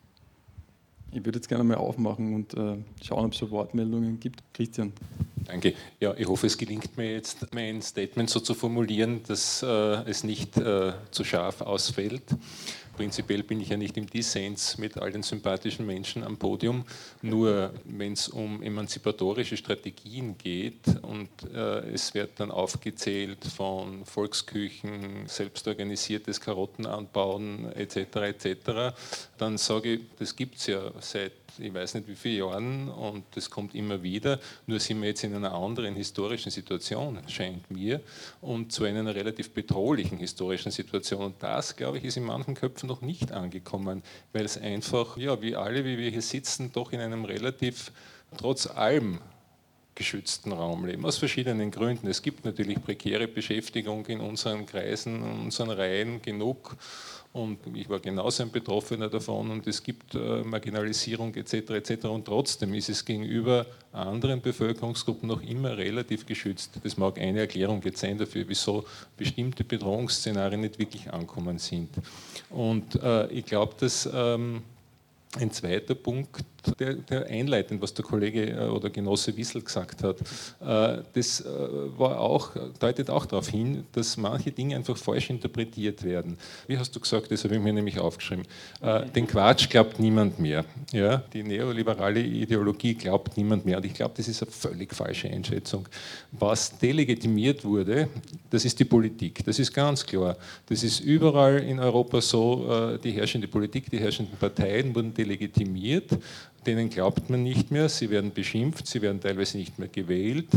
Ich 1.13 1.25
würde 1.25 1.39
jetzt 1.39 1.49
gerne 1.49 1.65
mal 1.65 1.77
aufmachen 1.77 2.35
und 2.35 2.55
äh, 2.55 2.77
schauen, 3.03 3.25
ob 3.25 3.33
es 3.33 3.39
schon 3.39 3.51
Wortmeldungen 3.51 4.21
gibt. 4.21 4.43
Christian. 4.53 4.93
Danke. 5.47 5.75
Ja, 6.01 6.13
ich 6.17 6.27
hoffe, 6.27 6.49
es 6.49 6.59
gelingt 6.59 6.97
mir 6.97 7.13
jetzt, 7.13 7.55
mein 7.55 7.81
Statement 7.81 8.29
so 8.29 8.41
zu 8.41 8.55
formulieren, 8.55 9.23
dass 9.29 9.63
äh, 9.63 9.67
es 9.67 10.25
nicht 10.25 10.57
äh, 10.57 10.93
zu 11.13 11.23
scharf 11.23 11.61
ausfällt. 11.61 12.25
Prinzipiell 12.97 13.43
bin 13.43 13.61
ich 13.61 13.69
ja 13.69 13.77
nicht 13.77 13.97
im 13.99 14.07
Dissens 14.07 14.79
mit 14.79 14.97
all 14.97 15.13
den 15.13 15.23
sympathischen 15.23 15.85
Menschen 15.85 16.25
am 16.25 16.39
Podium. 16.39 16.85
Nur 17.21 17.73
wenn 17.85 18.15
es 18.15 18.29
um 18.29 18.63
emanzipatorische 18.63 19.57
Strategien 19.57 20.37
geht 20.39 20.81
und 21.03 21.29
äh, 21.55 21.91
es 21.91 22.15
wird 22.15 22.41
dann 22.41 22.51
aufgezählt 22.51 23.45
von 23.45 24.07
Volksküchen, 24.07 25.27
selbstorganisiertes 25.27 26.41
Karottenanbauen 26.41 27.71
etc. 27.73 28.17
etc., 28.17 28.97
dann 29.37 29.59
sage 29.59 29.95
ich, 29.95 30.01
das 30.19 30.35
gibt 30.35 30.57
es 30.57 30.67
ja 30.67 30.91
seit 31.01 31.33
ich 31.59 31.73
weiß 31.73 31.95
nicht 31.95 32.09
wie 32.09 32.15
viele 32.15 32.39
Jahren 32.39 32.89
und 32.89 33.25
das 33.35 33.51
kommt 33.51 33.75
immer 33.75 34.03
wieder, 34.03 34.39
nur 34.67 34.81
sind 34.81 35.01
wir 35.01 35.09
jetzt 35.09 35.25
in 35.25 35.35
einer 35.35 35.53
anderen 35.53 35.95
historischen 35.95 36.51
Situation, 36.51 37.19
scheint 37.29 37.71
mir, 37.71 38.01
und 38.41 38.73
zwar 38.73 38.89
in 38.89 38.97
einer 38.97 39.15
relativ 39.15 39.51
bedrohlichen 39.51 40.19
historischen 40.19 40.73
Situation. 40.73 41.23
Und 41.23 41.43
das, 41.43 41.77
glaube 41.77 41.99
ich, 41.99 42.05
ist 42.05 42.17
in 42.17 42.25
manchen 42.25 42.55
Köpfen 42.55 42.89
noch 42.89 43.01
nicht 43.01 43.33
angekommen, 43.33 44.03
weil 44.33 44.45
es 44.45 44.59
einfach, 44.59 45.17
ja, 45.17 45.41
wie 45.43 45.57
alle, 45.57 45.85
wie 45.85 45.99
wir 45.99 46.11
hier 46.11 46.23
sitzen, 46.23 46.71
doch 46.73 46.93
in 46.93 47.01
einem 47.01 47.25
relativ, 47.25 47.93
trotz 48.37 48.67
allem, 48.67 49.21
geschützten 49.97 50.53
Raum 50.53 50.85
leben, 50.85 51.05
aus 51.05 51.17
verschiedenen 51.17 51.71
Gründen. 51.73 52.07
Es 52.07 52.23
gibt 52.23 52.45
natürlich 52.45 52.81
prekäre 52.81 53.27
Beschäftigung 53.27 54.07
in 54.07 54.21
unseren 54.21 54.67
Kreisen, 54.67 55.17
in 55.17 55.41
unseren 55.47 55.71
Reihen 55.71 56.23
genug 56.23 56.77
und 57.37 57.59
ich 57.75 57.89
war 57.89 58.01
genauso 58.01 58.43
ein 58.43 58.51
Betroffener 58.51 59.11
davon 59.11 59.51
und 59.51 59.67
es 59.67 59.83
gibt 59.83 60.15
äh, 60.15 60.43
Marginalisierung 60.43 61.35
etc. 61.35 61.53
etc. 61.71 62.07
Und 62.07 62.25
trotzdem 62.25 62.73
ist 62.73 62.89
es 62.89 63.05
gegenüber 63.05 63.67
anderen 63.93 64.41
Bevölkerungsgruppen 64.41 65.29
noch 65.29 65.43
immer 65.43 65.77
relativ 65.77 66.25
geschützt. 66.25 66.73
Das 66.83 66.97
mag 66.97 67.19
eine 67.19 67.41
Erklärung 67.41 67.83
jetzt 67.85 67.99
sein 67.99 68.17
dafür, 68.17 68.45
wieso 68.49 68.87
bestimmte 69.19 69.65
Bedrohungsszenarien 69.65 70.63
nicht 70.63 70.79
wirklich 70.79 71.13
ankommen 71.13 71.59
sind. 71.59 71.91
Und 72.49 72.95
äh, 73.03 73.27
ich 73.29 73.45
glaube, 73.45 73.75
dass 73.79 74.09
ähm, 74.13 74.63
ein 75.39 75.51
zweiter 75.51 75.95
Punkt, 75.95 76.56
der, 76.79 76.95
der 76.95 77.27
einleitend, 77.27 77.81
was 77.83 77.95
der 77.95 78.05
Kollege 78.05 78.51
äh, 78.51 78.69
oder 78.69 78.91
Genosse 78.91 79.37
Wissel 79.37 79.63
gesagt 79.63 80.03
hat, 80.03 80.21
äh, 80.21 81.03
das 81.13 81.41
äh, 81.41 81.45
war 81.97 82.21
auch, 82.21 82.51
deutet 82.79 83.11
auch 83.11 83.27
darauf 83.27 83.49
hin, 83.49 83.85
dass 83.93 84.17
manche 84.17 84.53
Dinge 84.53 84.77
einfach 84.77 84.97
falsch 84.97 85.31
interpretiert 85.31 86.03
werden. 86.03 86.37
Wie 86.67 86.79
hast 86.79 86.95
du 86.95 87.01
gesagt, 87.01 87.31
das 87.31 87.45
habe 87.45 87.57
ich 87.57 87.61
mir 87.61 87.73
nämlich 87.73 87.99
aufgeschrieben. 87.99 88.45
Den 89.15 89.27
Quatsch 89.27 89.69
glaubt 89.69 89.99
niemand 89.99 90.39
mehr. 90.39 90.65
Ja? 90.93 91.19
Die 91.33 91.43
neoliberale 91.43 92.21
Ideologie 92.21 92.95
glaubt 92.95 93.37
niemand 93.37 93.65
mehr. 93.65 93.79
Und 93.79 93.87
ich 93.87 93.95
glaube, 93.95 94.15
das 94.17 94.29
ist 94.29 94.43
eine 94.43 94.51
völlig 94.51 94.95
falsche 94.95 95.29
Einschätzung. 95.29 95.89
Was 96.33 96.77
delegitimiert 96.79 97.65
wurde, 97.65 98.09
das 98.51 98.65
ist 98.65 98.79
die 98.79 98.85
Politik. 98.85 99.45
Das 99.45 99.59
ist 99.59 99.73
ganz 99.73 100.05
klar. 100.05 100.37
Das 100.67 100.83
ist 100.83 101.01
überall 101.01 101.59
in 101.59 101.79
Europa 101.79 102.21
so, 102.21 102.99
die 103.03 103.13
herrschende 103.13 103.49
Politik, 103.49 103.91
die 103.91 103.99
herrschenden 103.99 104.37
Parteien 104.39 104.95
wurden 104.95 105.13
delegitimiert 105.15 106.11
denen 106.67 106.91
glaubt 106.91 107.31
man 107.31 107.43
nicht 107.43 107.71
mehr, 107.71 107.89
sie 107.89 108.11
werden 108.11 108.33
beschimpft, 108.33 108.87
sie 108.87 109.03
werden 109.03 109.21
teilweise 109.21 109.59
nicht 109.59 109.79
mehr 109.79 109.89
gewählt. 109.89 110.49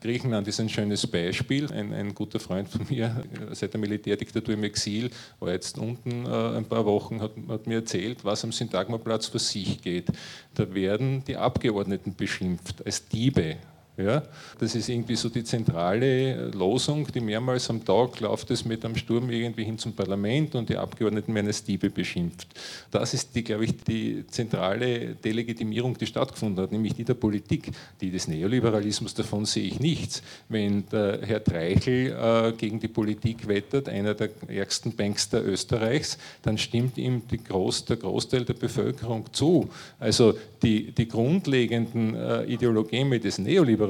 Griechenland 0.00 0.48
ist 0.48 0.60
ein 0.60 0.68
schönes 0.68 1.06
Beispiel. 1.06 1.70
Ein, 1.72 1.92
ein 1.92 2.14
guter 2.14 2.40
Freund 2.40 2.68
von 2.68 2.86
mir 2.88 3.24
seit 3.52 3.72
der 3.72 3.80
Militärdiktatur 3.80 4.54
im 4.54 4.64
Exil 4.64 5.10
war 5.40 5.52
jetzt 5.52 5.78
unten 5.78 6.26
äh, 6.26 6.56
ein 6.56 6.64
paar 6.64 6.84
Wochen, 6.86 7.20
hat, 7.20 7.32
hat 7.48 7.66
mir 7.66 7.76
erzählt, 7.76 8.24
was 8.24 8.44
am 8.44 8.52
Syntagmaplatz 8.52 9.26
vor 9.26 9.40
sich 9.40 9.82
geht. 9.82 10.06
Da 10.54 10.72
werden 10.74 11.22
die 11.24 11.36
Abgeordneten 11.36 12.14
beschimpft 12.16 12.84
als 12.84 13.06
Diebe. 13.08 13.56
Ja, 13.98 14.22
das 14.60 14.76
ist 14.76 14.88
irgendwie 14.88 15.16
so 15.16 15.28
die 15.28 15.42
zentrale 15.42 16.50
Losung, 16.50 17.04
die 17.12 17.18
mehrmals 17.20 17.68
am 17.68 17.84
Tag 17.84 18.20
läuft 18.20 18.48
es 18.52 18.64
mit 18.64 18.84
einem 18.84 18.94
Sturm 18.94 19.28
irgendwie 19.28 19.64
hin 19.64 19.76
zum 19.76 19.92
Parlament 19.92 20.54
und 20.54 20.68
die 20.68 20.76
Abgeordneten 20.76 21.34
werden 21.34 21.48
als 21.48 21.64
Diebe 21.64 21.90
beschimpft. 21.90 22.46
Das 22.92 23.12
ist, 23.12 23.34
die, 23.34 23.42
glaube 23.42 23.64
ich, 23.64 23.76
die 23.82 24.24
zentrale 24.28 25.16
Delegitimierung, 25.16 25.98
die 25.98 26.06
stattgefunden 26.06 26.62
hat, 26.62 26.70
nämlich 26.70 26.94
die 26.94 27.02
der 27.02 27.14
Politik. 27.14 27.72
Die 28.00 28.12
des 28.12 28.28
Neoliberalismus, 28.28 29.14
davon 29.14 29.44
sehe 29.44 29.66
ich 29.66 29.80
nichts. 29.80 30.22
Wenn 30.48 30.88
der 30.92 31.18
Herr 31.22 31.42
Treichel 31.42 32.12
äh, 32.12 32.52
gegen 32.52 32.78
die 32.78 32.86
Politik 32.86 33.48
wettert, 33.48 33.88
einer 33.88 34.14
der 34.14 34.30
ärgsten 34.46 34.94
Bankster 34.94 35.44
Österreichs, 35.44 36.18
dann 36.42 36.56
stimmt 36.56 36.98
ihm 36.98 37.22
Groß, 37.48 37.86
der 37.86 37.96
Großteil 37.96 38.44
der 38.44 38.54
Bevölkerung 38.54 39.24
zu. 39.32 39.68
Also 39.98 40.34
die, 40.62 40.92
die 40.92 41.08
grundlegenden 41.08 42.14
äh, 42.14 42.44
Ideologien 42.44 43.10
des 43.10 43.38
Neoliberalismus, 43.38 43.87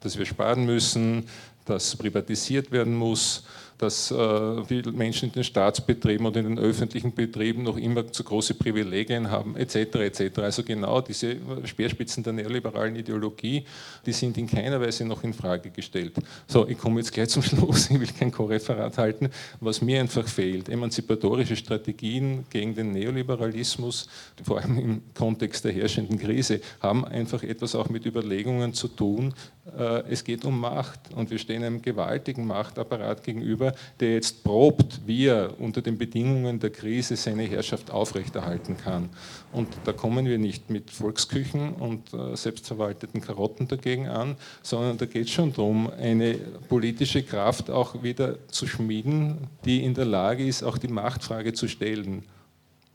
dass 0.00 0.18
wir 0.18 0.26
sparen 0.26 0.66
müssen, 0.66 1.28
dass 1.64 1.96
privatisiert 1.96 2.70
werden 2.70 2.94
muss, 2.94 3.44
dass 3.78 4.10
äh, 4.10 4.90
Menschen 4.92 5.28
in 5.28 5.32
den 5.32 5.44
Staatsbetrieben 5.44 6.26
oder 6.26 6.40
in 6.40 6.56
den 6.56 6.58
öffentlichen 6.58 7.14
Betrieben 7.14 7.62
noch 7.62 7.76
immer 7.76 8.10
zu 8.12 8.24
große 8.24 8.54
Privilegien 8.54 9.30
haben, 9.30 9.56
etc. 9.56 9.76
etc. 9.76 10.38
Also 10.40 10.62
genau 10.64 11.00
diese 11.00 11.36
Speerspitzen 11.64 12.24
der 12.24 12.32
neoliberalen 12.32 12.96
Ideologie, 12.96 13.64
die 14.04 14.12
sind 14.12 14.36
in 14.36 14.48
keiner 14.48 14.80
Weise 14.80 15.04
noch 15.04 15.22
in 15.22 15.32
Frage 15.32 15.70
gestellt. 15.70 16.14
So, 16.48 16.66
ich 16.68 16.76
komme 16.76 17.00
jetzt 17.00 17.12
gleich 17.12 17.28
zum 17.28 17.42
Schluss, 17.42 17.88
ich 17.90 18.00
will 18.00 18.08
kein 18.18 18.32
Co-Referat 18.32 18.98
halten. 18.98 19.30
Was 19.60 19.80
mir 19.80 20.00
einfach 20.00 20.26
fehlt, 20.26 20.68
emanzipatorische 20.68 21.56
Strategien 21.56 22.44
gegen 22.50 22.74
den 22.74 22.92
Neoliberalismus, 22.92 24.08
vor 24.42 24.60
allem 24.60 24.78
im 24.78 25.02
Kontext 25.14 25.64
der 25.64 25.72
herrschenden 25.72 26.18
Krise, 26.18 26.60
haben 26.80 27.04
einfach 27.04 27.42
etwas 27.44 27.74
auch 27.74 27.88
mit 27.88 28.06
Überlegungen 28.06 28.74
zu 28.74 28.88
tun. 28.88 29.34
Äh, 29.76 30.02
es 30.10 30.24
geht 30.24 30.44
um 30.44 30.58
Macht 30.58 31.00
und 31.14 31.30
wir 31.30 31.38
stehen 31.38 31.62
einem 31.62 31.82
gewaltigen 31.82 32.46
Machtapparat 32.46 33.22
gegenüber, 33.22 33.67
der 34.00 34.14
jetzt 34.14 34.44
probt, 34.44 35.00
wie 35.06 35.26
er 35.26 35.60
unter 35.60 35.82
den 35.82 35.98
Bedingungen 35.98 36.60
der 36.60 36.70
Krise 36.70 37.16
seine 37.16 37.44
Herrschaft 37.44 37.90
aufrechterhalten 37.90 38.76
kann. 38.76 39.08
Und 39.52 39.68
da 39.84 39.92
kommen 39.92 40.26
wir 40.26 40.38
nicht 40.38 40.70
mit 40.70 40.90
Volksküchen 40.90 41.72
und 41.72 42.12
äh, 42.12 42.36
selbstverwalteten 42.36 43.20
Karotten 43.20 43.68
dagegen 43.68 44.08
an, 44.08 44.36
sondern 44.62 44.98
da 44.98 45.06
geht 45.06 45.26
es 45.26 45.30
schon 45.30 45.52
darum, 45.52 45.90
eine 45.90 46.34
politische 46.68 47.22
Kraft 47.22 47.70
auch 47.70 48.02
wieder 48.02 48.46
zu 48.48 48.66
schmieden, 48.66 49.48
die 49.64 49.84
in 49.84 49.94
der 49.94 50.04
Lage 50.04 50.46
ist, 50.46 50.62
auch 50.62 50.78
die 50.78 50.88
Machtfrage 50.88 51.52
zu 51.52 51.68
stellen. 51.68 52.24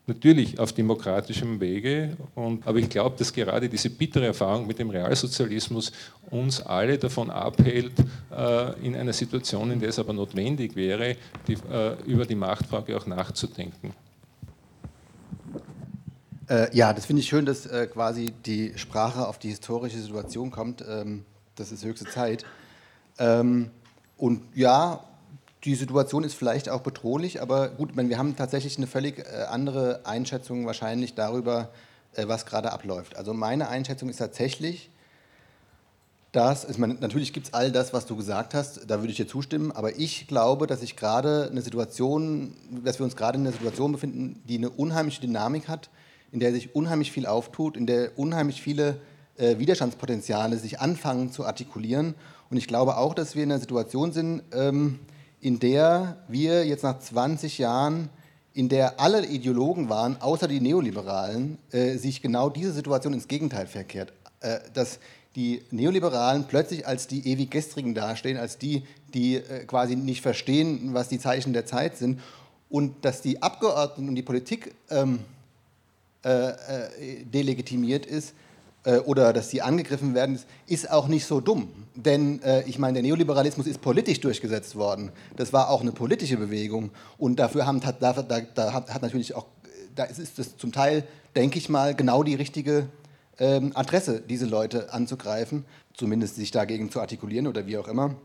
Natürlich 0.05 0.59
auf 0.59 0.73
demokratischem 0.73 1.61
Wege, 1.61 2.17
und, 2.35 2.67
aber 2.67 2.77
ich 2.79 2.89
glaube, 2.89 3.15
dass 3.17 3.31
gerade 3.31 3.69
diese 3.69 3.89
bittere 3.89 4.25
Erfahrung 4.25 4.67
mit 4.67 4.77
dem 4.77 4.89
Realsozialismus 4.89 5.93
uns 6.29 6.61
alle 6.61 6.97
davon 6.97 7.29
abhält, 7.29 7.93
äh, 8.29 8.85
in 8.85 8.97
einer 8.97 9.13
Situation, 9.13 9.71
in 9.71 9.79
der 9.79 9.89
es 9.89 9.99
aber 9.99 10.11
notwendig 10.11 10.75
wäre, 10.75 11.15
die, 11.47 11.53
äh, 11.53 11.95
über 12.05 12.25
die 12.25 12.35
Machtfrage 12.35 12.97
auch 12.97 13.05
nachzudenken. 13.05 13.93
Äh, 16.49 16.75
ja, 16.75 16.91
das 16.91 17.05
finde 17.05 17.21
ich 17.21 17.29
schön, 17.29 17.45
dass 17.45 17.65
äh, 17.65 17.87
quasi 17.87 18.33
die 18.45 18.73
Sprache 18.75 19.25
auf 19.25 19.39
die 19.39 19.49
historische 19.49 19.99
Situation 19.99 20.51
kommt. 20.51 20.83
Ähm, 20.85 21.23
das 21.55 21.71
ist 21.71 21.85
höchste 21.85 22.05
Zeit. 22.05 22.43
Ähm, 23.19 23.71
und 24.17 24.41
ja, 24.53 25.01
die 25.64 25.76
Situation 25.76 26.24
ist 26.24 26.34
vielleicht 26.34 26.70
auch 26.70 26.82
bedrohlich, 26.82 27.41
aber 27.41 27.70
gut, 27.70 27.95
wir 27.95 28.18
haben 28.18 28.36
tatsächlich 28.36 28.78
eine 28.78 28.88
völlig 28.88 29.20
äh, 29.20 29.43
andere 29.49 30.01
Einschätzung 30.05 30.66
wahrscheinlich 30.66 31.16
darüber, 31.16 31.70
äh, 32.16 32.28
was 32.28 32.45
gerade 32.45 32.72
abläuft. 32.72 33.16
Also 33.16 33.34
meine 33.34 33.70
Einschätzung 33.70 34.09
ist 34.09 34.18
tatsächlich, 34.18 34.89
dass, 36.34 36.68
ich 36.68 36.80
meine, 36.80 36.95
natürlich 36.95 37.32
gibt 37.32 37.47
es 37.47 37.53
all 37.53 37.72
das, 37.72 37.93
was 37.93 38.07
du 38.07 38.16
gesagt 38.16 38.55
hast, 38.55 38.89
da 38.89 38.99
würde 38.99 39.11
ich 39.11 39.18
dir 39.18 39.28
zustimmen, 39.28 39.72
aber 39.72 39.97
ich 39.99 40.28
glaube, 40.28 40.66
dass 40.68 40.82
ich 40.82 40.95
gerade 40.95 41.47
eine 41.49 41.61
Situation, 41.61 42.55
dass 42.84 42.99
wir 42.99 43.05
uns 43.05 43.16
gerade 43.16 43.38
in 43.38 43.45
einer 43.45 43.55
Situation 43.55 43.91
befinden, 43.91 44.41
die 44.49 44.57
eine 44.57 44.72
unheimliche 44.72 45.22
Dynamik 45.22 45.68
hat, 45.68 45.89
in 46.32 46.39
der 46.39 46.51
sich 46.51 46.76
unheimlich 46.76 47.11
viel 47.11 47.28
auftut, 47.28 47.78
in 47.78 47.86
der 47.86 48.18
unheimlich 48.18 48.61
viele 48.61 48.99
äh, 49.38 49.59
Widerstandspotenziale 49.59 50.57
sich 50.57 50.80
anfangen 50.82 51.32
zu 51.32 51.45
artikulieren. 51.45 52.16
Und 52.49 52.57
ich 52.57 52.68
glaube 52.68 52.97
auch, 52.97 53.14
dass 53.14 53.36
wir 53.36 53.43
in 53.43 53.51
einer 53.51 53.61
Situation 53.61 54.11
sind, 54.11 54.41
ähm, 54.53 54.99
in 55.43 55.59
der 55.59 56.23
wir 56.29 56.65
jetzt 56.65 56.83
nach 56.83 56.99
20 56.99 57.57
Jahren, 57.57 58.09
in 58.53 58.69
der 58.69 59.01
alle 59.01 59.25
Ideologen 59.25 59.89
waren, 59.89 60.21
außer 60.21 60.47
die 60.47 60.61
Neoliberalen, 60.61 61.57
äh, 61.71 61.97
sich 61.97 62.21
genau 62.21 62.49
diese 62.49 62.71
Situation 62.71 63.13
ins 63.13 63.27
Gegenteil 63.27 63.67
verkehrt. 63.67 64.13
Äh, 64.39 64.59
dass 64.73 64.99
die 65.35 65.61
Neoliberalen 65.69 66.45
plötzlich 66.47 66.87
als 66.87 67.07
die 67.07 67.27
ewig 67.27 67.51
Gestrigen 67.51 67.93
dastehen, 67.93 68.37
als 68.37 68.57
die, 68.57 68.83
die 69.13 69.35
äh, 69.35 69.65
quasi 69.65 69.97
nicht 69.97 70.21
verstehen, 70.21 70.93
was 70.93 71.09
die 71.09 71.19
Zeichen 71.19 71.51
der 71.51 71.65
Zeit 71.65 71.97
sind. 71.97 72.21
Und 72.69 73.03
dass 73.03 73.21
die 73.21 73.41
Abgeordneten 73.41 74.07
und 74.07 74.15
die 74.15 74.23
Politik 74.23 74.73
ähm, 74.89 75.19
äh, 76.23 76.51
äh, 76.51 77.25
delegitimiert 77.25 78.05
ist, 78.05 78.33
äh, 78.86 78.97
oder 78.97 79.34
dass 79.34 79.49
sie 79.49 79.61
angegriffen 79.61 80.13
werden, 80.13 80.39
ist 80.67 80.89
auch 80.91 81.07
nicht 81.07 81.25
so 81.25 81.39
dumm. 81.39 81.69
Denn 81.95 82.41
äh, 82.41 82.63
ich 82.67 82.79
meine, 82.79 82.95
der 82.95 83.03
Neoliberalismus 83.03 83.67
ist 83.67 83.81
politisch 83.81 84.19
durchgesetzt 84.19 84.75
worden. 84.75 85.11
Das 85.36 85.53
war 85.53 85.69
auch 85.69 85.81
eine 85.81 85.91
politische 85.91 86.38
Bewegung. 86.38 86.91
Und 87.17 87.39
dafür 87.39 87.65
haben, 87.65 87.79
da, 87.79 87.91
da, 87.91 88.13
da 88.41 88.73
hat, 88.73 88.93
hat, 88.93 89.01
natürlich 89.01 89.36
auch, 89.36 89.45
da 89.95 90.03
ist 90.05 90.39
es 90.39 90.57
zum 90.57 90.71
Teil, 90.71 91.03
denke 91.36 91.57
ich 91.57 91.69
mal, 91.69 91.95
genau 91.95 92.23
die 92.23 92.36
richtige 92.36 92.88
ähm, 93.39 93.71
Adresse, 93.75 94.21
diese 94.21 94.45
Leute 94.45 94.93
anzugreifen, 94.93 95.65
zumindest 95.93 96.36
sich 96.36 96.51
dagegen 96.51 96.91
zu 96.91 96.99
artikulieren 96.99 97.47
oder 97.47 97.65
wie 97.67 97.77
auch 97.77 97.88
immer. 97.88 98.15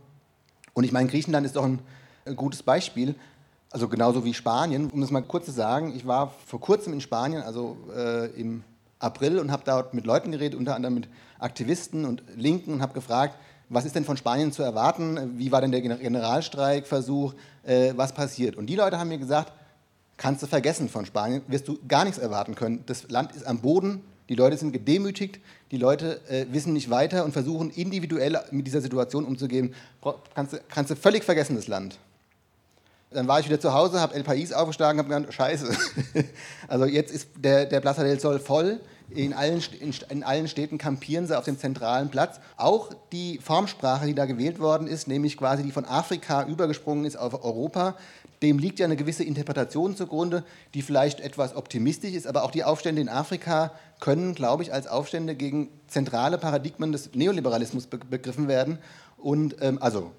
Und 0.75 0.85
ich 0.85 0.93
meine, 0.93 1.09
Griechenland 1.09 1.47
ist 1.47 1.57
doch 1.57 1.65
ein, 1.65 1.81
ein 2.25 2.37
gutes 2.37 2.63
Beispiel. 2.63 3.15
Also 3.71 3.89
genauso 3.89 4.25
wie 4.25 4.33
Spanien. 4.33 4.91
Um 4.91 5.03
das 5.03 5.11
mal 5.11 5.23
kurz 5.23 5.45
zu 5.45 5.53
sagen, 5.53 5.95
ich 5.95 6.07
war 6.07 6.33
vor 6.47 6.61
kurzem 6.61 6.95
in 6.95 7.01
Spanien, 7.01 7.43
also 7.43 7.77
äh, 7.95 8.27
im 8.41 8.65
April 8.99 9.39
und 9.39 9.53
habe 9.53 9.63
dort 9.65 9.95
mit 9.95 10.07
Leuten 10.07 10.33
geredet, 10.33 10.59
unter 10.59 10.75
anderem 10.75 10.95
mit 10.95 11.09
Aktivisten 11.39 12.05
und 12.05 12.23
Linken 12.37 12.73
und 12.75 12.83
habe 12.83 12.95
gefragt, 12.95 13.37
was 13.69 13.85
ist 13.85 13.95
denn 13.95 14.05
von 14.05 14.17
Spanien 14.17 14.51
zu 14.51 14.63
erwarten? 14.63 15.39
Wie 15.39 15.53
war 15.53 15.61
denn 15.61 15.73
der 15.73 15.83
Generalstreikversuch? 15.83 17.35
Äh, 17.65 17.93
was 17.97 18.13
passiert? 18.13 18.57
Und 18.57 18.67
die 18.67 18.77
Leute 18.77 18.99
haben 18.99 19.09
mir 19.09 19.19
gesagt, 19.19 19.53
kannst 20.17 20.43
du 20.43 20.47
vergessen 20.47 20.89
von 20.89 21.05
Spanien, 21.05 21.43
wirst 21.49 21.69
du 21.69 21.79
gar 21.87 22.05
nichts 22.05 22.19
erwarten 22.19 22.55
können. 22.55 22.83
Das 22.87 23.11
Land 23.11 23.33
ist 23.33 23.47
am 23.47 23.61
Boden, 23.61 24.03
die 24.29 24.35
Leute 24.35 24.57
sind 24.57 24.73
gedemütigt, 24.73 25.41
die 25.71 25.77
Leute 25.77 26.21
äh, 26.29 26.47
wissen 26.51 26.73
nicht 26.73 26.91
weiter 26.91 27.25
und 27.25 27.33
versuchen 27.33 27.71
individuell 27.71 28.39
mit 28.51 28.67
dieser 28.67 28.81
Situation 28.81 29.25
umzugehen. 29.25 29.75
Kannst 30.35 30.61
kannst 30.69 30.91
du 30.91 30.97
völlig 30.97 31.25
vergessen, 31.25 31.57
das 31.57 31.67
Land. 31.67 31.99
Dann 33.11 33.27
war 33.27 33.41
ich 33.41 33.47
wieder 33.47 33.59
zu 33.59 33.73
Hause, 33.73 34.01
habe 34.01 34.15
El 34.15 34.23
País 34.23 34.53
aufgeschlagen, 34.53 34.99
habe 34.99 35.09
gedacht, 35.09 35.33
scheiße. 35.33 35.69
also 36.69 36.85
jetzt 36.85 37.13
ist 37.13 37.29
der, 37.37 37.65
der 37.65 37.81
Plaza 37.81 38.03
del 38.05 38.21
Sol 38.21 38.39
voll. 38.39 38.81
In 39.11 39.33
allen, 39.33 39.63
in, 39.81 39.95
in, 40.11 40.23
allen 40.23 40.49
Städten 40.49 40.77
kampieren 40.77 41.27
sie 41.27 41.37
auf 41.37 41.45
dem 41.47 41.59
zentralen 41.59 42.11
Platz. 42.11 42.41
Auch 42.59 42.91
die 43.13 43.39
Formsprache, 43.39 44.05
die 44.05 44.15
da 44.15 44.27
gewählt 44.27 44.61
worden 44.61 44.87
ist, 44.87 45.09
nämlich 45.09 45.39
quasi 45.39 45.63
die 45.63 45.73
von 45.73 45.87
Afrika 45.87 46.45
übergesprungen 46.45 47.07
ist 47.07 47.17
auf 47.17 47.43
Europa, 47.43 47.95
dem 48.43 48.59
liegt 48.59 48.79
ja 48.79 48.85
eine 48.85 48.97
gewisse 48.97 49.25
Interpretation 49.25 49.97
zugrunde, 49.97 50.45
die 50.75 50.83
vielleicht 50.83 51.21
etwas 51.21 51.57
optimistisch 51.57 52.13
ist, 52.13 52.27
aber 52.27 52.45
auch 52.45 52.51
die 52.51 52.65
Aufstände 52.65 53.01
in 53.01 53.09
Afrika 53.09 53.73
können, 53.99 54.35
glaube 54.35 54.63
ich, 54.63 54.73
als 54.73 54.87
Aufstände 54.87 55.35
gegen 55.35 55.71
zentrale 55.89 56.37
Paradigmen 56.37 56.93
des 56.93 57.15
Neoliberalismus 57.15 57.87
begriffen 57.87 58.47
werden. 58.47 58.79
Und 59.17 59.57
ähm, 59.61 59.79
also 59.81 60.13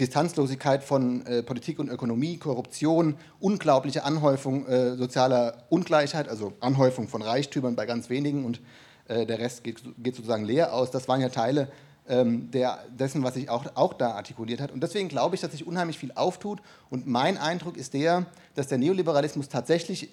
Distanzlosigkeit 0.00 0.82
von 0.82 1.24
äh, 1.26 1.42
Politik 1.42 1.78
und 1.78 1.88
Ökonomie, 1.88 2.36
Korruption, 2.36 3.16
unglaubliche 3.38 4.04
Anhäufung 4.04 4.66
äh, 4.66 4.96
sozialer 4.96 5.64
Ungleichheit, 5.68 6.28
also 6.28 6.52
Anhäufung 6.60 7.08
von 7.08 7.22
Reichtümern 7.22 7.76
bei 7.76 7.86
ganz 7.86 8.10
wenigen 8.10 8.44
und 8.44 8.60
äh, 9.06 9.24
der 9.24 9.38
Rest 9.38 9.62
geht, 9.62 9.82
geht, 9.98 10.16
sozusagen 10.16 10.44
leer 10.44 10.74
aus. 10.74 10.90
Das 10.90 11.06
waren 11.06 11.20
ja 11.20 11.28
Teile 11.28 11.68
ähm, 12.08 12.50
der, 12.50 12.80
dessen, 12.90 13.22
was 13.22 13.34
sich 13.34 13.48
auch, 13.48 13.64
auch 13.76 13.94
da 13.94 14.12
artikuliert 14.12 14.60
hat. 14.60 14.72
Und 14.72 14.82
deswegen 14.82 15.08
glaube 15.08 15.36
ich, 15.36 15.40
dass 15.40 15.52
sich 15.52 15.66
unheimlich 15.66 15.98
viel 15.98 16.12
auftut. 16.12 16.60
Und 16.90 17.06
mein 17.06 17.38
Eindruck 17.38 17.76
ist 17.76 17.94
der, 17.94 18.26
dass 18.56 18.66
der 18.66 18.78
Neoliberalismus 18.78 19.48
tatsächlich, 19.48 20.10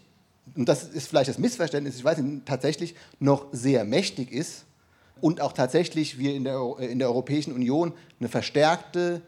und 0.56 0.70
das 0.70 0.84
ist 0.84 1.08
vielleicht 1.08 1.30
das 1.30 1.40
Missverständnis, 1.40 1.96
ich 1.96 2.04
weiß 2.04 2.20
nicht, 2.20 2.46
tatsächlich 2.46 2.94
noch 3.20 3.48
sehr 3.52 3.84
mächtig 3.84 4.32
ist 4.32 4.66
und 5.22 5.42
auch 5.42 5.54
tatsächlich 5.54 6.20
wir 6.20 6.36
in 6.36 6.44
der, 6.44 6.60
in 6.80 7.00
der 7.00 7.08
Europäischen 7.10 7.54
Union 7.54 7.94
eine 8.20 8.30
verstärkte 8.30 9.22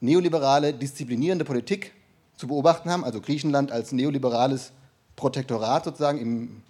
neoliberale, 0.00 0.72
disziplinierende 0.72 1.44
Politik 1.44 1.92
zu 2.36 2.46
beobachten 2.46 2.90
haben, 2.90 3.04
also 3.04 3.20
Griechenland 3.20 3.70
als 3.70 3.92
neoliberales 3.92 4.72
Protektorat 5.16 5.84
sozusagen 5.84 6.18
im, 6.18 6.62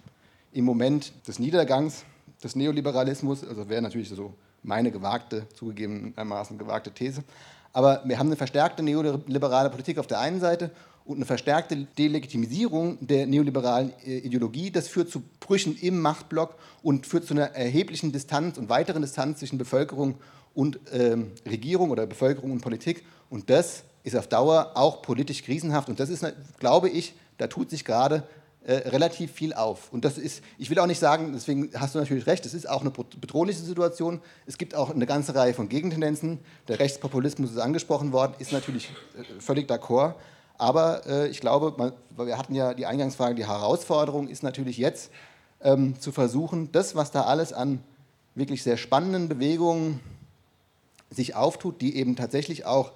im 0.51 0.65
Moment 0.65 1.13
des 1.27 1.39
Niedergangs 1.39 2.03
des 2.43 2.55
Neoliberalismus, 2.55 3.47
also 3.47 3.69
wäre 3.69 3.81
natürlich 3.81 4.09
so 4.09 4.33
meine 4.63 4.91
gewagte, 4.91 5.47
zugegebenermaßen 5.53 6.57
gewagte 6.57 6.91
These. 6.91 7.23
Aber 7.73 8.01
wir 8.05 8.19
haben 8.19 8.27
eine 8.27 8.35
verstärkte 8.35 8.83
neoliberale 8.83 9.69
Politik 9.69 9.97
auf 9.97 10.07
der 10.07 10.19
einen 10.19 10.39
Seite 10.39 10.71
und 11.05 11.15
eine 11.17 11.25
verstärkte 11.25 11.75
Delegitimisierung 11.97 12.97
der 12.99 13.25
neoliberalen 13.25 13.93
äh, 14.05 14.17
Ideologie. 14.19 14.71
Das 14.71 14.87
führt 14.87 15.09
zu 15.09 15.23
Brüchen 15.39 15.77
im 15.77 15.99
Machtblock 15.99 16.55
und 16.83 17.07
führt 17.07 17.25
zu 17.25 17.33
einer 17.33 17.51
erheblichen 17.55 18.11
Distanz 18.11 18.57
und 18.57 18.69
weiteren 18.69 19.01
Distanz 19.01 19.39
zwischen 19.39 19.57
Bevölkerung 19.57 20.15
und 20.53 20.79
ähm, 20.91 21.31
Regierung 21.49 21.91
oder 21.91 22.05
Bevölkerung 22.05 22.51
und 22.51 22.61
Politik. 22.61 23.05
Und 23.29 23.49
das 23.49 23.83
ist 24.03 24.15
auf 24.15 24.27
Dauer 24.27 24.71
auch 24.75 25.01
politisch 25.01 25.43
krisenhaft. 25.43 25.89
Und 25.89 25.99
das 25.99 26.09
ist, 26.09 26.25
glaube 26.59 26.89
ich, 26.89 27.13
da 27.37 27.47
tut 27.47 27.69
sich 27.69 27.85
gerade 27.85 28.23
äh, 28.63 28.89
relativ 28.89 29.31
viel 29.31 29.53
auf. 29.53 29.91
Und 29.91 30.05
das 30.05 30.17
ist, 30.17 30.43
ich 30.57 30.69
will 30.69 30.77
auch 30.79 30.85
nicht 30.85 30.99
sagen, 30.99 31.31
deswegen 31.33 31.71
hast 31.75 31.95
du 31.95 31.99
natürlich 31.99 32.27
recht, 32.27 32.45
es 32.45 32.53
ist 32.53 32.69
auch 32.69 32.81
eine 32.81 32.91
bedrohliche 32.91 33.61
Situation. 33.61 34.21
Es 34.45 34.57
gibt 34.57 34.75
auch 34.75 34.91
eine 34.91 35.05
ganze 35.05 35.33
Reihe 35.33 35.53
von 35.53 35.69
Gegentendenzen. 35.69 36.39
Der 36.67 36.79
Rechtspopulismus 36.79 37.51
ist 37.51 37.57
angesprochen 37.57 38.11
worden, 38.11 38.33
ist 38.39 38.51
natürlich 38.51 38.91
äh, 39.17 39.41
völlig 39.41 39.69
d'accord. 39.69 40.15
Aber 40.57 41.07
äh, 41.07 41.27
ich 41.29 41.39
glaube, 41.39 41.73
man, 41.77 41.93
wir 42.15 42.37
hatten 42.37 42.53
ja 42.53 42.75
die 42.75 42.85
Eingangsfrage, 42.85 43.33
die 43.33 43.47
Herausforderung 43.47 44.27
ist 44.27 44.43
natürlich 44.43 44.77
jetzt 44.77 45.09
ähm, 45.61 45.99
zu 45.99 46.11
versuchen, 46.11 46.71
das, 46.71 46.95
was 46.95 47.09
da 47.09 47.23
alles 47.23 47.53
an 47.53 47.79
wirklich 48.35 48.61
sehr 48.61 48.77
spannenden 48.77 49.27
Bewegungen 49.27 49.99
sich 51.11 51.35
auftut, 51.35 51.81
die 51.81 51.95
eben 51.95 52.15
tatsächlich 52.15 52.65
auch 52.65 52.93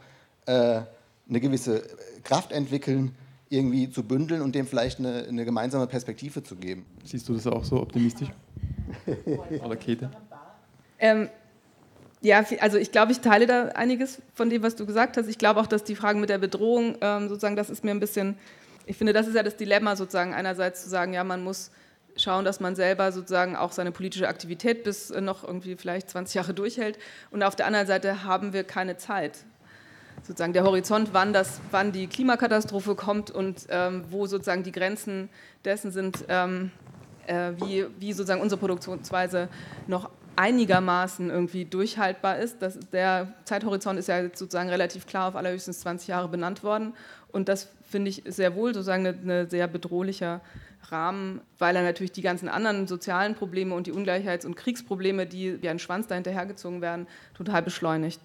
äh, 0.47 0.81
eine 1.29 1.39
gewisse 1.39 1.83
Kraft 2.23 2.51
entwickeln, 2.51 3.15
irgendwie 3.49 3.89
zu 3.89 4.03
bündeln 4.03 4.41
und 4.41 4.55
dem 4.55 4.65
vielleicht 4.65 4.99
eine, 4.99 5.25
eine 5.27 5.45
gemeinsame 5.45 5.87
Perspektive 5.87 6.43
zu 6.43 6.55
geben. 6.55 6.85
Siehst 7.03 7.29
du 7.29 7.33
das 7.33 7.45
auch 7.45 7.63
so 7.63 7.81
optimistisch? 7.81 8.29
Oder 9.63 9.75
Käthe? 9.75 10.09
Ähm, 10.97 11.29
ja, 12.21 12.43
also 12.59 12.77
ich 12.77 12.91
glaube, 12.91 13.11
ich 13.11 13.19
teile 13.19 13.45
da 13.45 13.67
einiges 13.69 14.21
von 14.33 14.49
dem, 14.49 14.63
was 14.63 14.75
du 14.75 14.85
gesagt 14.85 15.17
hast. 15.17 15.27
Ich 15.27 15.37
glaube 15.37 15.59
auch, 15.59 15.67
dass 15.67 15.83
die 15.83 15.95
Fragen 15.95 16.19
mit 16.19 16.29
der 16.29 16.39
Bedrohung 16.39 16.97
ähm, 17.01 17.27
sozusagen, 17.27 17.55
das 17.55 17.69
ist 17.69 17.83
mir 17.83 17.91
ein 17.91 17.99
bisschen, 17.99 18.37
ich 18.87 18.97
finde, 18.97 19.13
das 19.13 19.27
ist 19.27 19.35
ja 19.35 19.43
das 19.43 19.57
Dilemma 19.57 19.95
sozusagen 19.95 20.33
einerseits 20.33 20.83
zu 20.83 20.89
sagen, 20.89 21.13
ja, 21.13 21.23
man 21.23 21.43
muss 21.43 21.71
schauen, 22.17 22.45
dass 22.45 22.59
man 22.59 22.75
selber 22.75 23.11
sozusagen 23.11 23.55
auch 23.55 23.71
seine 23.71 23.91
politische 23.91 24.27
Aktivität 24.27 24.83
bis 24.83 25.09
noch 25.09 25.43
irgendwie 25.43 25.75
vielleicht 25.75 26.09
20 26.09 26.35
Jahre 26.35 26.53
durchhält. 26.53 26.97
Und 27.31 27.43
auf 27.43 27.55
der 27.55 27.67
anderen 27.67 27.87
Seite 27.87 28.23
haben 28.23 28.53
wir 28.53 28.63
keine 28.63 28.97
Zeit. 28.97 29.45
Sozusagen 30.23 30.53
der 30.53 30.63
Horizont, 30.63 31.09
wann, 31.11 31.33
das, 31.33 31.59
wann 31.71 31.91
die 31.91 32.07
Klimakatastrophe 32.07 32.95
kommt 32.95 33.31
und 33.31 33.67
ähm, 33.69 34.05
wo 34.09 34.25
sozusagen 34.25 34.63
die 34.63 34.71
Grenzen 34.71 35.29
dessen 35.65 35.91
sind, 35.91 36.25
ähm, 36.29 36.71
äh, 37.27 37.51
wie, 37.57 37.85
wie 37.99 38.13
sozusagen 38.13 38.41
unsere 38.41 38.59
Produktionsweise 38.59 39.49
noch 39.87 40.09
einigermaßen 40.35 41.29
irgendwie 41.29 41.65
durchhaltbar 41.65 42.39
ist. 42.39 42.61
Das, 42.61 42.79
der 42.91 43.33
Zeithorizont 43.45 43.99
ist 43.99 44.07
ja 44.07 44.23
sozusagen 44.23 44.69
relativ 44.69 45.07
klar 45.07 45.29
auf 45.29 45.35
allerhöchstens 45.35 45.81
20 45.81 46.07
Jahre 46.07 46.27
benannt 46.27 46.63
worden. 46.63 46.93
Und 47.31 47.49
das 47.49 47.69
finde 47.89 48.09
ich 48.09 48.23
sehr 48.25 48.55
wohl 48.55 48.73
sozusagen 48.73 49.05
eine, 49.05 49.17
eine 49.17 49.49
sehr 49.49 49.67
bedrohlicher 49.67 50.41
Rahmen, 50.91 51.41
weil 51.57 51.75
er 51.75 51.83
natürlich 51.83 52.11
die 52.11 52.21
ganzen 52.21 52.47
anderen 52.47 52.87
sozialen 52.87 53.35
Probleme 53.35 53.73
und 53.75 53.87
die 53.87 53.93
Ungleichheits- 53.93 54.45
und 54.45 54.55
Kriegsprobleme, 54.55 55.25
die 55.25 55.61
wie 55.61 55.69
ein 55.69 55.79
Schwanz 55.79 56.07
dahinterhergezogen 56.07 56.81
werden, 56.81 57.07
total 57.33 57.61
beschleunigt. 57.61 58.21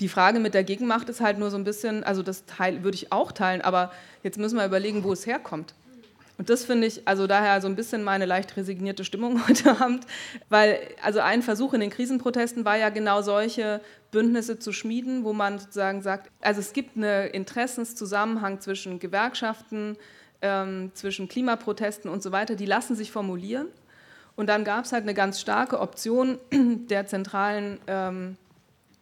Die 0.00 0.08
Frage 0.08 0.40
mit 0.40 0.54
der 0.54 0.64
Gegenmacht 0.64 1.08
ist 1.08 1.20
halt 1.20 1.38
nur 1.38 1.50
so 1.50 1.56
ein 1.56 1.64
bisschen, 1.64 2.04
also 2.04 2.22
das 2.22 2.46
Teil 2.46 2.82
würde 2.82 2.96
ich 2.96 3.12
auch 3.12 3.32
teilen, 3.32 3.60
aber 3.60 3.92
jetzt 4.22 4.38
müssen 4.38 4.56
wir 4.56 4.66
überlegen, 4.66 5.04
wo 5.04 5.12
es 5.12 5.26
herkommt. 5.26 5.74
Und 6.40 6.48
das 6.48 6.64
finde 6.64 6.86
ich, 6.86 7.06
also 7.06 7.26
daher 7.26 7.60
so 7.60 7.68
ein 7.68 7.76
bisschen 7.76 8.02
meine 8.02 8.24
leicht 8.24 8.56
resignierte 8.56 9.04
Stimmung 9.04 9.46
heute 9.48 9.78
Abend, 9.78 10.06
weil 10.48 10.80
also 11.02 11.20
ein 11.20 11.42
Versuch 11.42 11.74
in 11.74 11.80
den 11.80 11.90
Krisenprotesten 11.90 12.64
war 12.64 12.78
ja 12.78 12.88
genau 12.88 13.20
solche 13.20 13.82
Bündnisse 14.10 14.58
zu 14.58 14.72
schmieden, 14.72 15.24
wo 15.24 15.34
man 15.34 15.58
sozusagen 15.58 16.00
sagt, 16.00 16.30
also 16.40 16.60
es 16.60 16.72
gibt 16.72 16.96
einen 16.96 17.28
Interessenszusammenhang 17.28 18.58
zwischen 18.58 18.98
Gewerkschaften, 18.98 19.98
ähm, 20.40 20.92
zwischen 20.94 21.28
Klimaprotesten 21.28 22.10
und 22.10 22.22
so 22.22 22.32
weiter, 22.32 22.54
die 22.54 22.64
lassen 22.64 22.96
sich 22.96 23.12
formulieren. 23.12 23.66
Und 24.34 24.46
dann 24.46 24.64
gab 24.64 24.86
es 24.86 24.92
halt 24.92 25.02
eine 25.02 25.12
ganz 25.12 25.42
starke 25.42 25.78
Option 25.78 26.38
der 26.88 27.06
zentralen 27.06 27.80
ähm, 27.86 28.38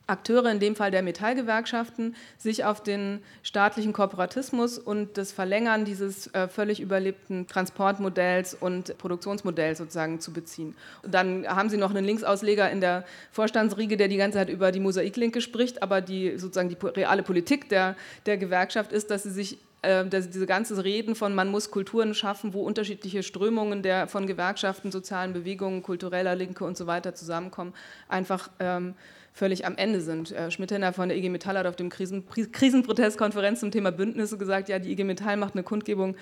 Akteure, 0.09 0.50
in 0.50 0.59
dem 0.59 0.74
Fall 0.74 0.90
der 0.90 1.02
Metallgewerkschaften, 1.02 2.16
sich 2.38 2.64
auf 2.64 2.82
den 2.82 3.20
staatlichen 3.42 3.92
Kooperatismus 3.92 4.78
und 4.78 5.18
das 5.18 5.32
Verlängern 5.32 5.84
dieses 5.84 6.32
äh, 6.34 6.48
völlig 6.48 6.80
überlebten 6.80 7.46
Transportmodells 7.46 8.54
und 8.54 8.96
Produktionsmodells 8.98 9.78
sozusagen 9.78 10.20
zu 10.20 10.32
beziehen. 10.32 10.74
Und 11.02 11.12
dann 11.12 11.46
haben 11.46 11.68
sie 11.68 11.76
noch 11.76 11.90
einen 11.90 12.04
Linksausleger 12.04 12.70
in 12.70 12.80
der 12.80 13.04
Vorstandsriege, 13.30 13.96
der 13.96 14.09
die 14.09 14.16
ganze 14.16 14.38
Zeit 14.38 14.48
über 14.48 14.72
die 14.72 14.80
Mosaiklinke 14.80 15.40
spricht, 15.40 15.82
aber 15.82 16.00
die 16.00 16.38
sozusagen 16.38 16.70
die 16.70 16.76
reale 16.86 17.22
Politik 17.22 17.68
der, 17.68 17.94
der 18.26 18.38
Gewerkschaft 18.38 18.92
ist, 18.92 19.11
dass 19.11 19.24
sie 19.24 19.30
sich 19.30 19.59
äh, 19.82 20.04
diese 20.06 20.46
ganze 20.46 20.82
Reden 20.82 21.14
von, 21.14 21.34
man 21.34 21.50
muss 21.50 21.70
Kulturen 21.70 22.14
schaffen, 22.14 22.54
wo 22.54 22.62
unterschiedliche 22.62 23.22
Strömungen 23.22 23.82
der, 23.82 24.09
von 24.09 24.26
Gewerkschaften, 24.26 24.90
sozialen 24.90 25.32
Bewegungen, 25.32 25.82
kultureller 25.82 26.34
Linke 26.34 26.64
und 26.64 26.76
so 26.76 26.86
weiter 26.86 27.14
zusammenkommen, 27.14 27.74
einfach 28.09 28.50
ähm, 28.59 28.94
völlig 29.32 29.66
am 29.66 29.76
Ende 29.76 30.00
sind. 30.00 30.32
Äh, 30.32 30.50
Schmidtender 30.50 30.92
von 30.92 31.08
der 31.08 31.18
IG 31.18 31.28
Metall 31.28 31.58
hat 31.58 31.66
auf 31.66 31.76
dem 31.76 31.90
Krisen 31.90 32.24
Krisenprotestkonferenz 32.28 33.60
zum 33.60 33.70
Thema 33.70 33.92
Bündnisse 33.92 34.38
gesagt, 34.38 34.68
ja, 34.68 34.78
die 34.78 34.92
IG 34.92 35.04
Metall 35.04 35.36
macht 35.36 35.54
eine 35.54 35.62
Kundgebung 35.62 36.16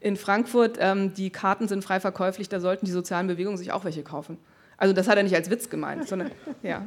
in 0.00 0.16
Frankfurt, 0.16 0.78
ähm, 0.80 1.14
die 1.14 1.30
Karten 1.30 1.68
sind 1.68 1.82
frei 1.82 2.00
verkäuflich, 2.00 2.48
da 2.48 2.60
sollten 2.60 2.86
die 2.86 2.92
sozialen 2.92 3.26
Bewegungen 3.26 3.56
sich 3.56 3.72
auch 3.72 3.84
welche 3.84 4.02
kaufen. 4.02 4.38
Also 4.76 4.94
das 4.94 5.08
hat 5.08 5.16
er 5.16 5.24
nicht 5.24 5.34
als 5.34 5.50
Witz 5.50 5.68
gemeint, 5.70 6.08
sondern 6.08 6.30
ja. 6.62 6.86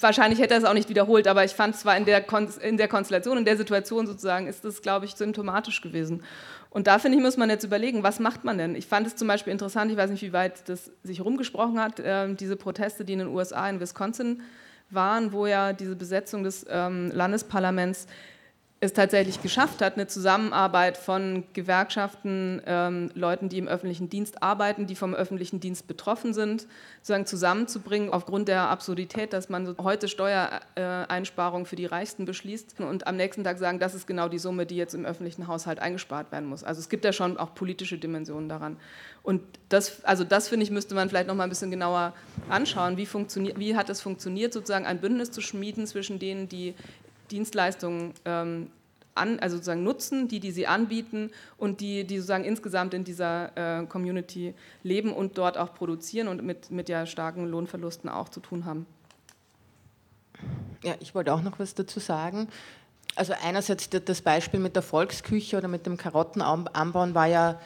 Wahrscheinlich 0.00 0.38
hätte 0.38 0.54
er 0.54 0.58
es 0.58 0.64
auch 0.64 0.74
nicht 0.74 0.88
wiederholt, 0.88 1.26
aber 1.26 1.44
ich 1.44 1.50
fand 1.50 1.74
zwar 1.74 1.96
in 1.96 2.04
der, 2.04 2.24
in 2.62 2.76
der 2.76 2.86
Konstellation, 2.86 3.38
in 3.38 3.44
der 3.44 3.56
Situation 3.56 4.06
sozusagen, 4.06 4.46
ist 4.46 4.64
das, 4.64 4.82
glaube 4.82 5.04
ich, 5.04 5.16
symptomatisch 5.16 5.80
gewesen. 5.80 6.22
Und 6.70 6.86
da 6.86 7.00
finde 7.00 7.18
ich, 7.18 7.24
muss 7.24 7.36
man 7.36 7.50
jetzt 7.50 7.64
überlegen, 7.64 8.04
was 8.04 8.20
macht 8.20 8.44
man 8.44 8.56
denn? 8.56 8.76
Ich 8.76 8.86
fand 8.86 9.08
es 9.08 9.16
zum 9.16 9.26
Beispiel 9.26 9.52
interessant, 9.52 9.90
ich 9.90 9.96
weiß 9.96 10.10
nicht, 10.10 10.22
wie 10.22 10.32
weit 10.32 10.68
das 10.68 10.92
sich 11.02 11.24
rumgesprochen 11.24 11.80
hat, 11.80 11.98
äh, 11.98 12.32
diese 12.34 12.54
Proteste, 12.54 13.04
die 13.04 13.14
in 13.14 13.18
den 13.18 13.28
USA, 13.28 13.68
in 13.68 13.80
Wisconsin 13.80 14.42
waren, 14.90 15.32
wo 15.32 15.46
ja 15.46 15.72
diese 15.72 15.96
Besetzung 15.96 16.42
des 16.42 16.66
ähm, 16.68 17.10
Landesparlaments 17.12 18.06
es 18.82 18.94
tatsächlich 18.94 19.42
geschafft 19.42 19.82
hat, 19.82 19.94
eine 19.94 20.06
Zusammenarbeit 20.06 20.96
von 20.96 21.44
Gewerkschaften, 21.52 22.62
ähm, 22.64 23.10
Leuten, 23.14 23.50
die 23.50 23.58
im 23.58 23.68
öffentlichen 23.68 24.08
Dienst 24.08 24.42
arbeiten, 24.42 24.86
die 24.86 24.94
vom 24.94 25.12
öffentlichen 25.12 25.60
Dienst 25.60 25.86
betroffen 25.86 26.32
sind, 26.32 26.66
sozusagen 27.02 27.26
zusammenzubringen, 27.26 28.08
aufgrund 28.10 28.48
der 28.48 28.70
Absurdität, 28.70 29.34
dass 29.34 29.50
man 29.50 29.76
heute 29.82 30.08
Steuereinsparungen 30.08 31.66
für 31.66 31.76
die 31.76 31.84
Reichsten 31.84 32.24
beschließt 32.24 32.80
und 32.80 33.06
am 33.06 33.16
nächsten 33.16 33.44
Tag 33.44 33.58
sagen, 33.58 33.80
das 33.80 33.94
ist 33.94 34.06
genau 34.06 34.30
die 34.30 34.38
Summe, 34.38 34.64
die 34.64 34.76
jetzt 34.76 34.94
im 34.94 35.04
öffentlichen 35.04 35.46
Haushalt 35.46 35.78
eingespart 35.78 36.32
werden 36.32 36.48
muss. 36.48 36.64
Also 36.64 36.80
es 36.80 36.88
gibt 36.88 37.04
ja 37.04 37.12
schon 37.12 37.36
auch 37.36 37.54
politische 37.54 37.98
Dimensionen 37.98 38.48
daran. 38.48 38.78
Und 39.22 39.42
das, 39.68 40.02
also 40.06 40.24
das 40.24 40.48
finde 40.48 40.64
ich, 40.64 40.70
müsste 40.70 40.94
man 40.94 41.10
vielleicht 41.10 41.28
noch 41.28 41.34
mal 41.34 41.44
ein 41.44 41.50
bisschen 41.50 41.70
genauer 41.70 42.14
anschauen. 42.48 42.96
Wie, 42.96 43.06
wie 43.06 43.76
hat 43.76 43.90
es 43.90 44.00
funktioniert, 44.00 44.54
sozusagen 44.54 44.86
ein 44.86 45.02
Bündnis 45.02 45.30
zu 45.30 45.42
schmieden 45.42 45.86
zwischen 45.86 46.18
denen, 46.18 46.48
die 46.48 46.74
Dienstleistungen 47.30 48.14
ähm, 48.24 48.70
an, 49.14 49.38
also 49.40 49.56
sozusagen 49.56 49.82
nutzen, 49.82 50.28
die, 50.28 50.40
die 50.40 50.50
sie 50.50 50.66
anbieten 50.66 51.30
und 51.56 51.80
die, 51.80 52.04
die 52.04 52.16
sozusagen 52.16 52.44
insgesamt 52.44 52.94
in 52.94 53.04
dieser 53.04 53.80
äh, 53.80 53.86
Community 53.86 54.54
leben 54.82 55.12
und 55.12 55.36
dort 55.38 55.58
auch 55.58 55.74
produzieren 55.74 56.28
und 56.28 56.42
mit, 56.42 56.70
mit 56.70 56.88
ja 56.88 57.06
starken 57.06 57.46
Lohnverlusten 57.46 58.08
auch 58.08 58.28
zu 58.28 58.40
tun 58.40 58.64
haben. 58.64 58.86
Ja, 60.82 60.94
ich 61.00 61.14
wollte 61.14 61.34
auch 61.34 61.42
noch 61.42 61.58
was 61.58 61.74
dazu 61.74 62.00
sagen. 62.00 62.48
Also 63.16 63.34
einerseits 63.42 63.90
das 63.90 64.22
Beispiel 64.22 64.60
mit 64.60 64.76
der 64.76 64.82
Volksküche 64.82 65.58
oder 65.58 65.68
mit 65.68 65.84
dem 65.84 65.96
Karottenanbauen 65.96 67.14
war 67.14 67.26
ja 67.26 67.60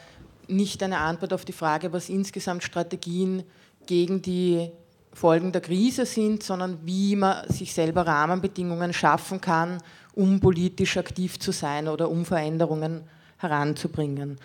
nicht 0.47 0.83
eine 0.83 0.97
Antwort 0.97 1.33
auf 1.33 1.45
die 1.45 1.53
Frage, 1.53 1.93
was 1.93 2.09
insgesamt 2.09 2.63
Strategien 2.63 3.43
gegen 3.85 4.21
die 4.21 4.71
Folgen 5.15 5.51
der 5.51 5.61
Krise 5.61 6.05
sind, 6.05 6.43
sondern 6.43 6.79
wie 6.83 7.15
man 7.15 7.49
sich 7.49 7.73
selber 7.73 8.05
Rahmenbedingungen 8.05 8.93
schaffen 8.93 9.39
kann, 9.39 9.81
um 10.13 10.39
politisch 10.39 10.97
aktiv 10.97 11.39
zu 11.39 11.51
sein 11.51 11.87
oder 11.87 12.09
um 12.09 12.25
Veränderungen 12.25 13.03
heranzubringen. 13.37 14.37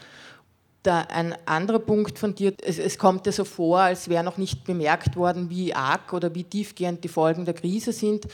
Da 0.83 1.01
ein 1.03 1.35
anderer 1.45 1.81
Punkt 1.81 2.19
von 2.19 2.35
dir, 2.35 2.55
es, 2.63 2.79
es 2.79 2.97
kommt 2.99 3.27
ja 3.27 3.33
so 3.33 3.45
vor, 3.45 3.81
als 3.81 4.09
wäre 4.09 4.25
noch 4.25 4.39
nicht 4.39 4.65
bemerkt 4.65 5.17
worden, 5.17 5.51
wie 5.51 5.75
arg 5.75 6.13
oder 6.13 6.35
wie 6.35 6.45
tiefgehend 6.45 7.05
die 7.05 7.09
Folgen 7.09 7.45
der 7.45 7.55
Krise 7.55 7.93
sind, 7.93 8.27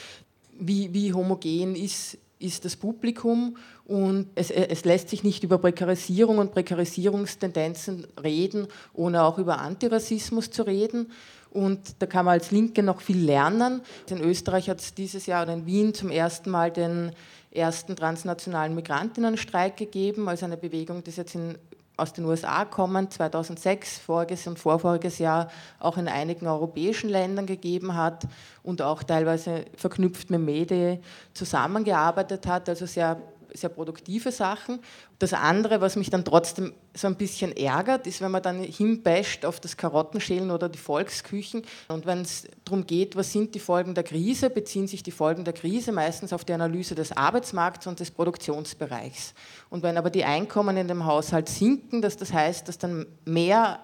wie, 0.59 0.93
wie 0.93 1.13
homogen 1.13 1.75
ist, 1.75 2.19
ist 2.39 2.65
das 2.65 2.77
Publikum 2.77 3.57
und 3.87 4.29
es, 4.35 4.51
es, 4.51 4.85
lässt 4.85 5.09
sich 5.09 5.25
nicht 5.25 5.43
über 5.43 5.59
Prekarisierung 5.59 6.39
und 6.39 6.53
Prekarisierungstendenzen 6.53 8.07
reden, 8.23 8.69
ohne 8.93 9.23
auch 9.23 9.39
über 9.39 9.59
Antirassismus 9.59 10.51
zu 10.51 10.65
reden. 10.65 11.11
Und 11.57 12.03
da 12.03 12.07
kann 12.07 12.27
man 12.27 12.33
als 12.33 12.51
Linke 12.51 12.83
noch 12.83 13.01
viel 13.01 13.25
lernen. 13.25 13.81
In 14.11 14.21
Österreich 14.21 14.69
hat 14.69 14.81
es 14.81 14.93
dieses 14.93 15.25
Jahr 15.25 15.45
oder 15.45 15.55
in 15.55 15.65
Wien 15.65 15.95
zum 15.95 16.11
ersten 16.11 16.51
Mal 16.51 16.71
den 16.71 17.13
ersten 17.51 17.97
transnationalen 17.97 18.75
Migrantinnenstreik 18.75 19.79
gegeben, 19.79 20.29
also 20.29 20.45
eine 20.45 20.59
Bewegung, 20.59 21.03
die 21.03 21.13
jetzt 21.13 21.35
in, 21.35 21.57
aus 21.97 22.13
den 22.13 22.27
USA 22.27 22.67
kommt, 22.67 23.15
2006, 23.15 24.01
voriges 24.01 24.47
und 24.47 24.59
vorvoriges 24.59 25.19
Jahr 25.19 25.51
auch 25.79 25.97
in 25.97 26.09
einigen 26.09 26.47
europäischen 26.47 27.09
Ländern 27.09 27.47
gegeben 27.47 27.95
hat 27.95 28.25
und 28.63 28.83
auch 28.83 29.03
teilweise 29.03 29.65
verknüpft 29.77 30.29
mit 30.29 30.43
Medien 30.43 30.99
zusammengearbeitet 31.33 32.47
hat, 32.47 32.69
also 32.69 32.85
sehr 32.85 33.17
sehr 33.57 33.71
produktive 33.71 34.31
Sachen. 34.31 34.81
Das 35.19 35.33
andere, 35.33 35.81
was 35.81 35.97
mich 35.97 36.11
dann 36.11 36.25
trotzdem 36.25 36.75
so 36.95 37.07
ein 37.07 37.17
bisschen 37.17 37.57
ärgert, 37.57 38.07
ist, 38.07 38.21
wenn 38.21 38.31
man 38.31 38.43
dann 38.43 38.63
hinbasht 38.63 39.45
auf 39.45 39.61
das 39.61 39.77
Karottenschälen 39.77 40.51
oder 40.51 40.69
die 40.69 40.79
Volksküchen. 40.79 41.63
Und 41.89 42.07
wenn 42.07 42.23
es 42.23 42.47
darum 42.65 42.87
geht, 42.87 43.17
was 43.17 43.33
sind 43.33 43.55
die 43.55 43.61
Folgen 43.61 43.95
der 43.95 44.05
Krise, 44.05 44.51
beziehen 44.51 44.87
sich 44.87 45.03
die 45.03 45.11
Folgen 45.11 45.45
der 45.45 45.55
Krise 45.55 45.93
meistens 45.93 46.33
auf 46.33 46.45
die 46.45 46.53
Analyse 46.53 46.95
des 46.95 47.17
Arbeitsmarkts 47.17 47.87
und 47.87 48.01
des 48.01 48.11
Produktionsbereichs. 48.11 49.35
Und 49.71 49.83
wenn 49.83 49.97
aber 49.99 50.11
die 50.11 50.25
Einkommen 50.25 50.77
in 50.77 50.89
dem 50.89 51.05
Haushalt 51.05 51.49
sinken, 51.49 52.03
dass 52.03 52.17
das 52.17 52.33
heißt, 52.33 52.69
dass 52.69 52.79
dann 52.79 53.07
mehr 53.25 53.81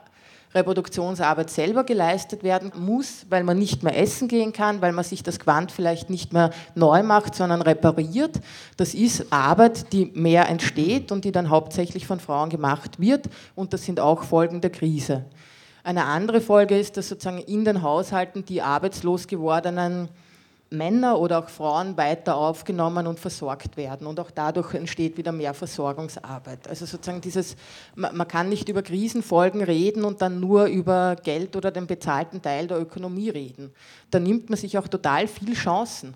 Reproduktionsarbeit 0.55 1.51
selber 1.51 1.85
geleistet 1.85 2.43
werden 2.43 2.73
muss, 2.77 3.27
weil 3.31 3.43
man 3.45 3.59
nicht 3.59 3.83
mehr 3.83 3.99
essen 3.99 4.29
gehen 4.29 4.53
kann, 4.53 4.83
weil 4.83 4.93
man 4.93 5.05
sich 5.05 5.23
das 5.23 5.39
Quant 5.39 5.73
vielleicht 5.73 6.11
nicht 6.11 6.33
mehr 6.33 6.51
neu 6.75 7.03
macht, 7.03 7.35
sondern 7.35 7.63
repariert. 7.63 8.41
Das 8.77 8.95
ist 8.95 9.33
Arbeit, 9.33 9.93
die 9.93 10.13
mehr 10.15 10.49
entsteht 10.49 11.11
und 11.11 11.25
die 11.25 11.33
dann 11.33 11.49
hauptsächlich 11.49 12.07
von 12.07 12.21
Frauen 12.21 12.51
gemacht 12.51 13.01
wird 13.01 13.29
und 13.55 13.73
das 13.73 13.85
sind 13.85 14.01
auch 14.01 14.25
Folgen 14.25 14.61
der 14.61 14.71
Krise. 14.71 15.25
Eine 15.85 16.05
andere 16.05 16.41
Folge 16.41 16.79
ist, 16.79 16.97
dass 16.97 17.09
sozusagen 17.09 17.39
in 17.39 17.65
den 17.65 17.83
Haushalten 17.83 18.45
die 18.45 18.63
arbeitslos 18.63 19.27
gewordenen 19.27 20.09
Männer 20.73 21.19
oder 21.19 21.39
auch 21.39 21.49
Frauen 21.49 21.97
weiter 21.97 22.37
aufgenommen 22.37 23.07
und 23.07 23.21
versorgt 23.21 23.77
werden. 23.77 24.07
Und 24.07 24.19
auch 24.19 24.31
dadurch 24.31 24.75
entsteht 24.75 25.17
wieder 25.17 25.33
mehr 25.33 25.55
Versorgungsarbeit. 25.55 26.67
Also 26.67 26.87
sozusagen 26.87 27.21
dieses, 27.21 27.57
man 27.95 28.27
kann 28.27 28.49
nicht 28.49 28.69
über 28.69 28.83
Krisenfolgen 28.83 29.63
reden 29.63 30.05
und 30.05 30.23
dann 30.23 30.41
nur 30.41 30.65
über 30.65 31.17
Geld 31.23 31.55
oder 31.55 31.71
den 31.71 31.87
bezahlten 31.87 32.43
Teil 32.43 32.67
der 32.67 32.81
Ökonomie 32.81 33.29
reden. 33.29 33.73
Da 34.11 34.19
nimmt 34.19 34.51
man 34.51 34.59
sich 34.59 34.77
auch 34.79 34.89
total 34.89 35.29
viel 35.29 35.55
Chancen. 35.55 36.15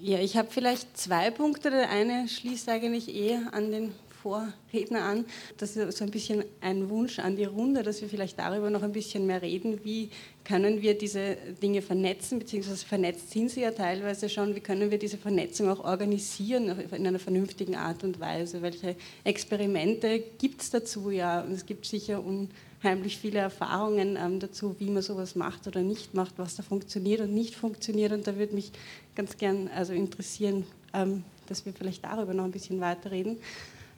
Ja, 0.00 0.18
ich 0.18 0.36
habe 0.36 0.48
vielleicht 0.50 0.96
zwei 0.96 1.30
Punkte. 1.30 1.70
Der 1.70 1.90
eine 1.90 2.26
schließt 2.28 2.68
eigentlich 2.68 3.14
eher 3.14 3.52
an 3.52 3.70
den 3.70 3.92
Vorredner 4.22 5.02
an. 5.02 5.24
Das 5.56 5.76
ist 5.76 5.98
so 5.98 6.04
ein 6.04 6.10
bisschen 6.10 6.44
ein 6.60 6.88
Wunsch 6.90 7.18
an 7.18 7.36
die 7.36 7.44
Runde, 7.44 7.82
dass 7.82 8.00
wir 8.02 8.08
vielleicht 8.08 8.38
darüber 8.38 8.70
noch 8.70 8.82
ein 8.82 8.92
bisschen 8.92 9.26
mehr 9.26 9.42
reden. 9.42 9.80
Wie 9.84 10.10
können 10.44 10.82
wir 10.82 10.96
diese 10.96 11.36
Dinge 11.62 11.82
vernetzen, 11.82 12.38
beziehungsweise 12.38 12.84
vernetzt 12.84 13.30
sind 13.30 13.50
sie 13.50 13.60
ja 13.60 13.70
teilweise 13.70 14.28
schon. 14.28 14.54
Wie 14.54 14.60
können 14.60 14.90
wir 14.90 14.98
diese 14.98 15.18
Vernetzung 15.18 15.68
auch 15.68 15.84
organisieren 15.84 16.76
in 16.90 17.06
einer 17.06 17.18
vernünftigen 17.18 17.76
Art 17.76 18.04
und 18.04 18.20
Weise? 18.20 18.62
Welche 18.62 18.96
Experimente 19.24 20.22
gibt 20.38 20.62
es 20.62 20.70
dazu? 20.70 21.10
Ja, 21.10 21.42
und 21.42 21.52
es 21.52 21.66
gibt 21.66 21.86
sicher 21.86 22.22
unheimlich 22.22 23.18
viele 23.18 23.38
Erfahrungen 23.38 24.16
ähm, 24.16 24.40
dazu, 24.40 24.74
wie 24.78 24.90
man 24.90 25.02
sowas 25.02 25.34
macht 25.34 25.66
oder 25.66 25.82
nicht 25.82 26.14
macht, 26.14 26.34
was 26.36 26.56
da 26.56 26.62
funktioniert 26.62 27.20
und 27.20 27.34
nicht 27.34 27.54
funktioniert. 27.54 28.12
Und 28.12 28.26
da 28.26 28.36
würde 28.36 28.54
mich 28.54 28.72
ganz 29.14 29.36
gern 29.36 29.68
also 29.74 29.92
interessieren, 29.92 30.64
ähm, 30.94 31.22
dass 31.46 31.66
wir 31.66 31.72
vielleicht 31.72 32.04
darüber 32.04 32.34
noch 32.34 32.44
ein 32.44 32.52
bisschen 32.52 32.80
weiterreden. 32.80 33.36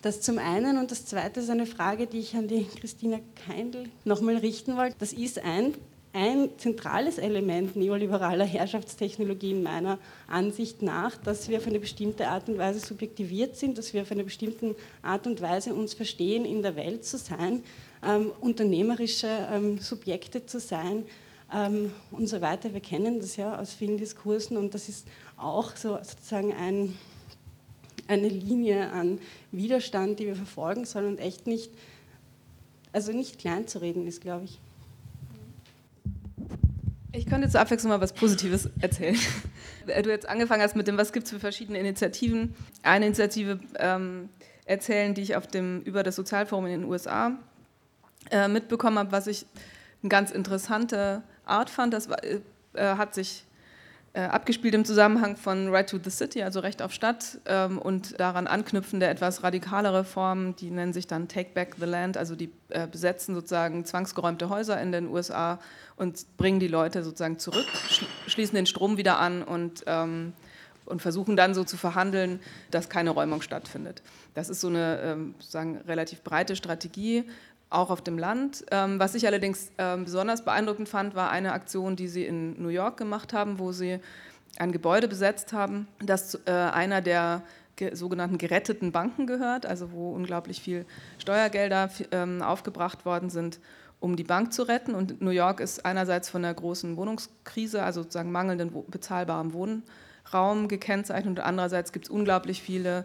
Das 0.02 0.20
zum 0.20 0.38
einen 0.38 0.78
und 0.78 0.90
das 0.90 1.06
zweite 1.06 1.38
ist 1.38 1.48
eine 1.48 1.64
Frage, 1.64 2.08
die 2.08 2.18
ich 2.18 2.34
an 2.34 2.48
die 2.48 2.64
Christina 2.64 3.20
Keindl 3.46 3.84
nochmal 4.04 4.36
richten 4.36 4.76
wollte. 4.76 4.96
Das 4.98 5.12
ist 5.12 5.38
ein, 5.38 5.74
ein 6.12 6.48
zentrales 6.58 7.18
Element 7.18 7.76
neoliberaler 7.76 8.44
Herrschaftstechnologie 8.44 9.52
in 9.52 9.62
meiner 9.62 10.00
Ansicht 10.26 10.82
nach, 10.82 11.16
dass 11.18 11.48
wir 11.48 11.58
auf 11.58 11.68
eine 11.68 11.78
bestimmte 11.78 12.26
Art 12.26 12.48
und 12.48 12.58
Weise 12.58 12.80
subjektiviert 12.80 13.56
sind, 13.56 13.78
dass 13.78 13.94
wir 13.94 14.02
auf 14.02 14.10
eine 14.10 14.24
bestimmte 14.24 14.74
Art 15.02 15.28
und 15.28 15.40
Weise 15.40 15.72
uns 15.72 15.94
verstehen, 15.94 16.44
in 16.44 16.62
der 16.62 16.74
Welt 16.74 17.04
zu 17.04 17.16
sein, 17.16 17.62
ähm, 18.04 18.32
unternehmerische 18.40 19.28
ähm, 19.52 19.78
Subjekte 19.78 20.44
zu 20.44 20.58
sein, 20.58 21.04
ähm, 21.54 21.92
und 22.10 22.28
so 22.28 22.40
weiter. 22.40 22.72
Wir 22.72 22.80
kennen 22.80 23.20
das 23.20 23.36
ja 23.36 23.58
aus 23.58 23.72
vielen 23.72 23.98
Diskursen 23.98 24.56
und 24.56 24.74
das 24.74 24.88
ist 24.88 25.06
auch 25.36 25.76
so 25.76 25.98
sozusagen 26.02 26.52
ein, 26.54 26.96
eine 28.08 28.28
Linie 28.28 28.90
an 28.90 29.18
Widerstand, 29.50 30.18
die 30.18 30.26
wir 30.26 30.36
verfolgen 30.36 30.84
sollen 30.84 31.06
und 31.06 31.18
echt 31.18 31.46
nicht, 31.46 31.70
also 32.92 33.12
nicht 33.12 33.38
klein 33.38 33.66
zu 33.66 33.80
reden 33.80 34.06
ist, 34.06 34.20
glaube 34.20 34.44
ich. 34.44 34.58
Ich 37.14 37.26
könnte 37.26 37.48
zur 37.50 37.60
Abwechslung 37.60 37.90
mal 37.90 38.00
was 38.00 38.14
Positives 38.14 38.70
erzählen. 38.80 39.16
Du 39.86 40.10
jetzt 40.10 40.28
angefangen 40.28 40.62
hast 40.62 40.76
mit 40.76 40.86
dem, 40.86 40.96
was 40.96 41.12
gibt 41.12 41.26
es 41.26 41.32
für 41.32 41.40
verschiedene 41.40 41.78
Initiativen. 41.78 42.54
Eine 42.82 43.06
Initiative 43.06 43.60
ähm, 43.78 44.28
erzählen, 44.64 45.12
die 45.12 45.22
ich 45.22 45.36
auf 45.36 45.46
dem, 45.46 45.82
über 45.82 46.02
das 46.02 46.16
Sozialforum 46.16 46.66
in 46.66 46.80
den 46.80 46.84
USA 46.84 47.36
äh, 48.30 48.48
mitbekommen 48.48 48.98
habe, 48.98 49.12
was 49.12 49.26
ich 49.26 49.44
eine 50.02 50.08
ganz 50.08 50.30
interessante 50.30 51.22
Art 51.44 51.68
fand. 51.68 51.92
Das 51.92 52.08
war, 52.08 52.22
äh, 52.24 52.40
hat 52.74 53.14
sich 53.14 53.44
äh, 54.14 54.20
abgespielt 54.20 54.74
im 54.74 54.84
Zusammenhang 54.84 55.36
von 55.36 55.68
Right 55.68 55.88
to 55.88 55.98
the 56.02 56.10
City, 56.10 56.42
also 56.42 56.60
Recht 56.60 56.82
auf 56.82 56.92
Stadt, 56.92 57.38
ähm, 57.46 57.78
und 57.78 58.20
daran 58.20 58.46
anknüpfende 58.46 59.06
etwas 59.06 59.42
radikalere 59.42 60.04
Formen, 60.04 60.54
die 60.56 60.70
nennen 60.70 60.92
sich 60.92 61.06
dann 61.06 61.28
Take 61.28 61.50
Back 61.54 61.76
the 61.78 61.86
Land, 61.86 62.18
also 62.18 62.36
die 62.36 62.50
äh, 62.68 62.86
besetzen 62.86 63.34
sozusagen 63.34 63.86
zwangsgeräumte 63.86 64.50
Häuser 64.50 64.80
in 64.80 64.92
den 64.92 65.08
USA 65.08 65.58
und 65.96 66.26
bringen 66.36 66.60
die 66.60 66.68
Leute 66.68 67.02
sozusagen 67.02 67.38
zurück, 67.38 67.64
schließen 68.26 68.54
den 68.54 68.66
Strom 68.66 68.98
wieder 68.98 69.18
an 69.18 69.42
und, 69.42 69.84
ähm, 69.86 70.34
und 70.84 71.00
versuchen 71.00 71.34
dann 71.34 71.54
so 71.54 71.64
zu 71.64 71.78
verhandeln, 71.78 72.40
dass 72.70 72.90
keine 72.90 73.10
Räumung 73.10 73.40
stattfindet. 73.40 74.02
Das 74.34 74.50
ist 74.50 74.60
so 74.60 74.68
eine 74.68 75.00
ähm, 75.00 75.34
relativ 75.86 76.22
breite 76.22 76.54
Strategie, 76.54 77.24
auch 77.74 77.90
auf 77.90 78.02
dem 78.02 78.18
Land. 78.18 78.64
Ähm, 78.70 78.98
was 78.98 79.14
ich 79.14 79.26
allerdings 79.26 79.70
ähm, 79.78 80.04
besonders 80.04 80.44
beeindruckend 80.44 80.88
fand, 80.88 81.14
war 81.14 81.30
eine 81.30 81.52
Aktion, 81.52 81.96
die 81.96 82.08
sie 82.08 82.24
in 82.24 82.60
New 82.62 82.68
York 82.68 82.96
gemacht 82.96 83.32
haben, 83.32 83.58
wo 83.58 83.72
sie 83.72 84.00
ein 84.58 84.72
Gebäude 84.72 85.08
besetzt 85.08 85.52
haben, 85.52 85.88
das 85.98 86.34
äh, 86.46 86.50
einer 86.50 87.00
der 87.00 87.42
sogenannten 87.94 88.38
geretteten 88.38 88.92
Banken 88.92 89.26
gehört, 89.26 89.66
also 89.66 89.92
wo 89.92 90.12
unglaublich 90.12 90.60
viel 90.60 90.84
Steuergelder 91.18 91.90
ähm, 92.12 92.42
aufgebracht 92.42 93.04
worden 93.04 93.30
sind, 93.30 93.58
um 93.98 94.14
die 94.14 94.24
Bank 94.24 94.52
zu 94.52 94.62
retten. 94.62 94.94
Und 94.94 95.20
New 95.20 95.30
York 95.30 95.60
ist 95.60 95.84
einerseits 95.84 96.28
von 96.28 96.44
einer 96.44 96.54
großen 96.54 96.96
Wohnungskrise, 96.96 97.82
also 97.82 98.02
sozusagen 98.02 98.30
mangelnden 98.30 98.72
bezahlbarem 98.88 99.52
Wohnraum 99.52 100.68
gekennzeichnet 100.68 101.38
und 101.38 101.44
andererseits 101.44 101.92
gibt 101.92 102.04
es 102.04 102.10
unglaublich 102.10 102.62
viele 102.62 103.04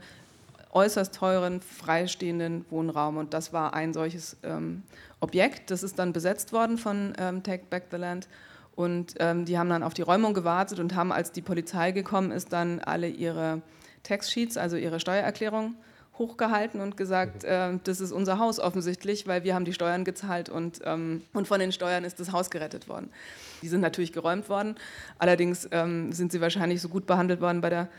äußerst 0.71 1.15
teuren 1.15 1.61
freistehenden 1.61 2.65
Wohnraum. 2.69 3.17
Und 3.17 3.33
das 3.33 3.53
war 3.53 3.73
ein 3.73 3.93
solches 3.93 4.37
ähm, 4.43 4.83
Objekt. 5.19 5.71
Das 5.71 5.83
ist 5.83 5.97
dann 5.99 6.13
besetzt 6.13 6.53
worden 6.53 6.77
von 6.77 7.13
ähm, 7.17 7.43
Take 7.43 7.65
Back 7.69 7.85
the 7.91 7.97
Land. 7.97 8.27
Und 8.75 9.15
ähm, 9.19 9.45
die 9.45 9.57
haben 9.57 9.69
dann 9.69 9.81
auf 9.81 9.95
die 9.95 10.03
Räumung 10.03 10.33
gewartet 10.33 10.79
und 10.79 10.93
haben, 10.93 11.11
als 11.11 11.31
die 11.31 11.41
Polizei 11.41 11.91
gekommen 11.91 12.31
ist, 12.31 12.53
dann 12.53 12.79
alle 12.79 13.07
ihre 13.07 13.61
Tax-Sheets, 14.03 14.55
also 14.55 14.77
ihre 14.77 14.99
Steuererklärung, 14.99 15.75
hochgehalten 16.17 16.81
und 16.81 16.97
gesagt, 16.97 17.43
äh, 17.43 17.77
das 17.83 18.01
ist 18.01 18.11
unser 18.11 18.39
Haus 18.39 18.59
offensichtlich, 18.59 19.27
weil 19.27 19.43
wir 19.43 19.55
haben 19.55 19.65
die 19.65 19.73
Steuern 19.73 20.03
gezahlt 20.03 20.49
und, 20.49 20.79
ähm, 20.83 21.23
und 21.33 21.47
von 21.47 21.59
den 21.59 21.71
Steuern 21.71 22.03
ist 22.03 22.19
das 22.19 22.31
Haus 22.31 22.49
gerettet 22.49 22.87
worden. 22.87 23.09
Die 23.61 23.67
sind 23.67 23.81
natürlich 23.81 24.13
geräumt 24.13 24.49
worden, 24.49 24.75
allerdings 25.19 25.67
ähm, 25.71 26.11
sind 26.11 26.31
sie 26.31 26.41
wahrscheinlich 26.41 26.81
so 26.81 26.89
gut 26.89 27.05
behandelt 27.05 27.41
worden 27.41 27.61
bei 27.61 27.69
der 27.69 27.89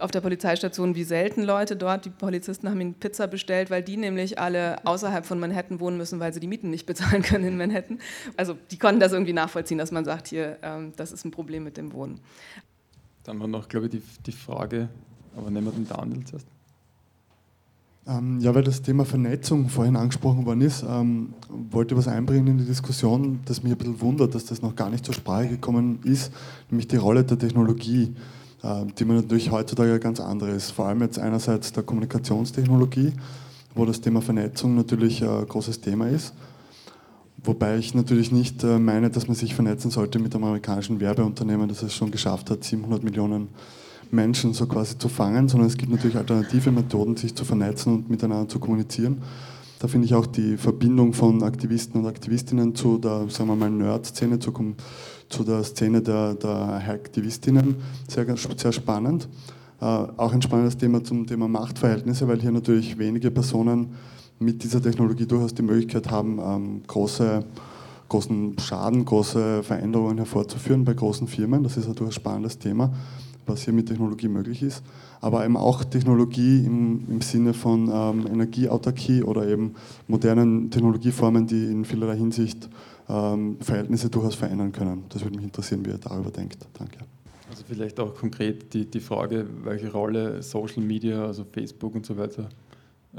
auf 0.00 0.10
der 0.10 0.20
Polizeistation 0.20 0.94
wie 0.94 1.04
selten 1.04 1.42
Leute 1.42 1.76
dort. 1.76 2.04
Die 2.04 2.10
Polizisten 2.10 2.68
haben 2.68 2.80
ihnen 2.80 2.94
Pizza 2.94 3.26
bestellt, 3.26 3.70
weil 3.70 3.82
die 3.82 3.96
nämlich 3.96 4.38
alle 4.38 4.84
außerhalb 4.86 5.24
von 5.24 5.40
Manhattan 5.40 5.80
wohnen 5.80 5.96
müssen, 5.96 6.20
weil 6.20 6.32
sie 6.32 6.40
die 6.40 6.46
Mieten 6.46 6.70
nicht 6.70 6.86
bezahlen 6.86 7.22
können 7.22 7.44
in 7.44 7.56
Manhattan. 7.56 7.98
Also 8.36 8.56
die 8.70 8.78
konnten 8.78 9.00
das 9.00 9.12
irgendwie 9.12 9.32
nachvollziehen, 9.32 9.78
dass 9.78 9.90
man 9.90 10.04
sagt, 10.04 10.28
hier, 10.28 10.58
ähm, 10.62 10.92
das 10.96 11.12
ist 11.12 11.24
ein 11.24 11.30
Problem 11.30 11.64
mit 11.64 11.76
dem 11.76 11.92
Wohnen. 11.92 12.20
Dann 13.24 13.40
war 13.40 13.48
noch, 13.48 13.68
glaube 13.68 13.86
ich, 13.86 13.92
die, 13.92 14.02
die 14.26 14.32
Frage, 14.32 14.88
aber 15.36 15.50
nehmen 15.50 15.66
wir 15.66 15.72
den 15.72 15.86
Daniel 15.88 16.24
zuerst. 16.24 16.46
Ähm, 18.06 18.40
ja, 18.40 18.54
weil 18.54 18.62
das 18.62 18.80
Thema 18.80 19.04
Vernetzung 19.04 19.68
vorhin 19.68 19.94
angesprochen 19.94 20.46
worden 20.46 20.62
ist, 20.62 20.82
ähm, 20.82 21.34
wollte 21.70 21.94
ich 21.94 21.98
was 21.98 22.08
einbringen 22.08 22.46
in 22.46 22.58
die 22.58 22.64
Diskussion, 22.64 23.40
das 23.44 23.62
mich 23.62 23.72
ein 23.72 23.76
bisschen 23.76 24.00
wundert, 24.00 24.34
dass 24.34 24.46
das 24.46 24.62
noch 24.62 24.74
gar 24.74 24.88
nicht 24.88 25.04
zur 25.04 25.12
Sprache 25.12 25.48
gekommen 25.48 25.98
ist, 26.04 26.32
nämlich 26.70 26.88
die 26.88 26.96
Rolle 26.96 27.22
der 27.24 27.38
Technologie. 27.38 28.14
Äh, 28.62 28.86
die 28.98 29.04
man 29.04 29.16
natürlich 29.16 29.50
heutzutage 29.50 29.98
ganz 30.00 30.20
andere 30.20 30.50
ist. 30.50 30.72
Vor 30.72 30.86
allem 30.86 31.02
jetzt 31.02 31.18
einerseits 31.18 31.72
der 31.72 31.82
Kommunikationstechnologie, 31.82 33.12
wo 33.74 33.84
das 33.84 34.00
Thema 34.00 34.20
Vernetzung 34.20 34.74
natürlich 34.74 35.22
ein 35.22 35.46
großes 35.46 35.80
Thema 35.80 36.08
ist. 36.08 36.34
Wobei 37.44 37.78
ich 37.78 37.94
natürlich 37.94 38.32
nicht 38.32 38.64
äh, 38.64 38.78
meine, 38.78 39.10
dass 39.10 39.28
man 39.28 39.36
sich 39.36 39.54
vernetzen 39.54 39.90
sollte 39.90 40.18
mit 40.18 40.34
amerikanischen 40.34 40.98
Werbeunternehmen, 40.98 41.68
das 41.68 41.82
es 41.82 41.94
schon 41.94 42.10
geschafft 42.10 42.50
hat, 42.50 42.64
700 42.64 43.04
Millionen 43.04 43.48
Menschen 44.10 44.54
so 44.54 44.66
quasi 44.66 44.98
zu 44.98 45.08
fangen, 45.08 45.48
sondern 45.48 45.68
es 45.68 45.76
gibt 45.76 45.92
natürlich 45.92 46.16
alternative 46.16 46.72
Methoden, 46.72 47.16
sich 47.16 47.34
zu 47.34 47.44
vernetzen 47.44 47.94
und 47.94 48.10
miteinander 48.10 48.48
zu 48.48 48.58
kommunizieren. 48.58 49.22
Da 49.78 49.86
finde 49.86 50.06
ich 50.06 50.14
auch 50.14 50.26
die 50.26 50.56
Verbindung 50.56 51.12
von 51.12 51.44
Aktivisten 51.44 52.00
und 52.00 52.08
Aktivistinnen 52.08 52.74
zu 52.74 52.98
der, 52.98 53.28
sagen 53.28 53.50
wir 53.50 53.54
mal, 53.54 53.70
Nerd-Szene, 53.70 54.40
zu, 54.40 54.52
zu 55.28 55.44
der 55.44 55.62
Szene 55.62 56.02
der, 56.02 56.34
der 56.34 56.82
Aktivistinnen 56.88 57.76
sehr, 58.08 58.26
sehr 58.56 58.72
spannend. 58.72 59.28
Äh, 59.80 59.84
auch 59.84 60.32
ein 60.32 60.42
spannendes 60.42 60.76
Thema 60.76 61.04
zum 61.04 61.26
Thema 61.26 61.48
Machtverhältnisse, 61.48 62.26
weil 62.26 62.40
hier 62.40 62.50
natürlich 62.50 62.98
wenige 62.98 63.30
Personen 63.30 63.94
mit 64.38 64.62
dieser 64.62 64.82
Technologie 64.82 65.26
durchaus 65.26 65.54
die 65.54 65.62
Möglichkeit 65.62 66.10
haben, 66.10 66.38
ähm, 66.38 66.82
große, 66.86 67.44
großen 68.08 68.58
Schaden, 68.58 69.04
große 69.04 69.62
Veränderungen 69.62 70.18
hervorzuführen 70.18 70.84
bei 70.84 70.94
großen 70.94 71.28
Firmen. 71.28 71.62
Das 71.62 71.76
ist 71.76 71.86
ein 71.86 71.94
durchaus 71.94 72.14
spannendes 72.14 72.58
Thema, 72.58 72.92
was 73.48 73.64
hier 73.64 73.72
mit 73.72 73.86
Technologie 73.86 74.28
möglich 74.28 74.62
ist. 74.62 74.82
Aber 75.20 75.44
eben 75.44 75.56
auch 75.56 75.84
Technologie 75.84 76.64
im, 76.64 77.04
im 77.08 77.20
Sinne 77.20 77.54
von 77.54 77.90
ähm, 77.92 78.26
Energieautarkie 78.26 79.22
oder 79.22 79.48
eben 79.48 79.74
modernen 80.06 80.70
Technologieformen, 80.70 81.46
die 81.46 81.64
in 81.66 81.84
vielerlei 81.84 82.16
Hinsicht 82.16 82.68
ähm, 83.08 83.56
Verhältnisse 83.60 84.10
durchaus 84.10 84.34
verändern 84.34 84.72
können. 84.72 85.04
Das 85.08 85.22
würde 85.22 85.36
mich 85.36 85.44
interessieren, 85.44 85.84
wie 85.84 85.90
ihr 85.90 85.98
darüber 85.98 86.30
denkt. 86.30 86.58
Danke. 86.78 86.98
Also 87.50 87.64
vielleicht 87.66 87.98
auch 87.98 88.14
konkret 88.14 88.74
die, 88.74 88.84
die 88.84 89.00
Frage, 89.00 89.46
welche 89.64 89.90
Rolle 89.90 90.42
Social 90.42 90.82
Media, 90.82 91.24
also 91.24 91.44
Facebook 91.44 91.94
und 91.94 92.04
so 92.04 92.16
weiter, 92.16 92.48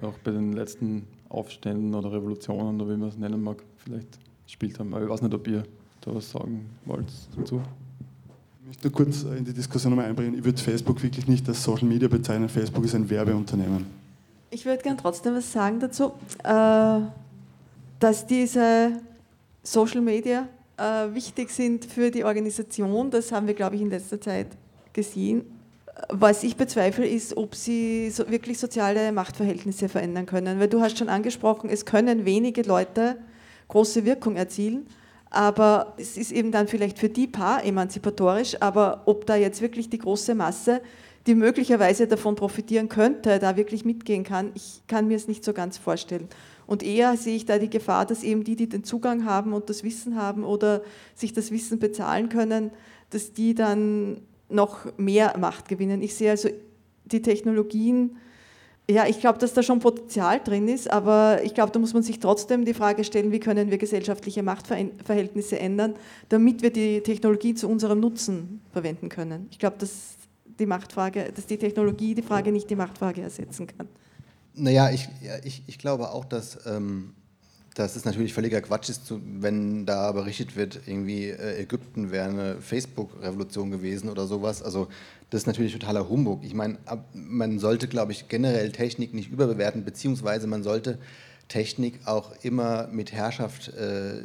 auch 0.01 0.13
bei 0.23 0.31
den 0.31 0.53
letzten 0.53 1.03
Aufständen 1.29 1.95
oder 1.95 2.11
Revolutionen 2.11 2.79
oder 2.79 2.93
wie 2.93 2.97
man 2.97 3.09
es 3.09 3.17
nennen 3.17 3.41
mag, 3.41 3.63
vielleicht 3.77 4.19
gespielt 4.45 4.79
haben. 4.79 4.93
Aber 4.93 5.03
ich 5.03 5.09
weiß 5.09 5.21
nicht, 5.23 5.33
ob 5.33 5.47
ihr 5.47 5.63
da 6.01 6.13
was 6.13 6.29
sagen 6.29 6.69
wollt 6.85 7.11
dazu. 7.35 7.61
Möchte 8.69 8.87
nur 8.87 8.95
kurz 8.95 9.23
in 9.23 9.43
die 9.43 9.51
Diskussion 9.51 9.89
nochmal 9.89 10.07
einbringen. 10.07 10.37
Ich 10.37 10.45
würde 10.45 10.61
Facebook 10.61 11.01
wirklich 11.01 11.27
nicht 11.27 11.47
als 11.49 11.63
Social 11.63 11.87
Media 11.87 12.07
bezeichnen. 12.07 12.47
Facebook 12.47 12.85
ist 12.85 12.93
ein 12.93 13.09
Werbeunternehmen. 13.09 13.87
Ich 14.51 14.63
würde 14.63 14.83
gerne 14.83 14.99
trotzdem 15.01 15.33
was 15.33 15.51
sagen 15.51 15.79
dazu, 15.79 16.11
äh, 16.43 16.99
dass 17.99 18.27
diese 18.27 18.91
Social 19.63 20.01
Media 20.01 20.47
äh, 20.77 20.83
wichtig 21.15 21.49
sind 21.49 21.83
für 21.83 22.11
die 22.11 22.23
Organisation. 22.23 23.09
Das 23.09 23.31
haben 23.31 23.47
wir, 23.47 23.55
glaube 23.55 23.75
ich, 23.75 23.81
in 23.81 23.89
letzter 23.89 24.21
Zeit 24.21 24.49
gesehen. 24.93 25.45
Was 26.09 26.43
ich 26.43 26.55
bezweifle, 26.55 27.07
ist, 27.07 27.35
ob 27.35 27.55
sie 27.55 28.11
so 28.11 28.29
wirklich 28.29 28.59
soziale 28.59 29.11
Machtverhältnisse 29.11 29.89
verändern 29.89 30.27
können. 30.27 30.59
Weil 30.59 30.67
du 30.67 30.79
hast 30.79 30.99
schon 30.99 31.09
angesprochen, 31.09 31.71
es 31.71 31.85
können 31.85 32.23
wenige 32.23 32.61
Leute 32.61 33.17
große 33.67 34.05
Wirkung 34.05 34.35
erzielen, 34.35 34.85
aber 35.29 35.93
es 35.97 36.17
ist 36.17 36.31
eben 36.31 36.51
dann 36.51 36.67
vielleicht 36.67 36.97
für 36.97 37.09
die 37.09 37.27
paar 37.27 37.63
emanzipatorisch, 37.63 38.61
aber 38.61 39.03
ob 39.05 39.25
da 39.25 39.35
jetzt 39.35 39.61
wirklich 39.61 39.89
die 39.89 39.99
große 39.99 40.33
Masse, 40.35 40.81
die 41.27 41.35
möglicherweise 41.35 42.07
davon 42.07 42.35
profitieren 42.35 42.89
könnte, 42.89 43.39
da 43.39 43.55
wirklich 43.55 43.85
mitgehen 43.85 44.23
kann, 44.23 44.51
ich 44.55 44.81
kann 44.87 45.07
mir 45.07 45.17
es 45.17 45.27
nicht 45.27 45.43
so 45.43 45.53
ganz 45.53 45.77
vorstellen. 45.77 46.27
Und 46.65 46.83
eher 46.83 47.17
sehe 47.17 47.35
ich 47.35 47.45
da 47.45 47.59
die 47.59 47.69
Gefahr, 47.69 48.05
dass 48.05 48.23
eben 48.23 48.43
die, 48.43 48.55
die 48.55 48.69
den 48.69 48.83
Zugang 48.83 49.25
haben 49.25 49.53
und 49.53 49.69
das 49.69 49.83
Wissen 49.83 50.15
haben 50.15 50.43
oder 50.43 50.81
sich 51.15 51.33
das 51.33 51.51
Wissen 51.51 51.79
bezahlen 51.79 52.29
können, 52.29 52.71
dass 53.09 53.33
die 53.33 53.55
dann 53.55 54.21
noch 54.49 54.85
mehr 54.97 55.37
Macht 55.37 55.67
gewinnen. 55.67 56.01
Ich 56.01 56.15
sehe 56.15 56.31
also 56.31 56.49
die 57.05 57.21
Technologien, 57.21 58.17
ja, 58.89 59.05
ich 59.05 59.19
glaube, 59.19 59.37
dass 59.37 59.53
da 59.53 59.61
schon 59.61 59.79
Potenzial 59.79 60.41
drin 60.43 60.67
ist, 60.67 60.89
aber 60.89 61.43
ich 61.43 61.53
glaube, 61.53 61.71
da 61.71 61.79
muss 61.79 61.93
man 61.93 62.01
sich 62.01 62.19
trotzdem 62.19 62.65
die 62.65 62.73
Frage 62.73 63.03
stellen, 63.03 63.31
wie 63.31 63.39
können 63.39 63.69
wir 63.69 63.77
gesellschaftliche 63.77 64.41
Machtverhältnisse 64.41 65.59
ändern, 65.59 65.95
damit 66.29 66.63
wir 66.63 66.73
die 66.73 67.01
Technologie 67.01 67.53
zu 67.53 67.69
unserem 67.69 67.99
Nutzen 67.99 68.61
verwenden 68.71 69.09
können. 69.09 69.47
Ich 69.51 69.59
glaube, 69.59 69.77
dass 69.77 70.15
die 70.59 70.65
Machtfrage, 70.65 71.31
dass 71.33 71.45
die 71.45 71.57
Technologie 71.57 72.15
die 72.15 72.23
Frage 72.23 72.51
nicht 72.51 72.69
die 72.69 72.75
Machtfrage 72.75 73.21
ersetzen 73.21 73.67
kann. 73.67 73.87
Naja, 74.55 74.89
ich, 74.89 75.07
ja, 75.21 75.37
ich, 75.43 75.63
ich 75.67 75.77
glaube 75.77 76.09
auch, 76.09 76.25
dass, 76.25 76.65
ähm, 76.65 77.13
dass 77.75 77.95
es 77.95 78.05
natürlich 78.05 78.33
völliger 78.33 78.59
Quatsch 78.61 78.89
ist, 78.89 79.13
wenn 79.39 79.85
da 79.85 80.11
berichtet 80.11 80.55
wird, 80.55 80.81
irgendwie 80.87 81.29
äh, 81.29 81.61
Ägypten 81.61 82.11
wäre 82.11 82.27
eine 82.27 82.61
Facebook-Revolution 82.61 83.69
gewesen 83.69 84.09
oder 84.09 84.25
sowas. 84.25 84.63
Also 84.63 84.87
das 85.29 85.41
ist 85.41 85.47
natürlich 85.47 85.73
totaler 85.73 86.09
Humbug. 86.09 86.43
Ich 86.43 86.53
meine, 86.53 86.77
man 87.13 87.59
sollte, 87.59 87.87
glaube 87.87 88.11
ich, 88.11 88.27
generell 88.27 88.71
Technik 88.71 89.13
nicht 89.13 89.31
überbewerten, 89.31 89.85
beziehungsweise 89.85 90.47
man 90.47 90.63
sollte 90.63 90.97
Technik 91.47 91.99
auch 92.05 92.31
immer 92.41 92.87
mit 92.87 93.11
Herrschaft 93.11 93.69
äh, 93.69 94.21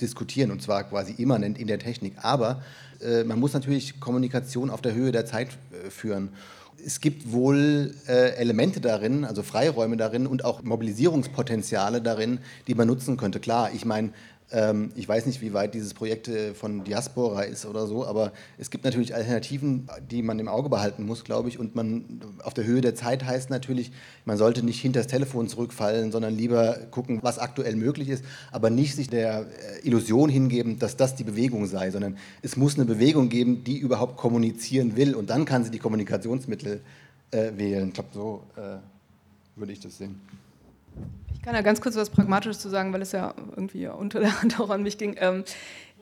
diskutieren 0.00 0.50
und 0.50 0.62
zwar 0.62 0.84
quasi 0.84 1.14
immanent 1.16 1.58
in 1.58 1.66
der 1.66 1.78
Technik. 1.78 2.14
Aber 2.22 2.62
äh, 3.00 3.24
man 3.24 3.40
muss 3.40 3.52
natürlich 3.52 3.98
Kommunikation 4.00 4.70
auf 4.70 4.80
der 4.80 4.94
Höhe 4.94 5.12
der 5.12 5.26
Zeit 5.26 5.48
äh, 5.72 5.90
führen 5.90 6.30
es 6.84 7.00
gibt 7.00 7.32
wohl 7.32 7.94
äh, 8.06 8.36
Elemente 8.36 8.80
darin, 8.80 9.24
also 9.24 9.42
Freiräume 9.42 9.96
darin 9.96 10.26
und 10.26 10.44
auch 10.44 10.62
Mobilisierungspotenziale 10.62 12.00
darin, 12.00 12.38
die 12.66 12.74
man 12.74 12.86
nutzen 12.86 13.16
könnte. 13.16 13.40
Klar, 13.40 13.70
ich 13.74 13.84
meine, 13.84 14.10
ähm, 14.50 14.90
ich 14.94 15.06
weiß 15.06 15.26
nicht, 15.26 15.42
wie 15.42 15.52
weit 15.52 15.74
dieses 15.74 15.92
Projekt 15.92 16.28
äh, 16.28 16.54
von 16.54 16.84
Diaspora 16.84 17.42
ist 17.42 17.66
oder 17.66 17.86
so, 17.86 18.06
aber 18.06 18.32
es 18.56 18.70
gibt 18.70 18.84
natürlich 18.84 19.14
Alternativen, 19.14 19.88
die 20.10 20.22
man 20.22 20.38
im 20.38 20.48
Auge 20.48 20.70
behalten 20.70 21.04
muss, 21.04 21.24
glaube 21.24 21.48
ich. 21.48 21.58
Und 21.58 21.74
man 21.74 22.20
auf 22.42 22.54
der 22.54 22.64
Höhe 22.64 22.80
der 22.80 22.94
Zeit 22.94 23.24
heißt 23.24 23.50
natürlich, 23.50 23.92
man 24.24 24.38
sollte 24.38 24.64
nicht 24.64 24.80
hinter 24.80 25.00
das 25.00 25.06
Telefon 25.06 25.48
zurückfallen, 25.48 26.12
sondern 26.12 26.34
lieber 26.34 26.78
gucken, 26.90 27.18
was 27.22 27.38
aktuell 27.38 27.76
möglich 27.76 28.08
ist, 28.08 28.24
aber 28.50 28.70
nicht 28.70 28.94
sich 28.94 29.08
der 29.08 29.40
äh, 29.40 29.86
Illusion 29.86 30.30
hingeben, 30.30 30.78
dass 30.78 30.96
das 30.96 31.14
die 31.14 31.24
Bewegung 31.24 31.66
sei, 31.66 31.90
sondern 31.90 32.16
es 32.40 32.56
muss 32.56 32.76
eine 32.76 32.86
Bewegung 32.86 33.28
geben, 33.28 33.64
die 33.64 33.76
überhaupt 33.76 34.16
kommunizieren 34.16 34.96
will 34.96 35.14
und 35.14 35.28
dann 35.28 35.44
kann 35.44 35.64
sie 35.64 35.70
die 35.70 35.78
Kommunikationsmittel 35.78 36.80
äh, 37.30 37.50
wählen. 37.56 37.88
Ich 37.88 37.94
glaube, 37.94 38.08
so 38.14 38.42
äh, 38.56 38.78
würde 39.56 39.72
ich 39.72 39.80
das 39.80 39.98
sehen. 39.98 40.18
Ich 41.34 41.42
kann 41.42 41.54
ja 41.54 41.62
ganz 41.62 41.80
kurz 41.80 41.96
was 41.96 42.10
Pragmatisches 42.10 42.60
zu 42.60 42.68
sagen, 42.68 42.92
weil 42.92 43.02
es 43.02 43.12
ja 43.12 43.34
irgendwie 43.56 43.86
unter 43.86 44.20
der 44.20 44.40
Hand 44.40 44.60
auch 44.60 44.70
an 44.70 44.82
mich 44.82 44.98
ging. 44.98 45.16
Ähm, 45.18 45.44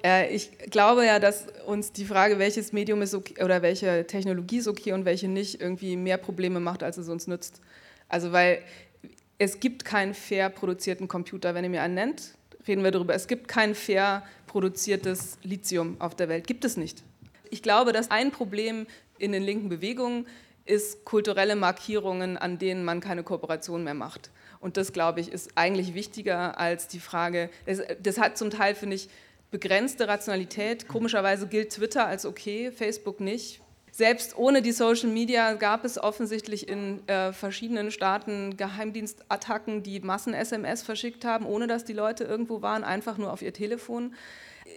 äh, 0.03 0.35
ich 0.35 0.51
glaube 0.71 1.07
ja, 1.07 1.19
dass 1.19 1.47
uns 1.67 1.93
die 1.93 2.05
Frage, 2.05 2.39
welches 2.39 2.73
Medium 2.73 3.03
ist 3.03 3.15
okay 3.15 3.43
oder 3.43 3.63
welche 3.63 4.07
Technologie 4.07 4.59
ist 4.59 4.69
okay 4.69 4.93
und 4.93 5.05
welche 5.05 5.29
nicht, 5.29 5.61
irgendwie 5.61 5.97
mehr 5.97 6.17
Probleme 6.17 6.61
macht, 6.61 6.83
als 6.83 6.97
es 6.97 7.09
uns 7.09 7.27
nützt. 7.27 7.61
Also 8.09 8.33
weil 8.33 8.63
es 9.39 9.61
gibt 9.61 9.85
keinen 9.85 10.15
fair 10.15 10.49
produzierten 10.49 11.09
Computer. 11.09 11.55
Wenn 11.55 11.65
ihr 11.65 11.71
mir 11.71 11.83
einen 11.83 11.95
nennt, 11.95 12.35
reden 12.67 12.85
wir 12.85 12.91
darüber. 12.91 13.15
Es 13.15 13.27
gibt 13.27 13.49
kein 13.49 13.75
fair 13.75 14.23
produziertes 14.47 15.39
Lithium 15.43 15.97
auf 16.01 16.15
der 16.15 16.29
Welt. 16.29 16.47
Gibt 16.47 16.65
es 16.65 16.77
nicht. 16.77 17.03
Ich 17.51 17.63
glaube, 17.63 17.93
dass 17.93 18.11
ein 18.11 18.31
Problem 18.31 18.87
in 19.19 19.33
den 19.33 19.43
linken 19.43 19.69
Bewegungen 19.69 20.27
ist 20.65 21.05
kulturelle 21.05 21.55
Markierungen, 21.55 22.37
an 22.37 22.59
denen 22.59 22.85
man 22.85 23.01
keine 23.01 23.23
Kooperation 23.23 23.85
mehr 23.85 23.95
macht. 23.95 24.31
Und 24.61 24.77
das, 24.77 24.93
glaube 24.93 25.21
ich, 25.21 25.33
ist 25.33 25.51
eigentlich 25.55 25.95
wichtiger 25.95 26.59
als 26.59 26.89
die 26.89 27.01
Frage, 27.01 27.51
das, 27.67 27.81
das 28.03 28.19
hat 28.19 28.39
zum 28.39 28.51
Teil, 28.51 28.75
finde 28.75 28.97
ich, 28.97 29.09
begrenzte 29.51 30.09
Rationalität. 30.09 30.89
Komischerweise 30.89 31.47
gilt 31.47 31.71
Twitter 31.71 32.07
als 32.07 32.27
okay, 32.27 32.71
Facebook 32.71 33.21
nicht. 33.21 33.61
Selbst 33.97 34.37
ohne 34.37 34.61
die 34.61 34.73
Social 34.73 35.09
Media 35.09 35.55
gab 35.55 35.87
es 35.87 35.97
offensichtlich 35.97 36.69
in 36.69 37.09
äh, 37.09 37.33
verschiedenen 37.33 37.91
Staaten 37.91 38.55
Geheimdienstattacken, 38.59 39.83
die 39.83 40.01
Massen-SMS 40.01 40.83
verschickt 40.83 41.25
haben, 41.25 41.47
ohne 41.47 41.67
dass 41.67 41.87
die 41.87 41.95
Leute 41.95 42.25
irgendwo 42.25 42.61
waren, 42.61 42.85
einfach 42.85 43.17
nur 43.17 43.33
auf 43.33 43.41
ihr 43.41 43.55
Telefon. 43.55 44.15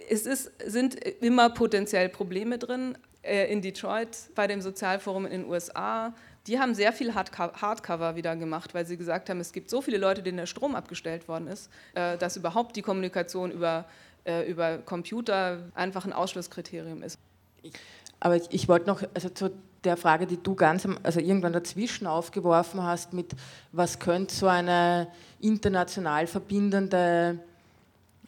Es 0.08 0.24
ist, 0.24 0.50
sind 0.64 0.94
immer 1.20 1.50
potenziell 1.50 2.08
Probleme 2.08 2.56
drin. 2.56 2.96
Äh, 3.22 3.52
in 3.52 3.60
Detroit 3.62 4.16
bei 4.34 4.46
dem 4.46 4.60
Sozialforum 4.60 5.26
in 5.26 5.32
den 5.32 5.48
USA 5.48 6.14
die 6.46 6.58
haben 6.58 6.74
sehr 6.74 6.92
viel 6.92 7.14
Hardcover 7.14 8.16
wieder 8.16 8.34
gemacht, 8.36 8.74
weil 8.74 8.86
sie 8.86 8.96
gesagt 8.96 9.28
haben, 9.28 9.40
es 9.40 9.52
gibt 9.52 9.68
so 9.70 9.82
viele 9.82 9.98
Leute, 9.98 10.22
denen 10.22 10.38
der 10.38 10.46
Strom 10.46 10.74
abgestellt 10.74 11.28
worden 11.28 11.46
ist, 11.46 11.70
äh, 11.94 12.16
dass 12.16 12.36
überhaupt 12.36 12.76
die 12.76 12.82
Kommunikation 12.82 13.50
über, 13.50 13.84
äh, 14.24 14.50
über 14.50 14.78
Computer 14.78 15.58
einfach 15.74 16.06
ein 16.06 16.12
Ausschlusskriterium 16.12 17.02
ist. 17.02 17.18
Aber 18.20 18.36
ich, 18.50 18.68
wollte 18.68 18.86
noch, 18.86 19.02
also 19.14 19.28
zu 19.28 19.50
der 19.84 19.96
Frage, 19.96 20.26
die 20.26 20.42
du 20.42 20.54
ganz, 20.54 20.86
also 21.02 21.20
irgendwann 21.20 21.52
dazwischen 21.52 22.06
aufgeworfen 22.06 22.82
hast, 22.82 23.12
mit 23.12 23.32
was 23.72 23.98
könnte 23.98 24.34
so 24.34 24.46
eine 24.46 25.08
international 25.40 26.26
verbindende, 26.26 27.38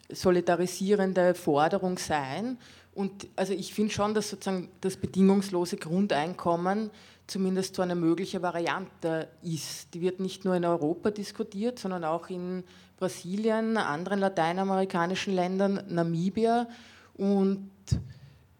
solidarisierende 0.09 1.33
Forderung 1.33 1.97
sein? 1.97 2.57
Und 2.95 3.27
also 3.35 3.53
ich 3.53 3.73
finde 3.73 3.93
schon, 3.93 4.13
dass 4.13 4.29
sozusagen 4.29 4.69
das 4.81 4.97
bedingungslose 4.97 5.77
Grundeinkommen 5.77 6.91
zumindest 7.25 7.75
so 7.75 7.81
eine 7.81 7.95
mögliche 7.95 8.41
Variante 8.41 9.29
ist. 9.41 9.93
Die 9.93 10.01
wird 10.01 10.19
nicht 10.19 10.45
nur 10.45 10.55
in 10.55 10.65
Europa 10.65 11.09
diskutiert, 11.09 11.79
sondern 11.79 12.03
auch 12.03 12.29
in 12.29 12.63
Brasilien, 12.97 13.77
anderen 13.77 14.19
lateinamerikanischen 14.19 15.33
Ländern, 15.33 15.83
Namibia 15.87 16.67
und 17.15 17.69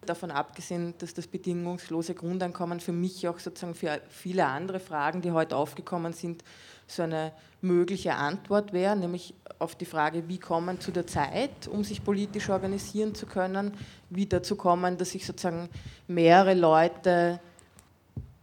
davon 0.06 0.32
abgesehen, 0.32 0.94
dass 0.98 1.14
das 1.14 1.28
bedingungslose 1.28 2.14
Grundeinkommen 2.14 2.80
für 2.80 2.92
mich 2.92 3.28
auch 3.28 3.40
sozusagen 3.40 3.76
für 3.76 4.02
viele 4.10 4.46
andere 4.46 4.80
Fragen, 4.80 5.22
die 5.22 5.32
heute 5.32 5.56
aufgekommen 5.56 6.14
sind, 6.14 6.44
so 6.88 7.04
eine 7.04 7.32
mögliche 7.62 8.16
Antwort 8.16 8.74
wäre, 8.74 8.96
nämlich 8.96 9.34
auf 9.60 9.76
die 9.76 9.86
Frage, 9.86 10.28
wie 10.28 10.38
kommen 10.38 10.80
zu 10.80 10.92
der 10.92 11.08
Zeit, 11.08 11.68
um 11.68 11.84
sich 11.84 12.04
politisch 12.04 12.50
organisieren 12.50 13.16
zu 13.16 13.26
können, 13.26 13.74
wie 14.10 14.26
dazu 14.26 14.56
kommen, 14.56 14.98
dass 14.98 15.12
sich 15.12 15.26
sozusagen 15.26 15.70
mehrere 16.08 16.54
Leute 16.54 17.40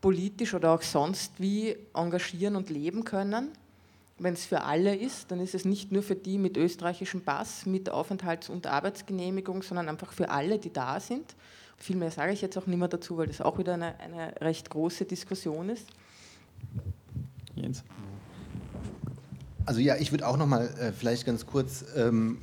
politisch 0.00 0.54
oder 0.54 0.72
auch 0.72 0.82
sonst 0.82 1.38
wie 1.38 1.76
engagieren 1.94 2.56
und 2.56 2.70
leben 2.70 3.04
können. 3.04 3.52
Wenn 4.22 4.34
es 4.34 4.44
für 4.44 4.64
alle 4.64 4.94
ist, 4.94 5.30
dann 5.30 5.40
ist 5.40 5.54
es 5.54 5.64
nicht 5.64 5.92
nur 5.92 6.02
für 6.02 6.14
die 6.14 6.36
mit 6.36 6.58
österreichischem 6.58 7.22
Pass, 7.22 7.64
mit 7.64 7.90
Aufenthalts- 7.90 8.50
und 8.50 8.66
Arbeitsgenehmigung, 8.66 9.62
sondern 9.62 9.88
einfach 9.88 10.12
für 10.12 10.28
alle, 10.28 10.58
die 10.58 10.70
da 10.70 11.00
sind. 11.00 11.34
Viel 11.78 11.96
mehr 11.96 12.10
sage 12.10 12.32
ich 12.32 12.42
jetzt 12.42 12.58
auch 12.58 12.66
nicht 12.66 12.78
mehr 12.78 12.88
dazu, 12.88 13.16
weil 13.16 13.28
das 13.28 13.40
auch 13.40 13.56
wieder 13.56 13.72
eine, 13.72 13.98
eine 13.98 14.38
recht 14.42 14.68
große 14.68 15.06
Diskussion 15.06 15.70
ist. 15.70 15.86
Jens. 17.54 17.82
Also 19.64 19.80
ja, 19.80 19.96
ich 19.96 20.10
würde 20.10 20.28
auch 20.28 20.36
noch 20.36 20.46
mal 20.46 20.66
äh, 20.78 20.92
vielleicht 20.92 21.24
ganz 21.24 21.46
kurz 21.46 21.86
ähm, 21.96 22.42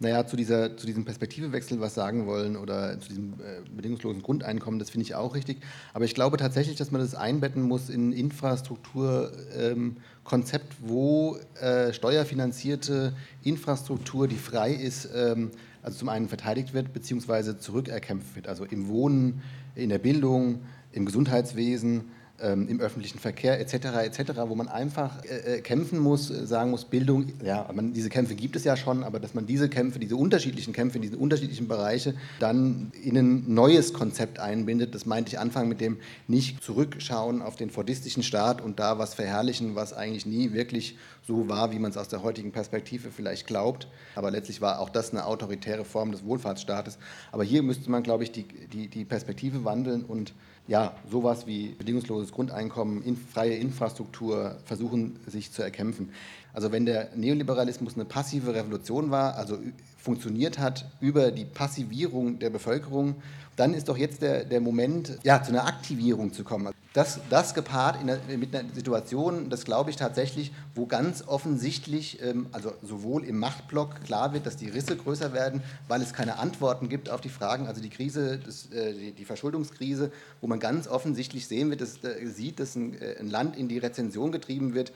naja, 0.00 0.26
zu, 0.26 0.34
dieser, 0.34 0.76
zu 0.78 0.86
diesem 0.86 1.04
Perspektivewechsel 1.04 1.78
was 1.78 1.94
sagen 1.94 2.26
wollen 2.26 2.56
oder 2.56 2.98
zu 3.00 3.10
diesem 3.10 3.34
äh, 3.34 3.60
bedingungslosen 3.70 4.22
Grundeinkommen, 4.22 4.80
das 4.80 4.88
finde 4.88 5.04
ich 5.04 5.14
auch 5.14 5.34
richtig. 5.34 5.58
Aber 5.92 6.06
ich 6.06 6.14
glaube 6.14 6.38
tatsächlich, 6.38 6.76
dass 6.76 6.90
man 6.90 7.02
das 7.02 7.14
einbetten 7.14 7.62
muss 7.62 7.90
in 7.90 8.12
Infrastrukturkonzept, 8.12 10.72
ähm, 10.72 10.78
wo 10.80 11.36
äh, 11.60 11.92
steuerfinanzierte 11.92 13.12
Infrastruktur, 13.42 14.26
die 14.26 14.36
frei 14.36 14.72
ist, 14.72 15.10
ähm, 15.14 15.50
also 15.82 15.98
zum 15.98 16.08
einen 16.08 16.28
verteidigt 16.28 16.72
wird, 16.72 16.94
beziehungsweise 16.94 17.58
zurückerkämpft 17.58 18.36
wird. 18.36 18.48
Also 18.48 18.64
im 18.64 18.88
Wohnen, 18.88 19.42
in 19.74 19.90
der 19.90 19.98
Bildung, 19.98 20.60
im 20.92 21.04
Gesundheitswesen, 21.04 22.04
ähm, 22.42 22.68
im 22.68 22.80
öffentlichen 22.80 23.18
Verkehr 23.18 23.60
etc. 23.60 23.74
etc., 24.04 24.32
wo 24.46 24.54
man 24.54 24.68
einfach 24.68 25.24
äh, 25.24 25.56
äh 25.56 25.60
kämpfen 25.60 25.98
muss, 25.98 26.30
äh, 26.30 26.46
sagen 26.46 26.70
muss, 26.70 26.84
Bildung, 26.84 27.32
ja, 27.44 27.68
man, 27.72 27.92
diese 27.92 28.08
Kämpfe 28.08 28.34
gibt 28.34 28.56
es 28.56 28.64
ja 28.64 28.76
schon, 28.76 29.02
aber 29.02 29.20
dass 29.20 29.34
man 29.34 29.46
diese 29.46 29.68
Kämpfe, 29.68 29.98
diese 29.98 30.16
unterschiedlichen 30.16 30.72
Kämpfe 30.72 30.98
in 30.98 31.02
diesen 31.02 31.18
unterschiedlichen 31.18 31.68
Bereiche 31.68 32.14
dann 32.38 32.92
in 33.02 33.16
ein 33.16 33.54
neues 33.54 33.92
Konzept 33.92 34.38
einbindet, 34.38 34.94
das 34.94 35.06
meinte 35.06 35.30
ich 35.30 35.38
Anfang 35.38 35.68
mit 35.68 35.80
dem 35.80 35.98
nicht 36.28 36.62
zurückschauen 36.62 37.42
auf 37.42 37.56
den 37.56 37.70
fordistischen 37.70 38.22
Staat 38.22 38.60
und 38.60 38.78
da 38.78 38.98
was 38.98 39.14
verherrlichen, 39.14 39.74
was 39.74 39.92
eigentlich 39.92 40.26
nie 40.26 40.52
wirklich 40.52 40.96
so 41.26 41.48
war, 41.48 41.72
wie 41.72 41.78
man 41.78 41.90
es 41.90 41.96
aus 41.96 42.08
der 42.08 42.22
heutigen 42.22 42.52
Perspektive 42.52 43.10
vielleicht 43.10 43.46
glaubt. 43.46 43.88
Aber 44.14 44.30
letztlich 44.30 44.60
war 44.60 44.80
auch 44.80 44.90
das 44.90 45.12
eine 45.12 45.26
autoritäre 45.26 45.84
Form 45.84 46.12
des 46.12 46.24
Wohlfahrtsstaates. 46.24 46.98
Aber 47.30 47.44
hier 47.44 47.62
müsste 47.62 47.90
man, 47.90 48.02
glaube 48.02 48.24
ich, 48.24 48.32
die, 48.32 48.44
die, 48.44 48.88
die 48.88 49.04
Perspektive 49.04 49.64
wandeln 49.64 50.04
und 50.04 50.32
ja, 50.70 50.94
sowas 51.10 51.48
wie 51.48 51.70
bedingungsloses 51.70 52.30
Grundeinkommen, 52.30 53.02
in, 53.02 53.16
freie 53.16 53.56
Infrastruktur 53.56 54.56
versuchen, 54.64 55.18
sich 55.26 55.50
zu 55.50 55.62
erkämpfen. 55.62 56.10
Also 56.52 56.72
wenn 56.72 56.86
der 56.86 57.08
Neoliberalismus 57.14 57.94
eine 57.94 58.04
passive 58.04 58.54
Revolution 58.54 59.10
war, 59.10 59.36
also 59.36 59.58
funktioniert 59.98 60.58
hat 60.58 60.86
über 61.00 61.30
die 61.30 61.44
Passivierung 61.44 62.38
der 62.38 62.50
Bevölkerung, 62.50 63.16
dann 63.56 63.74
ist 63.74 63.88
doch 63.88 63.98
jetzt 63.98 64.22
der, 64.22 64.44
der 64.44 64.60
Moment, 64.60 65.18
ja, 65.22 65.42
zu 65.42 65.50
einer 65.50 65.66
Aktivierung 65.66 66.32
zu 66.32 66.44
kommen. 66.44 66.72
Das, 66.92 67.20
das 67.30 67.54
gepaart 67.54 67.98
der, 68.04 68.36
mit 68.36 68.54
einer 68.54 68.68
Situation, 68.74 69.48
das 69.48 69.64
glaube 69.64 69.90
ich 69.90 69.96
tatsächlich, 69.96 70.50
wo 70.74 70.86
ganz 70.86 71.22
offensichtlich, 71.28 72.20
ähm, 72.20 72.46
also 72.50 72.72
sowohl 72.82 73.24
im 73.24 73.38
Machtblock 73.38 74.02
klar 74.04 74.32
wird, 74.32 74.44
dass 74.44 74.56
die 74.56 74.68
Risse 74.68 74.96
größer 74.96 75.32
werden, 75.32 75.62
weil 75.86 76.02
es 76.02 76.12
keine 76.12 76.40
Antworten 76.40 76.88
gibt 76.88 77.08
auf 77.08 77.20
die 77.20 77.28
Fragen, 77.28 77.68
also 77.68 77.80
die 77.80 77.90
Krise, 77.90 78.40
das, 78.44 78.72
äh, 78.72 79.12
die, 79.12 79.24
Verschuldungskrise, 79.24 80.10
wo 80.40 80.48
man 80.48 80.58
ganz 80.58 80.88
offensichtlich 80.88 81.46
sehen 81.46 81.70
wird, 81.70 81.80
dass, 81.80 82.02
äh, 82.02 82.26
sieht, 82.26 82.58
dass 82.58 82.74
ein, 82.74 83.00
äh, 83.00 83.20
ein, 83.20 83.30
Land 83.30 83.56
in 83.56 83.68
die 83.68 83.78
Rezension 83.78 84.32
getrieben 84.32 84.74
wird, 84.74 84.92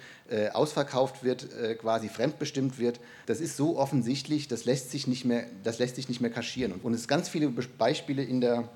ausverkauft 0.53 1.23
wird, 1.23 1.44
äh, 1.53 1.75
quasi 1.75 2.09
fremdbestimmt 2.09 2.79
wird. 2.79 3.01
Das 3.27 3.41
ist 3.41 3.57
so 3.57 3.79
offensichtlich, 3.79 4.49
das 4.49 4.65
lässt 4.65 4.91
sich 4.91 5.07
nicht 5.07 5.25
mehr, 5.25 5.47
das 5.63 5.79
lässt 5.79 5.97
sich 5.97 6.09
nicht 6.09 6.21
mehr 6.21 6.31
kaschieren. 6.31 6.75
Und 6.83 6.95
es 6.95 7.09
ganz 7.09 7.29
viele 7.29 7.49
Beispiele 7.49 8.23
in 8.23 8.41
der, 8.41 8.69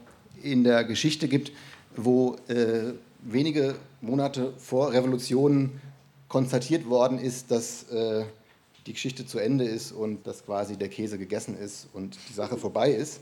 in 0.42 0.64
der 0.64 0.84
Geschichte 0.84 1.28
gibt, 1.28 1.52
wo 1.96 2.36
äh, 2.48 2.92
wenige 3.22 3.74
Monate 4.00 4.52
vor 4.58 4.92
Revolution 4.92 5.80
konstatiert 6.28 6.88
worden 6.88 7.18
ist, 7.18 7.50
dass 7.50 7.84
äh, 7.90 8.24
die 8.86 8.92
Geschichte 8.92 9.26
zu 9.26 9.38
Ende 9.38 9.64
ist 9.64 9.92
und 9.92 10.26
dass 10.26 10.44
quasi 10.44 10.76
der 10.76 10.88
Käse 10.88 11.18
gegessen 11.18 11.56
ist 11.56 11.88
und 11.92 12.16
die 12.28 12.32
Sache 12.32 12.56
vorbei 12.56 12.90
ist. 12.90 13.20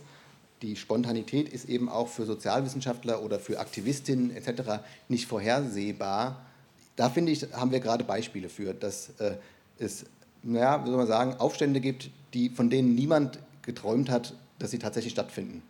Die 0.63 0.77
Spontanität 0.77 1.49
ist 1.49 1.69
eben 1.69 1.89
auch 1.89 2.09
für 2.09 2.25
Sozialwissenschaftler 2.25 3.23
oder 3.23 3.39
für 3.39 3.61
Aktivistinnen 3.61 4.35
etc. 4.35 4.81
nicht 5.09 5.27
vorhersehbar. 5.27 6.46
Da 6.97 7.11
finde 7.11 7.33
ich, 7.33 7.47
haben 7.53 7.71
wir 7.71 7.81
gerade 7.81 8.05
Beispiele 8.05 8.49
für, 8.49 8.75
dass 8.75 9.11
äh, 9.21 9.37
es, 9.79 10.07
naja, 10.43 10.83
wie 10.85 10.89
soll 10.89 10.97
man 10.97 11.07
sagen, 11.07 11.35
Aufstände 11.35 11.81
gibt, 11.81 12.11
die, 12.35 12.49
von 12.49 12.71
denen 12.71 12.95
niemand 12.95 13.39
geträumt 13.63 14.11
hat, 14.11 14.35
dass 14.59 14.71
sie 14.71 14.79
tatsächlich 14.79 15.13
stattfinden. 15.13 15.63